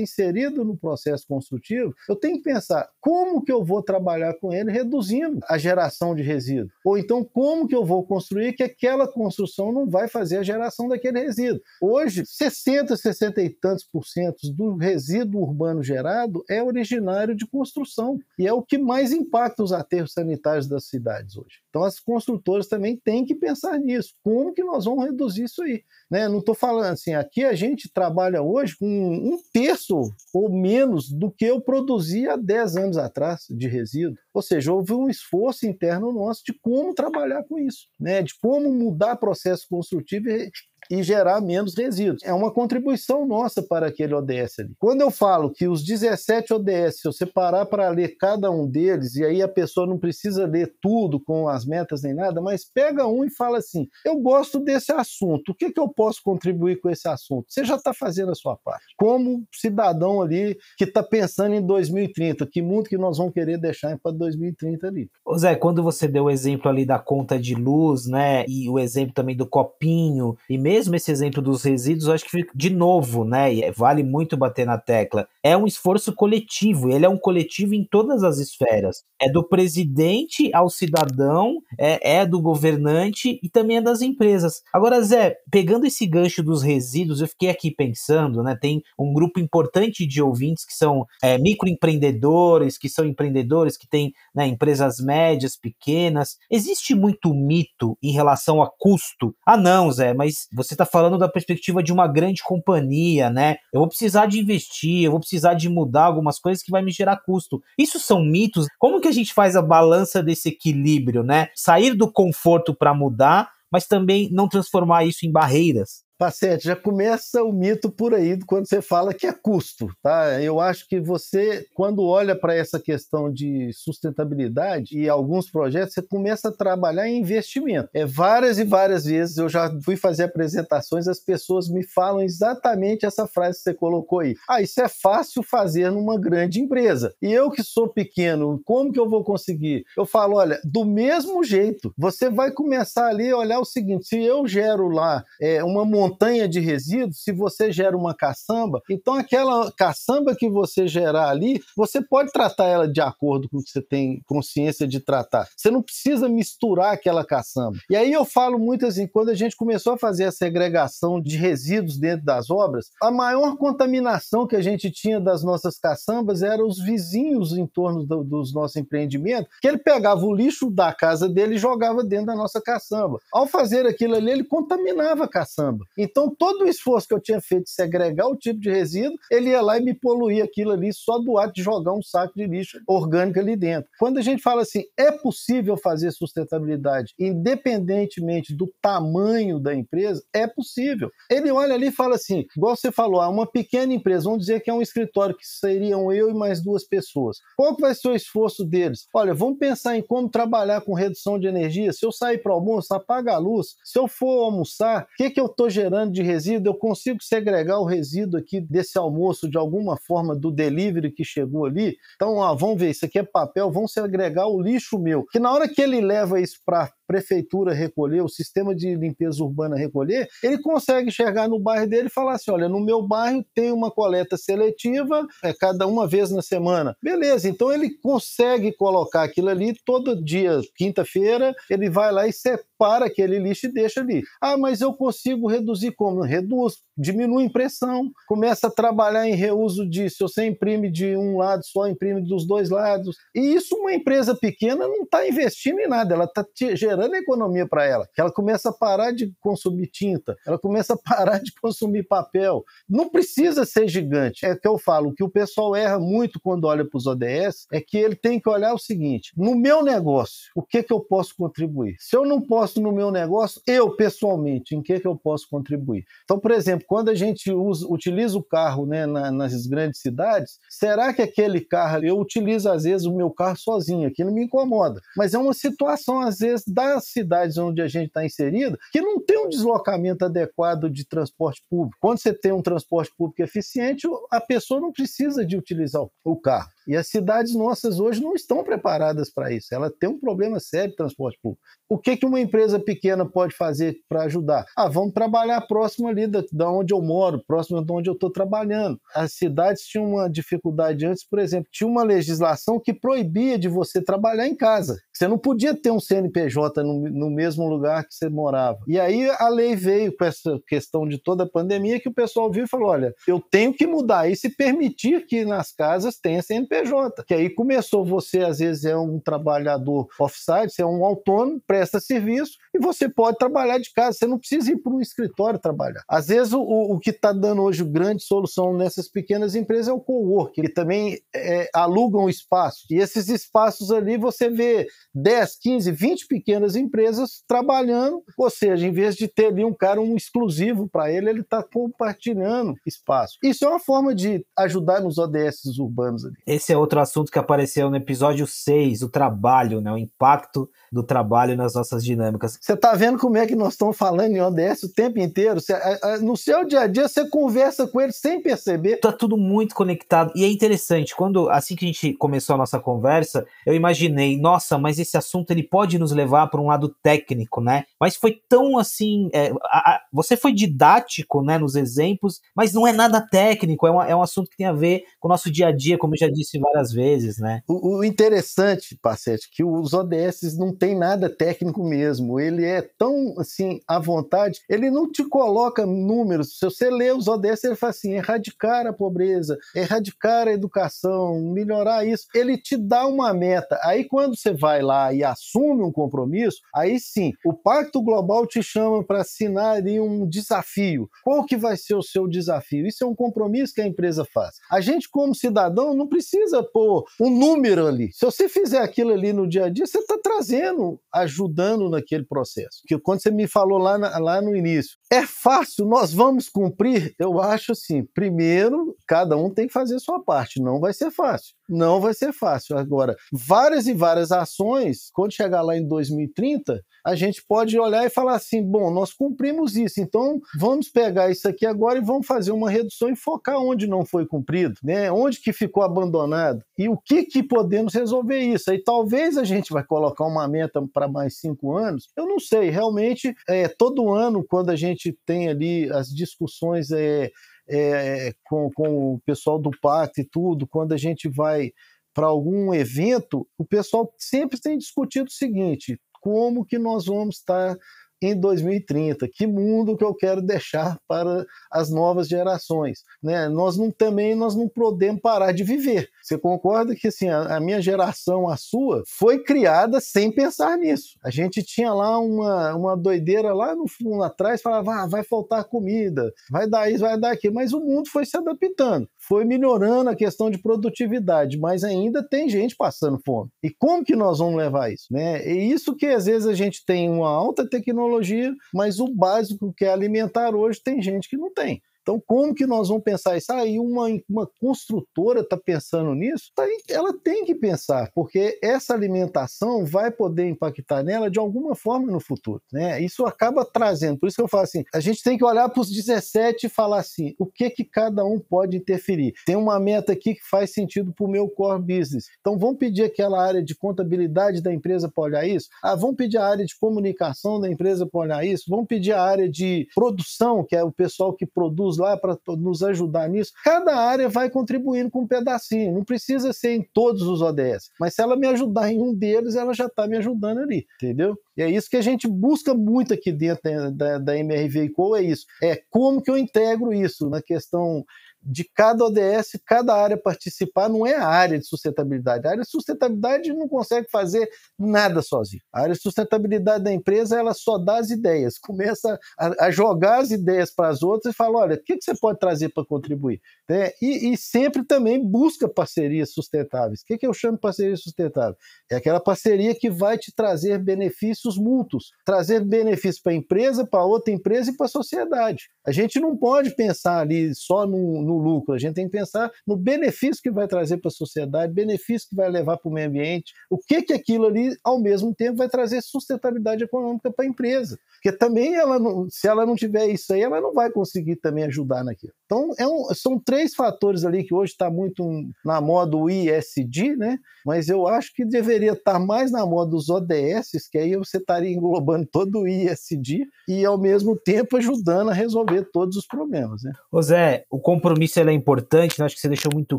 inserido 0.00 0.64
no 0.64 0.76
processo 0.76 1.26
construtivo, 1.26 1.94
eu 2.08 2.16
tenho 2.16 2.36
que 2.36 2.44
pensar 2.44 2.88
como 3.00 3.42
que 3.42 3.52
eu 3.52 3.64
vou 3.64 3.82
trabalhar 3.82 4.34
com 4.34 4.52
ele 4.52 4.70
reduzindo 4.70 5.40
a 5.48 5.58
geração 5.58 6.14
de 6.14 6.22
resíduo. 6.22 6.70
Ou 6.84 6.96
então, 6.96 7.24
como 7.24 7.66
que 7.66 7.74
eu 7.74 7.84
vou 7.84 8.04
construir 8.04 8.52
que 8.52 8.62
aquela 8.62 9.06
construção 9.06 9.72
não 9.72 9.88
vai 9.88 10.08
fazer 10.08 10.38
a 10.38 10.42
geração 10.42 10.88
daquele 10.88 11.20
resíduo. 11.20 11.60
Hoje, 11.80 12.24
60, 12.24 12.96
60 12.96 13.42
e 13.42 13.50
tantos 13.50 13.84
por 13.84 14.06
cento 14.06 14.50
do 14.52 14.76
resíduo 14.76 15.42
urbano 15.42 15.82
gerado 15.82 16.44
é 16.48 16.62
originário 16.62 17.34
de 17.34 17.46
construção. 17.46 18.18
E 18.38 18.46
é 18.46 18.52
o 18.52 18.62
que 18.62 18.78
mais 18.78 19.12
impacta 19.12 19.62
os 19.62 19.72
aterros 19.72 20.12
sanitários 20.12 20.68
das 20.68 20.84
cidades 21.10 21.36
hoje. 21.36 21.60
Então, 21.70 21.84
as 21.84 21.98
construtoras 22.00 22.66
também 22.66 22.96
têm 22.96 23.24
que 23.24 23.34
pensar 23.34 23.78
nisso. 23.78 24.12
Como 24.22 24.52
que 24.52 24.62
nós 24.62 24.84
vamos 24.84 25.04
reduzir 25.04 25.44
isso 25.44 25.62
aí? 25.62 25.82
Né? 26.10 26.28
Não 26.28 26.40
estou 26.40 26.54
falando 26.54 26.92
assim, 26.92 27.14
aqui 27.14 27.44
a 27.44 27.54
gente 27.54 27.90
trabalha 27.92 28.42
hoje 28.42 28.76
com 28.76 28.86
um 28.86 29.38
terço 29.52 30.12
ou 30.34 30.52
menos 30.52 31.08
do 31.08 31.30
que 31.30 31.44
eu 31.44 31.60
produzia 31.60 32.34
há 32.34 32.36
10 32.36 32.76
anos 32.76 32.98
atrás 32.98 33.44
de 33.48 33.68
resíduo. 33.68 34.16
Ou 34.34 34.42
seja, 34.42 34.72
houve 34.72 34.92
um 34.92 35.08
esforço 35.08 35.66
interno 35.66 36.12
nosso 36.12 36.42
de 36.44 36.52
como 36.60 36.92
trabalhar 36.92 37.44
com 37.44 37.58
isso, 37.58 37.86
né? 37.98 38.20
de 38.22 38.34
como 38.40 38.72
mudar 38.72 39.16
processo 39.16 39.66
construtivo 39.68 40.28
e 40.28 40.50
e 40.90 41.02
gerar 41.04 41.40
menos 41.40 41.76
resíduos. 41.76 42.22
É 42.24 42.32
uma 42.32 42.52
contribuição 42.52 43.24
nossa 43.24 43.62
para 43.62 43.86
aquele 43.86 44.12
ODS 44.12 44.58
ali. 44.58 44.74
Quando 44.76 45.00
eu 45.00 45.10
falo 45.10 45.50
que 45.50 45.68
os 45.68 45.84
17 45.84 46.52
ODS, 46.52 47.00
se 47.00 47.08
eu 47.08 47.12
separar 47.12 47.66
para 47.66 47.88
ler 47.90 48.16
cada 48.18 48.50
um 48.50 48.68
deles, 48.68 49.14
e 49.14 49.24
aí 49.24 49.40
a 49.40 49.48
pessoa 49.48 49.86
não 49.86 49.98
precisa 49.98 50.46
ler 50.46 50.74
tudo 50.80 51.20
com 51.20 51.48
as 51.60 51.66
metas 51.66 52.02
nem 52.02 52.14
nada, 52.14 52.40
mas 52.40 52.64
pega 52.64 53.06
um 53.06 53.24
e 53.24 53.30
fala 53.30 53.58
assim: 53.58 53.86
eu 54.04 54.18
gosto 54.18 54.58
desse 54.58 54.92
assunto, 54.92 55.52
o 55.52 55.54
que, 55.54 55.70
que 55.70 55.80
eu 55.80 55.88
posso 55.88 56.20
contribuir 56.24 56.80
com 56.80 56.88
esse 56.88 57.08
assunto? 57.08 57.46
Você 57.48 57.64
já 57.64 57.76
está 57.76 57.92
fazendo 57.92 58.32
a 58.32 58.34
sua 58.34 58.56
parte. 58.56 58.94
Como 58.96 59.44
cidadão 59.54 60.22
ali 60.22 60.56
que 60.76 60.84
está 60.84 61.02
pensando 61.02 61.54
em 61.54 61.64
2030, 61.64 62.46
que 62.46 62.62
mundo 62.62 62.88
que 62.88 62.98
nós 62.98 63.18
vamos 63.18 63.34
querer 63.34 63.58
deixar 63.58 63.98
para 63.98 64.12
2030 64.12 64.86
ali. 64.86 65.10
Ô 65.24 65.36
Zé, 65.36 65.54
quando 65.54 65.82
você 65.82 66.08
deu 66.08 66.24
o 66.24 66.30
exemplo 66.30 66.70
ali 66.70 66.84
da 66.84 66.98
conta 66.98 67.38
de 67.38 67.54
luz, 67.54 68.06
né, 68.06 68.44
e 68.48 68.68
o 68.68 68.78
exemplo 68.78 69.14
também 69.14 69.36
do 69.36 69.46
copinho, 69.46 70.36
e 70.48 70.56
mesmo 70.56 70.94
esse 70.94 71.10
exemplo 71.10 71.42
dos 71.42 71.62
resíduos, 71.62 72.06
eu 72.06 72.14
acho 72.14 72.24
que 72.24 72.46
de 72.54 72.70
novo, 72.70 73.24
né? 73.24 73.52
E 73.52 73.70
vale 73.72 74.02
muito 74.02 74.36
bater 74.36 74.66
na 74.66 74.78
tecla. 74.78 75.28
É 75.42 75.56
um 75.56 75.66
esforço 75.66 76.14
coletivo, 76.14 76.90
ele 76.90 77.04
é 77.04 77.08
um 77.08 77.18
coletivo 77.18 77.74
em 77.74 77.84
todas 77.84 78.22
as 78.22 78.38
esferas. 78.38 79.02
É 79.20 79.30
do 79.30 79.42
presidente 79.42 80.50
ao 80.54 80.68
cidadão, 80.68 81.49
é, 81.78 82.18
é 82.18 82.26
do 82.26 82.40
governante 82.40 83.38
e 83.42 83.48
também 83.48 83.78
é 83.78 83.80
das 83.80 84.02
empresas. 84.02 84.62
Agora, 84.72 85.00
Zé, 85.02 85.36
pegando 85.50 85.86
esse 85.86 86.06
gancho 86.06 86.42
dos 86.42 86.62
resíduos, 86.62 87.20
eu 87.20 87.28
fiquei 87.28 87.50
aqui 87.50 87.70
pensando, 87.70 88.42
né? 88.42 88.56
Tem 88.60 88.82
um 88.98 89.12
grupo 89.12 89.40
importante 89.40 90.06
de 90.06 90.22
ouvintes 90.22 90.64
que 90.64 90.74
são 90.74 91.06
é, 91.22 91.38
microempreendedores, 91.38 92.78
que 92.78 92.88
são 92.88 93.04
empreendedores, 93.04 93.76
que 93.76 93.88
têm 93.88 94.12
né, 94.34 94.46
empresas 94.46 94.98
médias, 94.98 95.56
pequenas. 95.56 96.36
Existe 96.50 96.94
muito 96.94 97.34
mito 97.34 97.96
em 98.02 98.12
relação 98.12 98.62
a 98.62 98.70
custo? 98.70 99.34
Ah, 99.44 99.56
não, 99.56 99.90
Zé, 99.90 100.14
mas 100.14 100.48
você 100.52 100.74
está 100.74 100.84
falando 100.84 101.18
da 101.18 101.28
perspectiva 101.28 101.82
de 101.82 101.92
uma 101.92 102.06
grande 102.06 102.42
companhia, 102.42 103.30
né? 103.30 103.56
Eu 103.72 103.80
vou 103.80 103.88
precisar 103.88 104.26
de 104.26 104.38
investir, 104.38 105.04
eu 105.04 105.10
vou 105.10 105.20
precisar 105.20 105.54
de 105.54 105.68
mudar 105.68 106.04
algumas 106.04 106.38
coisas 106.38 106.62
que 106.62 106.70
vai 106.70 106.82
me 106.82 106.90
gerar 106.90 107.16
custo. 107.16 107.62
Isso 107.78 107.98
são 107.98 108.22
mitos. 108.22 108.66
Como 108.78 109.00
que 109.00 109.08
a 109.08 109.12
gente 109.12 109.32
faz 109.32 109.56
a 109.56 109.62
balança 109.62 110.22
desse 110.22 110.48
equilíbrio, 110.48 111.22
né? 111.22 111.39
Sair 111.54 111.94
do 111.94 112.10
conforto 112.10 112.74
para 112.74 112.94
mudar, 112.94 113.50
mas 113.70 113.86
também 113.86 114.28
não 114.32 114.48
transformar 114.48 115.04
isso 115.04 115.24
em 115.26 115.32
barreiras. 115.32 116.02
Pacete, 116.20 116.66
já 116.66 116.76
começa 116.76 117.42
o 117.42 117.50
mito 117.50 117.90
por 117.90 118.12
aí 118.12 118.38
quando 118.46 118.68
você 118.68 118.82
fala 118.82 119.14
que 119.14 119.26
é 119.26 119.32
custo, 119.32 119.88
tá? 120.02 120.38
Eu 120.42 120.60
acho 120.60 120.86
que 120.86 121.00
você, 121.00 121.66
quando 121.72 122.04
olha 122.04 122.36
para 122.36 122.54
essa 122.54 122.78
questão 122.78 123.32
de 123.32 123.72
sustentabilidade 123.72 124.98
e 124.98 125.08
alguns 125.08 125.50
projetos, 125.50 125.94
você 125.94 126.02
começa 126.02 126.50
a 126.50 126.52
trabalhar 126.52 127.08
em 127.08 127.16
investimento. 127.16 127.88
É 127.94 128.04
várias 128.04 128.58
e 128.58 128.64
várias 128.64 129.06
vezes 129.06 129.38
eu 129.38 129.48
já 129.48 129.74
fui 129.82 129.96
fazer 129.96 130.24
apresentações, 130.24 131.08
as 131.08 131.18
pessoas 131.18 131.70
me 131.70 131.82
falam 131.82 132.20
exatamente 132.20 133.06
essa 133.06 133.26
frase 133.26 133.56
que 133.56 133.62
você 133.62 133.74
colocou 133.74 134.20
aí. 134.20 134.34
Ah, 134.46 134.60
isso 134.60 134.78
é 134.78 134.88
fácil 134.88 135.42
fazer 135.42 135.90
numa 135.90 136.20
grande 136.20 136.60
empresa. 136.60 137.14
E 137.22 137.32
eu 137.32 137.50
que 137.50 137.62
sou 137.62 137.88
pequeno, 137.88 138.60
como 138.66 138.92
que 138.92 139.00
eu 139.00 139.08
vou 139.08 139.24
conseguir? 139.24 139.86
Eu 139.96 140.04
falo, 140.04 140.36
olha, 140.36 140.60
do 140.64 140.84
mesmo 140.84 141.42
jeito, 141.42 141.94
você 141.96 142.28
vai 142.28 142.50
começar 142.50 143.06
ali 143.06 143.30
a 143.30 143.38
olhar 143.38 143.58
o 143.58 143.64
seguinte: 143.64 144.06
se 144.06 144.22
eu 144.22 144.46
gero 144.46 144.86
lá 144.90 145.24
é, 145.40 145.64
uma 145.64 145.82
montanha 145.82 146.09
montanha 146.10 146.48
de 146.48 146.60
resíduos, 146.60 147.22
se 147.22 147.32
você 147.32 147.70
gera 147.72 147.96
uma 147.96 148.14
caçamba, 148.14 148.82
então 148.90 149.14
aquela 149.14 149.70
caçamba 149.72 150.34
que 150.34 150.48
você 150.48 150.86
gerar 150.86 151.30
ali, 151.30 151.62
você 151.76 152.02
pode 152.02 152.32
tratar 152.32 152.66
ela 152.66 152.88
de 152.90 153.00
acordo 153.00 153.48
com 153.48 153.58
o 153.58 153.62
que 153.62 153.70
você 153.70 153.80
tem 153.80 154.20
consciência 154.26 154.86
de 154.86 155.00
tratar. 155.00 155.48
Você 155.56 155.70
não 155.70 155.82
precisa 155.82 156.28
misturar 156.28 156.92
aquela 156.92 157.24
caçamba. 157.24 157.78
E 157.88 157.96
aí 157.96 158.12
eu 158.12 158.24
falo 158.24 158.58
muito 158.58 158.86
assim, 158.86 159.06
quando 159.06 159.30
a 159.30 159.34
gente 159.34 159.56
começou 159.56 159.94
a 159.94 159.98
fazer 159.98 160.24
a 160.24 160.32
segregação 160.32 161.20
de 161.20 161.36
resíduos 161.36 161.98
dentro 161.98 162.24
das 162.24 162.50
obras, 162.50 162.90
a 163.02 163.10
maior 163.10 163.56
contaminação 163.56 164.46
que 164.46 164.56
a 164.56 164.62
gente 164.62 164.90
tinha 164.90 165.20
das 165.20 165.44
nossas 165.44 165.78
caçambas 165.78 166.42
eram 166.42 166.66
os 166.66 166.78
vizinhos 166.82 167.56
em 167.56 167.66
torno 167.66 168.04
do, 168.04 168.24
dos 168.24 168.52
nossos 168.52 168.76
empreendimentos, 168.76 169.50
que 169.60 169.68
ele 169.68 169.78
pegava 169.78 170.24
o 170.24 170.34
lixo 170.34 170.70
da 170.70 170.92
casa 170.92 171.28
dele 171.28 171.54
e 171.54 171.58
jogava 171.58 172.02
dentro 172.02 172.26
da 172.26 172.34
nossa 172.34 172.60
caçamba. 172.60 173.18
Ao 173.32 173.46
fazer 173.46 173.86
aquilo 173.86 174.14
ali, 174.14 174.30
ele 174.30 174.44
contaminava 174.44 175.24
a 175.24 175.28
caçamba. 175.28 175.84
Então, 176.02 176.34
todo 176.34 176.64
o 176.64 176.68
esforço 176.68 177.06
que 177.06 177.14
eu 177.14 177.20
tinha 177.20 177.40
feito 177.40 177.64
de 177.64 177.70
segregar 177.70 178.26
o 178.26 178.36
tipo 178.36 178.58
de 178.58 178.70
resíduo, 178.70 179.16
ele 179.30 179.50
ia 179.50 179.60
lá 179.60 179.78
e 179.78 179.82
me 179.82 179.94
poluía 179.94 180.44
aquilo 180.44 180.72
ali 180.72 180.92
só 180.92 181.18
do 181.18 181.36
ato 181.36 181.52
de 181.52 181.62
jogar 181.62 181.92
um 181.92 182.02
saco 182.02 182.32
de 182.34 182.46
lixo 182.46 182.80
orgânico 182.86 183.38
ali 183.38 183.54
dentro. 183.54 183.90
Quando 183.98 184.18
a 184.18 184.22
gente 184.22 184.42
fala 184.42 184.62
assim, 184.62 184.84
é 184.96 185.12
possível 185.12 185.76
fazer 185.76 186.10
sustentabilidade 186.10 187.14
independentemente 187.18 188.54
do 188.54 188.72
tamanho 188.80 189.58
da 189.58 189.74
empresa, 189.74 190.22
é 190.32 190.46
possível. 190.46 191.10
Ele 191.30 191.50
olha 191.50 191.74
ali 191.74 191.88
e 191.88 191.92
fala 191.92 192.14
assim, 192.14 192.46
igual 192.56 192.74
você 192.74 192.90
falou, 192.90 193.20
ah, 193.20 193.28
uma 193.28 193.46
pequena 193.46 193.92
empresa, 193.92 194.24
vamos 194.24 194.40
dizer 194.40 194.60
que 194.60 194.70
é 194.70 194.74
um 194.74 194.82
escritório 194.82 195.36
que 195.36 195.46
seriam 195.46 196.10
eu 196.10 196.30
e 196.30 196.34
mais 196.34 196.62
duas 196.62 196.84
pessoas. 196.84 197.38
Qual 197.56 197.76
que 197.76 197.82
vai 197.82 197.94
ser 197.94 198.08
o 198.08 198.14
esforço 198.14 198.64
deles? 198.64 199.06
Olha, 199.12 199.34
vamos 199.34 199.58
pensar 199.58 199.96
em 199.96 200.02
como 200.02 200.28
trabalhar 200.28 200.80
com 200.80 200.94
redução 200.94 201.38
de 201.38 201.46
energia. 201.46 201.92
Se 201.92 202.06
eu 202.06 202.12
sair 202.12 202.38
para 202.38 202.52
almoço, 202.52 202.94
apaga 202.94 203.34
a 203.34 203.38
luz. 203.38 203.76
Se 203.84 203.98
eu 203.98 204.08
for 204.08 204.44
almoçar, 204.44 205.02
o 205.02 205.06
que, 205.16 205.30
que 205.30 205.40
eu 205.40 205.46
estou 205.46 205.68
gerando? 205.68 205.89
Gerando 205.90 206.12
de 206.12 206.22
resíduo, 206.22 206.70
eu 206.70 206.78
consigo 206.78 207.18
segregar 207.20 207.80
o 207.80 207.84
resíduo 207.84 208.38
aqui 208.38 208.60
desse 208.60 208.96
almoço 208.96 209.50
de 209.50 209.58
alguma 209.58 209.96
forma 209.96 210.36
do 210.36 210.50
delivery 210.50 211.10
que 211.10 211.24
chegou 211.24 211.66
ali. 211.66 211.96
Então, 212.14 212.36
ó, 212.36 212.54
vamos 212.54 212.78
ver, 212.78 212.90
isso 212.90 213.04
aqui 213.04 213.18
é 213.18 213.22
papel, 213.24 213.70
vamos 213.72 213.92
segregar 213.92 214.46
o 214.46 214.60
lixo 214.60 214.98
meu. 214.98 215.26
Que 215.26 215.40
na 215.40 215.52
hora 215.52 215.68
que 215.68 215.82
ele 215.82 216.00
leva 216.00 216.40
isso 216.40 216.60
para 216.64 216.92
prefeitura 217.10 217.74
recolher, 217.74 218.22
o 218.22 218.28
sistema 218.28 218.72
de 218.72 218.94
limpeza 218.94 219.42
urbana 219.42 219.74
recolher, 219.74 220.28
ele 220.44 220.62
consegue 220.62 221.10
chegar 221.10 221.48
no 221.48 221.58
bairro 221.58 221.88
dele 221.88 222.06
e 222.06 222.12
falar 222.12 222.34
assim: 222.34 222.52
olha, 222.52 222.68
no 222.68 222.78
meu 222.78 223.02
bairro 223.02 223.44
tem 223.52 223.72
uma 223.72 223.90
coleta 223.90 224.36
seletiva, 224.36 225.26
é 225.42 225.52
cada 225.52 225.88
uma 225.88 226.06
vez 226.06 226.30
na 226.30 226.40
semana. 226.40 226.96
Beleza, 227.02 227.48
então 227.48 227.72
ele 227.72 227.90
consegue 228.00 228.72
colocar 228.76 229.24
aquilo 229.24 229.48
ali 229.48 229.74
todo 229.84 230.22
dia, 230.24 230.60
quinta-feira, 230.76 231.52
ele 231.68 231.90
vai 231.90 232.12
lá 232.12 232.28
e 232.28 232.32
separa 232.32 233.06
aquele 233.06 233.40
lixo 233.40 233.66
e 233.66 233.72
deixa 233.72 234.00
ali. 234.00 234.22
Ah, 234.40 234.56
mas 234.56 234.80
eu 234.80 234.94
consigo 234.94 235.48
reduzir 235.48 235.90
como? 235.96 236.22
Reduz, 236.22 236.74
diminui 236.96 237.42
a 237.42 237.46
impressão, 237.46 238.08
começa 238.28 238.68
a 238.68 238.70
trabalhar 238.70 239.28
em 239.28 239.34
reuso 239.34 239.88
disso. 239.88 240.28
Você 240.28 240.46
imprime 240.46 240.88
de 240.88 241.16
um 241.16 241.38
lado 241.38 241.64
só, 241.64 241.88
imprime 241.88 242.20
dos 242.22 242.46
dois 242.46 242.70
lados. 242.70 243.16
E 243.34 243.40
isso 243.54 243.74
uma 243.74 243.92
empresa 243.92 244.32
pequena 244.36 244.86
não 244.86 245.02
está 245.02 245.26
investindo 245.26 245.80
em 245.80 245.88
nada, 245.88 246.14
ela 246.14 246.24
está 246.24 246.44
gerando 246.74 246.99
gerando 247.00 247.14
economia 247.14 247.66
para 247.66 247.86
ela, 247.86 248.08
que 248.12 248.20
ela 248.20 248.30
começa 248.30 248.68
a 248.68 248.72
parar 248.72 249.12
de 249.12 249.32
consumir 249.40 249.86
tinta, 249.86 250.36
ela 250.46 250.58
começa 250.58 250.94
a 250.94 250.96
parar 250.96 251.38
de 251.38 251.52
consumir 251.60 252.02
papel. 252.02 252.64
Não 252.88 253.08
precisa 253.08 253.64
ser 253.64 253.88
gigante. 253.88 254.44
É 254.44 254.54
que 254.54 254.68
eu 254.68 254.78
falo, 254.78 255.14
que 255.14 255.24
o 255.24 255.30
pessoal 255.30 255.74
erra 255.74 255.98
muito 255.98 256.40
quando 256.40 256.64
olha 256.64 256.84
para 256.84 256.98
os 256.98 257.06
ODS 257.06 257.66
é 257.72 257.80
que 257.80 257.96
ele 257.96 258.14
tem 258.14 258.38
que 258.38 258.48
olhar 258.48 258.74
o 258.74 258.78
seguinte: 258.78 259.32
no 259.36 259.54
meu 259.54 259.82
negócio, 259.82 260.50
o 260.54 260.62
que, 260.62 260.82
que 260.82 260.92
eu 260.92 261.00
posso 261.00 261.34
contribuir? 261.36 261.96
Se 261.98 262.16
eu 262.16 262.26
não 262.26 262.40
posso 262.40 262.80
no 262.80 262.92
meu 262.92 263.10
negócio, 263.10 263.60
eu 263.66 263.96
pessoalmente, 263.96 264.74
em 264.74 264.82
que, 264.82 265.00
que 265.00 265.06
eu 265.06 265.16
posso 265.16 265.48
contribuir? 265.48 266.04
Então, 266.24 266.38
por 266.38 266.50
exemplo, 266.50 266.84
quando 266.86 267.08
a 267.08 267.14
gente 267.14 267.50
usa, 267.50 267.86
utiliza 267.88 268.36
o 268.36 268.42
carro 268.42 268.84
né, 268.84 269.06
na, 269.06 269.30
nas 269.30 269.66
grandes 269.66 270.00
cidades, 270.00 270.58
será 270.68 271.12
que 271.12 271.22
aquele 271.22 271.60
carro, 271.60 272.04
eu 272.04 272.18
utilizo 272.18 272.70
às 272.70 272.84
vezes 272.84 273.06
o 273.06 273.14
meu 273.14 273.30
carro 273.30 273.56
sozinho, 273.56 274.08
aquilo 274.08 274.32
me 274.32 274.44
incomoda, 274.44 275.00
mas 275.16 275.34
é 275.34 275.38
uma 275.38 275.54
situação 275.54 276.20
às 276.20 276.38
vezes 276.38 276.64
da 276.66 276.89
das 276.94 277.06
cidades 277.06 277.56
onde 277.56 277.80
a 277.80 277.88
gente 277.88 278.08
está 278.08 278.24
inserido 278.24 278.78
que 278.92 279.00
não 279.00 279.20
tem 279.20 279.38
um 279.38 279.48
deslocamento 279.48 280.24
adequado 280.24 280.90
de 280.90 281.04
transporte 281.04 281.62
público. 281.68 281.96
Quando 282.00 282.18
você 282.18 282.32
tem 282.32 282.52
um 282.52 282.62
transporte 282.62 283.12
público 283.16 283.42
eficiente, 283.42 284.06
a 284.30 284.40
pessoa 284.40 284.80
não 284.80 284.92
precisa 284.92 285.44
de 285.44 285.56
utilizar 285.56 286.02
o 286.24 286.36
carro. 286.36 286.70
E 286.86 286.96
as 286.96 287.08
cidades 287.08 287.54
nossas 287.54 288.00
hoje 288.00 288.22
não 288.22 288.34
estão 288.34 288.62
preparadas 288.64 289.30
para 289.32 289.52
isso. 289.52 289.74
Ela 289.74 289.90
tem 289.90 290.08
um 290.08 290.18
problema 290.18 290.58
sério 290.60 290.90
de 290.90 290.96
transporte 290.96 291.38
público. 291.42 291.62
O 291.88 291.98
que, 291.98 292.16
que 292.16 292.26
uma 292.26 292.40
empresa 292.40 292.78
pequena 292.78 293.28
pode 293.28 293.54
fazer 293.54 293.96
para 294.08 294.22
ajudar? 294.22 294.64
Ah, 294.76 294.88
vamos 294.88 295.12
trabalhar 295.12 295.60
próximo 295.62 296.08
ali 296.08 296.26
da, 296.26 296.42
da 296.52 296.70
onde 296.70 296.94
eu 296.94 297.02
moro, 297.02 297.42
próximo 297.46 297.84
de 297.84 297.92
onde 297.92 298.08
eu 298.08 298.14
estou 298.14 298.30
trabalhando. 298.30 299.00
As 299.14 299.32
cidades 299.32 299.82
tinham 299.82 300.06
uma 300.06 300.28
dificuldade 300.28 301.04
antes, 301.04 301.26
por 301.26 301.38
exemplo, 301.38 301.68
tinha 301.72 301.88
uma 301.88 302.02
legislação 302.02 302.78
que 302.78 302.92
proibia 302.92 303.58
de 303.58 303.68
você 303.68 304.02
trabalhar 304.02 304.46
em 304.46 304.54
casa. 304.54 304.98
Você 305.12 305.26
não 305.26 305.36
podia 305.36 305.74
ter 305.74 305.90
um 305.90 306.00
CNPJ 306.00 306.82
no, 306.82 307.08
no 307.10 307.30
mesmo 307.30 307.68
lugar 307.68 308.04
que 308.04 308.14
você 308.14 308.28
morava. 308.28 308.78
E 308.86 308.98
aí 308.98 309.28
a 309.28 309.48
lei 309.48 309.76
veio 309.76 310.16
com 310.16 310.24
essa 310.24 310.58
questão 310.66 311.06
de 311.06 311.18
toda 311.18 311.44
a 311.44 311.48
pandemia 311.48 312.00
que 312.00 312.08
o 312.08 312.14
pessoal 312.14 312.50
viu 312.50 312.64
e 312.64 312.68
falou: 312.68 312.88
olha, 312.88 313.14
eu 313.26 313.40
tenho 313.40 313.74
que 313.74 313.86
mudar 313.86 314.30
isso 314.30 314.46
e 314.46 314.50
permitir 314.50 315.26
que 315.26 315.44
nas 315.44 315.72
casas 315.72 316.18
tenha 316.18 316.42
CNPJ. 316.42 316.79
Que 317.24 317.34
aí 317.34 317.50
começou 317.50 318.04
você, 318.04 318.40
às 318.40 318.58
vezes, 318.58 318.84
é 318.84 318.96
um 318.96 319.18
trabalhador 319.18 320.08
off-site, 320.18 320.72
você 320.72 320.82
é 320.82 320.86
um 320.86 321.04
autônomo, 321.04 321.60
presta 321.66 322.00
serviço 322.00 322.52
e 322.74 322.78
você 322.78 323.08
pode 323.08 323.38
trabalhar 323.38 323.78
de 323.78 323.92
casa. 323.92 324.18
Você 324.18 324.26
não 324.26 324.38
precisa 324.38 324.72
ir 324.72 324.78
para 324.78 324.92
um 324.92 325.00
escritório 325.00 325.58
trabalhar. 325.58 326.02
Às 326.08 326.28
vezes, 326.28 326.52
o, 326.52 326.60
o 326.60 326.98
que 326.98 327.10
está 327.10 327.32
dando 327.32 327.62
hoje 327.62 327.84
grande 327.84 328.22
solução 328.22 328.76
nessas 328.76 329.08
pequenas 329.08 329.54
empresas 329.54 329.88
é 329.88 329.92
o 329.92 330.00
co-work, 330.00 330.60
que 330.60 330.68
também 330.68 331.18
é, 331.34 331.68
alugam 331.74 332.28
espaço. 332.28 332.84
E 332.90 332.96
esses 332.96 333.28
espaços 333.28 333.90
ali 333.90 334.16
você 334.16 334.48
vê 334.48 334.86
10, 335.14 335.58
15, 335.58 335.92
20 335.92 336.26
pequenas 336.26 336.76
empresas 336.76 337.42
trabalhando, 337.46 338.22
ou 338.36 338.50
seja, 338.50 338.86
em 338.86 338.92
vez 338.92 339.16
de 339.16 339.28
ter 339.28 339.46
ali 339.46 339.64
um 339.64 339.74
cara 339.74 340.00
um 340.00 340.16
exclusivo 340.16 340.88
para 340.88 341.10
ele, 341.10 341.28
ele 341.28 341.40
está 341.40 341.62
compartilhando 341.62 342.74
espaço. 342.86 343.38
Isso 343.42 343.64
é 343.64 343.68
uma 343.68 343.80
forma 343.80 344.14
de 344.14 344.44
ajudar 344.56 345.00
nos 345.00 345.18
ODS 345.18 345.78
urbanos 345.78 346.24
ali. 346.24 346.36
Esse 346.60 346.74
é 346.74 346.76
outro 346.76 347.00
assunto 347.00 347.32
que 347.32 347.38
apareceu 347.38 347.88
no 347.88 347.96
episódio 347.96 348.46
6, 348.46 349.00
o 349.00 349.08
trabalho, 349.08 349.80
né? 349.80 349.90
o 349.90 349.96
impacto 349.96 350.68
do 350.92 351.02
trabalho 351.02 351.56
nas 351.56 351.72
nossas 351.72 352.04
dinâmicas. 352.04 352.58
Você 352.60 352.74
está 352.74 352.94
vendo 352.94 353.16
como 353.16 353.38
é 353.38 353.46
que 353.46 353.56
nós 353.56 353.72
estamos 353.72 353.96
falando 353.96 354.36
em 354.36 354.42
ODS 354.42 354.82
o 354.82 354.92
tempo 354.92 355.18
inteiro? 355.18 355.58
Você, 355.58 355.74
no 356.20 356.36
seu 356.36 356.62
dia 356.66 356.80
a 356.80 356.86
dia, 356.86 357.08
você 357.08 357.26
conversa 357.30 357.86
com 357.86 357.98
ele 357.98 358.12
sem 358.12 358.42
perceber. 358.42 358.96
Está 358.96 359.10
tudo 359.10 359.38
muito 359.38 359.74
conectado. 359.74 360.32
E 360.36 360.44
é 360.44 360.48
interessante, 360.48 361.16
quando 361.16 361.48
assim 361.48 361.74
que 361.74 361.86
a 361.86 361.88
gente 361.88 362.12
começou 362.12 362.54
a 362.56 362.58
nossa 362.58 362.78
conversa, 362.78 363.46
eu 363.64 363.74
imaginei, 363.74 364.38
nossa, 364.38 364.76
mas 364.76 364.98
esse 364.98 365.16
assunto 365.16 365.52
ele 365.52 365.62
pode 365.62 365.98
nos 365.98 366.12
levar 366.12 366.48
para 366.48 366.60
um 366.60 366.66
lado 366.66 366.94
técnico, 367.02 367.62
né? 367.62 367.84
Mas 367.98 368.16
foi 368.16 368.38
tão 368.50 368.76
assim. 368.76 369.30
É, 369.32 369.50
a, 369.64 369.92
a, 369.92 370.00
você 370.12 370.36
foi 370.36 370.52
didático 370.52 371.40
né, 371.42 371.56
nos 371.56 371.74
exemplos, 371.74 372.42
mas 372.54 372.74
não 372.74 372.86
é 372.86 372.92
nada 372.92 373.18
técnico, 373.18 373.86
é, 373.86 373.90
uma, 373.90 374.06
é 374.06 374.14
um 374.14 374.20
assunto 374.20 374.50
que 374.50 374.58
tem 374.58 374.66
a 374.66 374.74
ver 374.74 375.04
com 375.18 375.26
o 375.26 375.30
nosso 375.30 375.50
dia 375.50 375.68
a 375.68 375.72
dia, 375.72 375.96
como 375.96 376.14
eu 376.14 376.18
já 376.18 376.28
disse 376.28 376.49
várias 376.58 376.92
vezes, 376.92 377.38
né? 377.38 377.62
O, 377.68 377.98
o 377.98 378.04
interessante, 378.04 378.98
Pacete, 379.00 379.48
que 379.50 379.62
os 379.62 379.92
ODS 379.92 380.56
não 380.58 380.74
tem 380.74 380.96
nada 380.96 381.28
técnico 381.28 381.82
mesmo. 381.84 382.40
Ele 382.40 382.64
é 382.64 382.82
tão 382.82 383.34
assim 383.38 383.80
à 383.86 383.98
vontade, 383.98 384.60
ele 384.68 384.90
não 384.90 385.10
te 385.10 385.24
coloca 385.24 385.86
números. 385.86 386.58
Se 386.58 386.64
você 386.64 386.90
lê 386.90 387.12
os 387.12 387.28
ODS, 387.28 387.64
ele 387.64 387.76
fala 387.76 387.90
assim: 387.90 388.14
erradicar 388.14 388.86
a 388.86 388.92
pobreza, 388.92 389.58
erradicar 389.74 390.48
a 390.48 390.52
educação, 390.52 391.40
melhorar 391.52 392.06
isso. 392.06 392.26
Ele 392.34 392.56
te 392.56 392.76
dá 392.76 393.06
uma 393.06 393.32
meta. 393.32 393.78
Aí 393.82 394.04
quando 394.04 394.36
você 394.36 394.52
vai 394.52 394.82
lá 394.82 395.12
e 395.12 395.22
assume 395.22 395.82
um 395.82 395.92
compromisso, 395.92 396.58
aí 396.74 396.98
sim, 396.98 397.32
o 397.44 397.52
Pacto 397.52 398.02
Global 398.02 398.46
te 398.46 398.62
chama 398.62 399.04
para 399.04 399.20
assinar 399.20 399.76
ali 399.76 400.00
um 400.00 400.28
desafio. 400.28 401.08
Qual 401.22 401.44
que 401.44 401.56
vai 401.56 401.76
ser 401.76 401.94
o 401.94 402.02
seu 402.02 402.26
desafio? 402.26 402.86
Isso 402.86 403.04
é 403.04 403.06
um 403.06 403.14
compromisso 403.14 403.74
que 403.74 403.80
a 403.80 403.86
empresa 403.86 404.24
faz. 404.32 404.56
A 404.70 404.80
gente, 404.80 405.08
como 405.08 405.34
cidadão, 405.34 405.94
não 405.94 406.06
precisa 406.06 406.39
pôr 406.72 407.04
um 407.20 407.30
número 407.30 407.86
ali. 407.86 408.12
Se 408.12 408.24
você 408.24 408.48
fizer 408.48 408.80
aquilo 408.80 409.12
ali 409.12 409.32
no 409.32 409.48
dia 409.48 409.66
a 409.66 409.68
dia, 409.68 409.86
você 409.86 409.98
está 409.98 410.18
trazendo 410.22 411.00
ajudando 411.12 411.88
naquele 411.88 412.24
processo. 412.24 412.82
Que 412.86 412.98
quando 412.98 413.22
você 413.22 413.30
me 413.30 413.46
falou 413.46 413.78
lá, 413.78 413.98
na, 413.98 414.18
lá 414.18 414.40
no 414.40 414.54
início, 414.54 414.96
é 415.10 415.26
fácil, 415.26 415.86
nós 415.86 416.12
vamos 416.12 416.48
cumprir? 416.48 417.14
Eu 417.18 417.40
acho 417.40 417.72
assim, 417.72 418.04
primeiro, 418.14 418.96
cada 419.06 419.36
um 419.36 419.50
tem 419.50 419.66
que 419.66 419.72
fazer 419.72 419.96
a 419.96 420.00
sua 420.00 420.22
parte, 420.22 420.60
não 420.60 420.80
vai 420.80 420.92
ser 420.92 421.10
fácil. 421.10 421.54
Não 421.68 422.00
vai 422.00 422.12
ser 422.14 422.32
fácil. 422.32 422.76
Agora, 422.76 423.16
várias 423.32 423.86
e 423.86 423.94
várias 423.94 424.32
ações, 424.32 425.08
quando 425.12 425.32
chegar 425.32 425.62
lá 425.62 425.76
em 425.76 425.86
2030, 425.86 426.82
a 427.04 427.14
gente 427.14 427.44
pode 427.46 427.78
olhar 427.78 428.04
e 428.04 428.10
falar 428.10 428.34
assim: 428.34 428.62
bom, 428.62 428.90
nós 428.90 429.12
cumprimos 429.12 429.76
isso, 429.76 430.00
então 430.00 430.40
vamos 430.58 430.88
pegar 430.88 431.30
isso 431.30 431.48
aqui 431.48 431.64
agora 431.64 431.98
e 431.98 432.04
vamos 432.04 432.26
fazer 432.26 432.50
uma 432.50 432.68
redução 432.68 433.08
e 433.08 433.16
focar 433.16 433.58
onde 433.58 433.86
não 433.86 434.04
foi 434.04 434.26
cumprido, 434.26 434.74
né? 434.82 435.10
onde 435.10 435.40
que 435.40 435.52
ficou 435.52 435.82
abandonado 435.82 436.29
e 436.78 436.88
o 436.88 436.96
que, 436.96 437.24
que 437.24 437.42
podemos 437.42 437.94
resolver 437.94 438.38
isso. 438.38 438.70
Aí 438.70 438.82
talvez 438.82 439.36
a 439.36 439.44
gente 439.44 439.72
vai 439.72 439.84
colocar 439.84 440.24
uma 440.24 440.46
meta 440.46 440.82
para 440.92 441.08
mais 441.08 441.38
cinco 441.38 441.76
anos, 441.76 442.08
eu 442.16 442.26
não 442.26 442.38
sei, 442.38 442.70
realmente, 442.70 443.34
é, 443.48 443.68
todo 443.68 444.12
ano, 444.12 444.44
quando 444.48 444.70
a 444.70 444.76
gente 444.76 445.16
tem 445.26 445.48
ali 445.48 445.90
as 445.90 446.08
discussões. 446.08 446.90
É, 446.90 447.30
é, 447.72 448.34
com, 448.44 448.68
com 448.72 449.14
o 449.14 449.20
pessoal 449.20 449.56
do 449.56 449.70
pacto 449.80 450.20
e 450.20 450.24
tudo, 450.24 450.66
quando 450.66 450.92
a 450.92 450.96
gente 450.96 451.28
vai 451.28 451.72
para 452.12 452.26
algum 452.26 452.74
evento, 452.74 453.46
o 453.56 453.64
pessoal 453.64 454.12
sempre 454.18 454.60
tem 454.60 454.76
discutido 454.76 455.28
o 455.28 455.32
seguinte: 455.32 456.00
como 456.20 456.64
que 456.64 456.78
nós 456.78 457.06
vamos 457.06 457.36
estar 457.36 457.76
em 458.22 458.38
2030, 458.38 459.28
que 459.32 459.46
mundo 459.46 459.96
que 459.96 460.04
eu 460.04 460.14
quero 460.14 460.42
deixar 460.42 460.98
para 461.08 461.46
as 461.70 461.90
novas 461.90 462.28
gerações, 462.28 463.02
né? 463.22 463.48
Nós 463.48 463.76
não 463.76 463.90
também 463.90 464.34
nós 464.34 464.54
não 464.54 464.68
podemos 464.68 465.20
parar 465.20 465.52
de 465.52 465.64
viver. 465.64 466.08
Você 466.22 466.38
concorda 466.38 466.94
que 466.94 467.08
assim, 467.08 467.28
a, 467.28 467.56
a 467.56 467.60
minha 467.60 467.80
geração, 467.80 468.48
a 468.48 468.56
sua, 468.56 469.02
foi 469.06 469.42
criada 469.42 470.00
sem 470.00 470.32
pensar 470.32 470.76
nisso. 470.76 471.18
A 471.24 471.30
gente 471.30 471.62
tinha 471.62 471.92
lá 471.92 472.18
uma, 472.18 472.74
uma 472.74 472.96
doideira 472.96 473.54
lá 473.54 473.74
no 473.74 473.88
fundo 473.88 474.22
atrás, 474.22 474.60
falava, 474.60 475.02
ah, 475.02 475.06
vai 475.06 475.22
faltar 475.22 475.64
comida, 475.64 476.32
vai 476.50 476.68
dar 476.68 476.90
isso, 476.90 477.00
vai 477.00 477.18
dar 477.18 477.32
aquilo, 477.32 477.54
mas 477.54 477.72
o 477.72 477.80
mundo 477.80 478.08
foi 478.08 478.26
se 478.26 478.36
adaptando, 478.36 479.08
foi 479.30 479.44
melhorando 479.44 480.10
a 480.10 480.16
questão 480.16 480.50
de 480.50 480.58
produtividade, 480.58 481.56
mas 481.56 481.84
ainda 481.84 482.20
tem 482.20 482.48
gente 482.48 482.74
passando 482.74 483.20
fome. 483.24 483.48
E 483.62 483.70
como 483.70 484.04
que 484.04 484.16
nós 484.16 484.40
vamos 484.40 484.56
levar 484.56 484.92
isso, 484.92 485.06
né? 485.08 485.40
É 485.44 485.52
isso 485.52 485.94
que 485.94 486.06
às 486.06 486.26
vezes 486.26 486.48
a 486.48 486.52
gente 486.52 486.84
tem 486.84 487.08
uma 487.08 487.30
alta 487.30 487.64
tecnologia, 487.64 488.52
mas 488.74 488.98
o 488.98 489.06
básico 489.06 489.72
que 489.76 489.84
é 489.84 489.92
alimentar 489.92 490.56
hoje 490.56 490.82
tem 490.82 491.00
gente 491.00 491.28
que 491.28 491.36
não 491.36 491.54
tem. 491.54 491.80
Então, 492.02 492.22
como 492.26 492.54
que 492.54 492.66
nós 492.66 492.88
vamos 492.88 493.04
pensar 493.04 493.36
isso? 493.36 493.52
Aí 493.52 493.76
ah, 493.76 493.80
uma, 493.80 494.06
uma 494.28 494.46
construtora 494.60 495.40
está 495.40 495.56
pensando 495.56 496.14
nisso? 496.14 496.50
Tá, 496.54 496.64
ela 496.88 497.12
tem 497.12 497.44
que 497.44 497.54
pensar, 497.54 498.10
porque 498.14 498.58
essa 498.62 498.94
alimentação 498.94 499.84
vai 499.84 500.10
poder 500.10 500.48
impactar 500.48 501.02
nela 501.02 501.30
de 501.30 501.38
alguma 501.38 501.74
forma 501.74 502.10
no 502.10 502.20
futuro. 502.20 502.62
Né? 502.72 503.00
Isso 503.02 503.24
acaba 503.26 503.64
trazendo. 503.64 504.18
Por 504.18 504.28
isso 504.28 504.36
que 504.36 504.42
eu 504.42 504.48
falo 504.48 504.64
assim: 504.64 504.84
a 504.94 505.00
gente 505.00 505.22
tem 505.22 505.36
que 505.36 505.44
olhar 505.44 505.68
para 505.68 505.80
os 505.80 505.90
17 505.90 506.66
e 506.66 506.68
falar 506.68 507.00
assim: 507.00 507.34
o 507.38 507.46
que 507.46 507.70
que 507.70 507.84
cada 507.84 508.24
um 508.24 508.38
pode 508.38 508.76
interferir? 508.76 509.34
Tem 509.44 509.56
uma 509.56 509.78
meta 509.78 510.12
aqui 510.12 510.34
que 510.34 510.48
faz 510.48 510.72
sentido 510.72 511.12
para 511.12 511.26
o 511.26 511.30
meu 511.30 511.48
core 511.48 511.80
business. 511.80 512.26
Então, 512.40 512.58
vamos 512.58 512.78
pedir 512.78 513.04
aquela 513.04 513.42
área 513.42 513.62
de 513.62 513.74
contabilidade 513.74 514.62
da 514.62 514.72
empresa 514.72 515.08
para 515.08 515.24
olhar 515.24 515.46
isso? 515.46 515.68
Ah, 515.82 515.94
vamos 515.94 516.16
pedir 516.16 516.38
a 516.38 516.46
área 516.46 516.64
de 516.64 516.78
comunicação 516.78 517.60
da 517.60 517.70
empresa 517.70 518.06
para 518.06 518.20
olhar 518.20 518.44
isso? 518.44 518.64
Vamos 518.68 518.86
pedir 518.86 519.12
a 519.12 519.22
área 519.22 519.48
de 519.48 519.86
produção, 519.94 520.64
que 520.64 520.76
é 520.76 520.82
o 520.82 520.92
pessoal 520.92 521.34
que 521.34 521.46
produz 521.46 521.89
lá 521.96 522.16
para 522.16 522.36
nos 522.58 522.82
ajudar 522.82 523.28
nisso. 523.28 523.52
Cada 523.64 523.96
área 523.96 524.28
vai 524.28 524.50
contribuindo 524.50 525.10
com 525.10 525.22
um 525.22 525.26
pedacinho, 525.26 525.94
não 525.94 526.04
precisa 526.04 526.52
ser 526.52 526.74
em 526.74 526.88
todos 526.92 527.22
os 527.22 527.42
ODS, 527.42 527.90
mas 527.98 528.14
se 528.14 528.22
ela 528.22 528.36
me 528.36 528.46
ajudar 528.46 528.92
em 528.92 529.00
um 529.00 529.14
deles, 529.14 529.56
ela 529.56 529.74
já 529.74 529.86
está 529.86 530.06
me 530.06 530.16
ajudando 530.16 530.58
ali, 530.58 530.86
entendeu? 530.96 531.36
E 531.56 531.62
é 531.62 531.70
isso 531.70 531.90
que 531.90 531.96
a 531.96 532.02
gente 532.02 532.26
busca 532.28 532.74
muito 532.74 533.12
aqui 533.12 533.32
dentro 533.32 533.62
da, 533.62 533.90
da, 533.90 534.18
da 534.18 534.38
MRV 534.38 534.84
Equal, 534.84 535.16
é 535.16 535.22
isso. 535.22 535.44
É 535.62 535.80
como 535.90 536.22
que 536.22 536.30
eu 536.30 536.38
integro 536.38 536.92
isso 536.92 537.28
na 537.28 537.42
questão 537.42 538.04
de 538.42 538.64
cada 538.64 539.04
ODS, 539.04 539.58
cada 539.66 539.94
área 539.94 540.16
participar, 540.16 540.88
não 540.88 541.06
é 541.06 541.14
a 541.14 541.26
área 541.26 541.58
de 541.58 541.66
sustentabilidade. 541.66 542.46
A 542.46 542.50
área 542.50 542.62
de 542.62 542.70
sustentabilidade 542.70 543.52
não 543.52 543.68
consegue 543.68 544.08
fazer 544.10 544.48
nada 544.78 545.20
sozinho. 545.20 545.62
A 545.72 545.82
área 545.82 545.94
de 545.94 546.00
sustentabilidade 546.00 546.84
da 546.84 546.92
empresa, 546.92 547.38
ela 547.38 547.52
só 547.52 547.76
dá 547.76 547.98
as 547.98 548.10
ideias, 548.10 548.58
começa 548.58 549.18
a, 549.38 549.70
jogar 549.70 550.20
as 550.20 550.30
ideias 550.30 550.70
para 550.70 550.88
as 550.88 551.02
outras 551.02 551.34
e 551.34 551.36
fala, 551.36 551.58
olha, 551.58 551.76
o 551.76 551.82
que, 551.82 551.98
você 552.00 552.14
pode 552.14 552.38
trazer 552.38 552.70
para 552.70 552.84
contribuir? 552.84 553.40
É, 553.68 553.94
e, 554.00 554.32
e, 554.32 554.36
sempre 554.36 554.84
também 554.84 555.22
busca 555.22 555.68
parcerias 555.68 556.32
sustentáveis. 556.32 557.00
O 557.00 557.04
que, 557.04 557.18
que 557.18 557.26
eu 557.26 557.34
chamo 557.34 557.54
de 557.54 557.60
parceria 557.60 557.96
sustentável? 557.96 558.56
É 558.90 558.96
aquela 558.96 559.20
parceria 559.20 559.74
que 559.74 559.90
vai 559.90 560.18
te 560.18 560.32
trazer 560.34 560.78
benefícios 560.78 561.56
mútuos, 561.56 562.12
trazer 562.24 562.64
benefícios 562.64 563.20
para 563.20 563.32
a 563.32 563.36
empresa, 563.36 563.86
para 563.86 564.04
outra 564.04 564.32
empresa 564.32 564.70
e 564.70 564.76
para 564.76 564.86
a 564.86 564.88
sociedade. 564.88 565.68
A 565.86 565.92
gente 565.92 566.18
não 566.18 566.36
pode 566.36 566.74
pensar 566.74 567.20
ali 567.20 567.54
só 567.54 567.86
num 567.86 568.29
no 568.30 568.38
lucro, 568.38 568.74
a 568.74 568.78
gente 568.78 568.94
tem 568.94 569.06
que 569.06 569.12
pensar 569.12 569.50
no 569.66 569.76
benefício 569.76 570.42
que 570.42 570.50
vai 570.50 570.68
trazer 570.68 570.98
para 570.98 571.08
a 571.08 571.12
sociedade, 571.12 571.72
benefício 571.72 572.28
que 572.28 572.36
vai 572.36 572.48
levar 572.48 572.76
para 572.76 572.88
o 572.88 572.92
meio 572.92 573.08
ambiente, 573.08 573.52
o 573.68 573.78
que 573.78 574.02
que 574.02 574.12
aquilo 574.12 574.46
ali, 574.46 574.76
ao 574.84 575.00
mesmo 575.00 575.34
tempo, 575.34 575.58
vai 575.58 575.68
trazer 575.68 576.00
sustentabilidade 576.02 576.84
econômica 576.84 577.30
para 577.30 577.44
a 577.44 577.48
empresa. 577.48 577.98
Porque 578.14 578.36
também, 578.36 578.74
ela 578.74 578.98
não, 578.98 579.28
se 579.28 579.48
ela 579.48 579.66
não 579.66 579.74
tiver 579.74 580.06
isso 580.08 580.32
aí, 580.32 580.42
ela 580.42 580.60
não 580.60 580.72
vai 580.72 580.90
conseguir 580.90 581.36
também 581.36 581.64
ajudar 581.64 582.04
naquilo. 582.04 582.32
Então, 582.44 582.72
é 582.78 582.86
um, 582.86 583.14
são 583.14 583.38
três 583.38 583.74
fatores 583.74 584.24
ali 584.24 584.44
que 584.44 584.54
hoje 584.54 584.72
está 584.72 584.90
muito 584.90 585.24
na 585.64 585.80
moda 585.80 586.16
o 586.16 586.28
ISD, 586.28 587.16
né? 587.16 587.38
Mas 587.64 587.88
eu 587.88 588.06
acho 588.06 588.32
que 588.34 588.44
deveria 588.44 588.92
estar 588.92 589.14
tá 589.14 589.18
mais 589.18 589.50
na 589.50 589.64
moda 589.64 589.96
os 589.96 590.08
ODS, 590.08 590.88
que 590.90 590.98
aí 590.98 591.16
você 591.16 591.38
estaria 591.38 591.70
englobando 591.70 592.26
todo 592.30 592.60
o 592.60 592.68
ISD 592.68 593.46
e, 593.68 593.84
ao 593.84 593.98
mesmo 593.98 594.36
tempo, 594.36 594.76
ajudando 594.76 595.30
a 595.30 595.34
resolver 595.34 595.88
todos 595.92 596.16
os 596.16 596.26
problemas, 596.26 596.82
né? 596.82 596.92
Ô 597.10 597.22
Zé, 597.22 597.64
o 597.70 597.78
compromisso 597.78 598.19
é 598.50 598.52
importante, 598.52 599.18
né? 599.18 599.26
acho 599.26 599.34
que 599.34 599.40
você 599.40 599.48
deixou 599.48 599.70
muito 599.72 599.98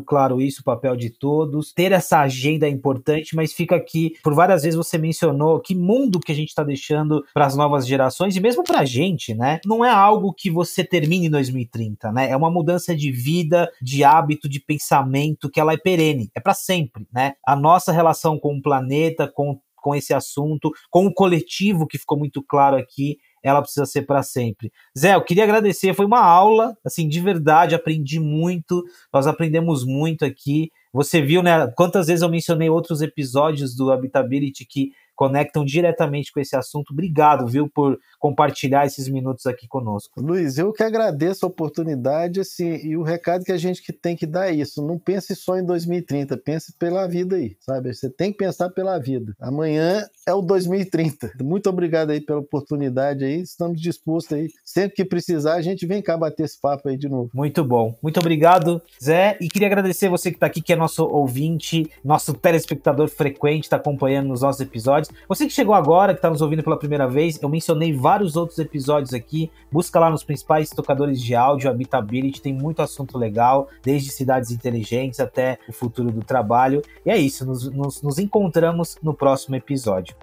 claro 0.00 0.40
isso, 0.40 0.60
o 0.60 0.64
papel 0.64 0.96
de 0.96 1.10
todos. 1.10 1.72
Ter 1.72 1.92
essa 1.92 2.20
agenda 2.20 2.66
é 2.66 2.70
importante, 2.70 3.34
mas 3.34 3.52
fica 3.52 3.76
aqui, 3.76 4.14
por 4.22 4.34
várias 4.34 4.62
vezes 4.62 4.76
você 4.76 4.98
mencionou 4.98 5.60
que 5.60 5.74
mundo 5.74 6.20
que 6.20 6.32
a 6.32 6.34
gente 6.34 6.48
está 6.48 6.62
deixando 6.62 7.24
para 7.32 7.46
as 7.46 7.56
novas 7.56 7.86
gerações 7.86 8.36
e 8.36 8.40
mesmo 8.40 8.62
para 8.62 8.80
a 8.80 8.84
gente, 8.84 9.34
né? 9.34 9.60
Não 9.64 9.84
é 9.84 9.90
algo 9.90 10.32
que 10.32 10.50
você 10.50 10.84
termine 10.84 11.26
em 11.26 11.30
2030, 11.30 12.12
né? 12.12 12.30
É 12.30 12.36
uma 12.36 12.50
mudança 12.50 12.94
de 12.94 13.10
vida, 13.10 13.70
de 13.80 14.04
hábito, 14.04 14.48
de 14.48 14.60
pensamento 14.60 15.50
que 15.50 15.60
ela 15.60 15.72
é 15.72 15.76
perene, 15.76 16.30
é 16.34 16.40
para 16.40 16.54
sempre, 16.54 17.06
né? 17.12 17.34
A 17.46 17.56
nossa 17.56 17.92
relação 17.92 18.38
com 18.38 18.56
o 18.56 18.62
planeta, 18.62 19.26
com 19.26 19.58
com 19.82 19.94
esse 19.94 20.14
assunto, 20.14 20.70
com 20.88 21.04
o 21.06 21.12
coletivo 21.12 21.86
que 21.86 21.98
ficou 21.98 22.16
muito 22.16 22.40
claro 22.40 22.76
aqui, 22.76 23.18
ela 23.42 23.60
precisa 23.60 23.86
ser 23.86 24.02
para 24.02 24.22
sempre. 24.22 24.72
Zé, 24.96 25.14
eu 25.14 25.24
queria 25.24 25.44
agradecer, 25.44 25.94
foi 25.94 26.06
uma 26.06 26.20
aula, 26.20 26.76
assim, 26.84 27.08
de 27.08 27.20
verdade, 27.20 27.74
aprendi 27.74 28.20
muito, 28.20 28.84
nós 29.12 29.26
aprendemos 29.26 29.84
muito 29.84 30.24
aqui. 30.24 30.70
Você 30.92 31.22
viu, 31.22 31.42
né, 31.42 31.66
quantas 31.74 32.06
vezes 32.06 32.22
eu 32.22 32.28
mencionei 32.28 32.68
outros 32.68 33.00
episódios 33.00 33.74
do 33.74 33.90
Habitability 33.90 34.66
que 34.66 34.92
conectam 35.14 35.64
diretamente 35.64 36.32
com 36.32 36.40
esse 36.40 36.56
assunto. 36.56 36.92
Obrigado, 36.92 37.46
viu, 37.46 37.68
por 37.68 37.98
compartilhar 38.18 38.86
esses 38.86 39.08
minutos 39.08 39.46
aqui 39.46 39.66
conosco. 39.66 40.20
Luiz, 40.20 40.58
eu 40.58 40.72
que 40.72 40.82
agradeço 40.82 41.44
a 41.44 41.48
oportunidade, 41.48 42.40
assim, 42.40 42.76
e 42.76 42.96
o 42.96 43.02
recado 43.02 43.44
que 43.44 43.52
a 43.52 43.56
gente 43.56 43.82
que 43.82 43.92
tem 43.92 44.16
que 44.16 44.26
dar 44.26 44.48
é 44.48 44.54
isso, 44.54 44.84
não 44.86 44.98
pense 44.98 45.34
só 45.34 45.58
em 45.58 45.64
2030, 45.64 46.36
pense 46.36 46.72
pela 46.74 47.06
vida 47.06 47.36
aí, 47.36 47.56
sabe? 47.60 47.92
Você 47.92 48.08
tem 48.08 48.30
que 48.30 48.38
pensar 48.38 48.70
pela 48.70 48.98
vida. 48.98 49.34
Amanhã 49.40 50.06
é 50.26 50.32
o 50.32 50.40
2030. 50.40 51.32
Muito 51.42 51.68
obrigado 51.68 52.10
aí 52.10 52.20
pela 52.20 52.40
oportunidade 52.40 53.24
aí, 53.24 53.40
estamos 53.40 53.80
dispostos 53.80 54.36
aí, 54.36 54.48
sempre 54.64 54.96
que 54.96 55.04
precisar, 55.04 55.54
a 55.54 55.62
gente 55.62 55.86
vem 55.86 56.00
cá 56.00 56.16
bater 56.16 56.44
esse 56.44 56.60
papo 56.60 56.88
aí 56.88 56.96
de 56.96 57.08
novo. 57.08 57.30
Muito 57.34 57.64
bom. 57.64 57.96
Muito 58.02 58.20
obrigado, 58.20 58.80
Zé, 59.02 59.36
e 59.40 59.48
queria 59.48 59.66
agradecer 59.68 60.08
você 60.08 60.30
que 60.30 60.36
está 60.36 60.46
aqui, 60.46 60.62
que 60.62 60.72
é 60.72 60.76
nosso 60.76 61.04
ouvinte, 61.04 61.90
nosso 62.04 62.34
telespectador 62.34 63.08
frequente, 63.08 63.64
está 63.64 63.76
acompanhando 63.76 64.28
nos 64.28 64.42
nossos 64.42 64.60
episódios. 64.60 65.01
Você 65.28 65.46
que 65.46 65.52
chegou 65.52 65.74
agora, 65.74 66.12
que 66.12 66.18
está 66.18 66.30
nos 66.30 66.42
ouvindo 66.42 66.62
pela 66.62 66.78
primeira 66.78 67.08
vez, 67.08 67.40
eu 67.40 67.48
mencionei 67.48 67.92
vários 67.92 68.36
outros 68.36 68.58
episódios 68.58 69.14
aqui. 69.14 69.50
Busca 69.70 69.98
lá 69.98 70.10
nos 70.10 70.24
principais 70.24 70.70
tocadores 70.70 71.20
de 71.20 71.34
áudio, 71.34 71.70
Habitability, 71.70 72.40
tem 72.40 72.52
muito 72.52 72.82
assunto 72.82 73.18
legal, 73.18 73.68
desde 73.82 74.10
cidades 74.10 74.50
inteligentes 74.50 75.20
até 75.20 75.58
o 75.68 75.72
futuro 75.72 76.10
do 76.10 76.22
trabalho. 76.22 76.82
E 77.04 77.10
é 77.10 77.16
isso, 77.16 77.46
nos, 77.46 77.70
nos, 77.70 78.02
nos 78.02 78.18
encontramos 78.18 78.96
no 79.02 79.14
próximo 79.14 79.56
episódio. 79.56 80.14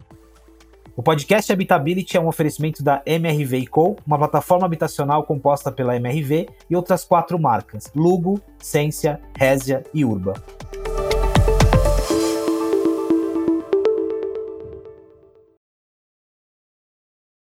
O 1.00 1.02
podcast 1.02 1.50
Habitability 1.50 2.18
é 2.18 2.20
um 2.20 2.28
oferecimento 2.28 2.84
da 2.84 3.02
MRV 3.06 3.68
Co., 3.68 3.96
uma 4.06 4.18
plataforma 4.18 4.66
habitacional 4.66 5.24
composta 5.24 5.72
pela 5.72 5.96
MRV 5.96 6.50
e 6.70 6.76
outras 6.76 7.06
quatro 7.06 7.40
marcas: 7.40 7.90
Lugo, 7.96 8.42
Sensia, 8.58 9.22
Resia 9.34 9.82
e 9.94 10.04
Urba. 10.04 10.34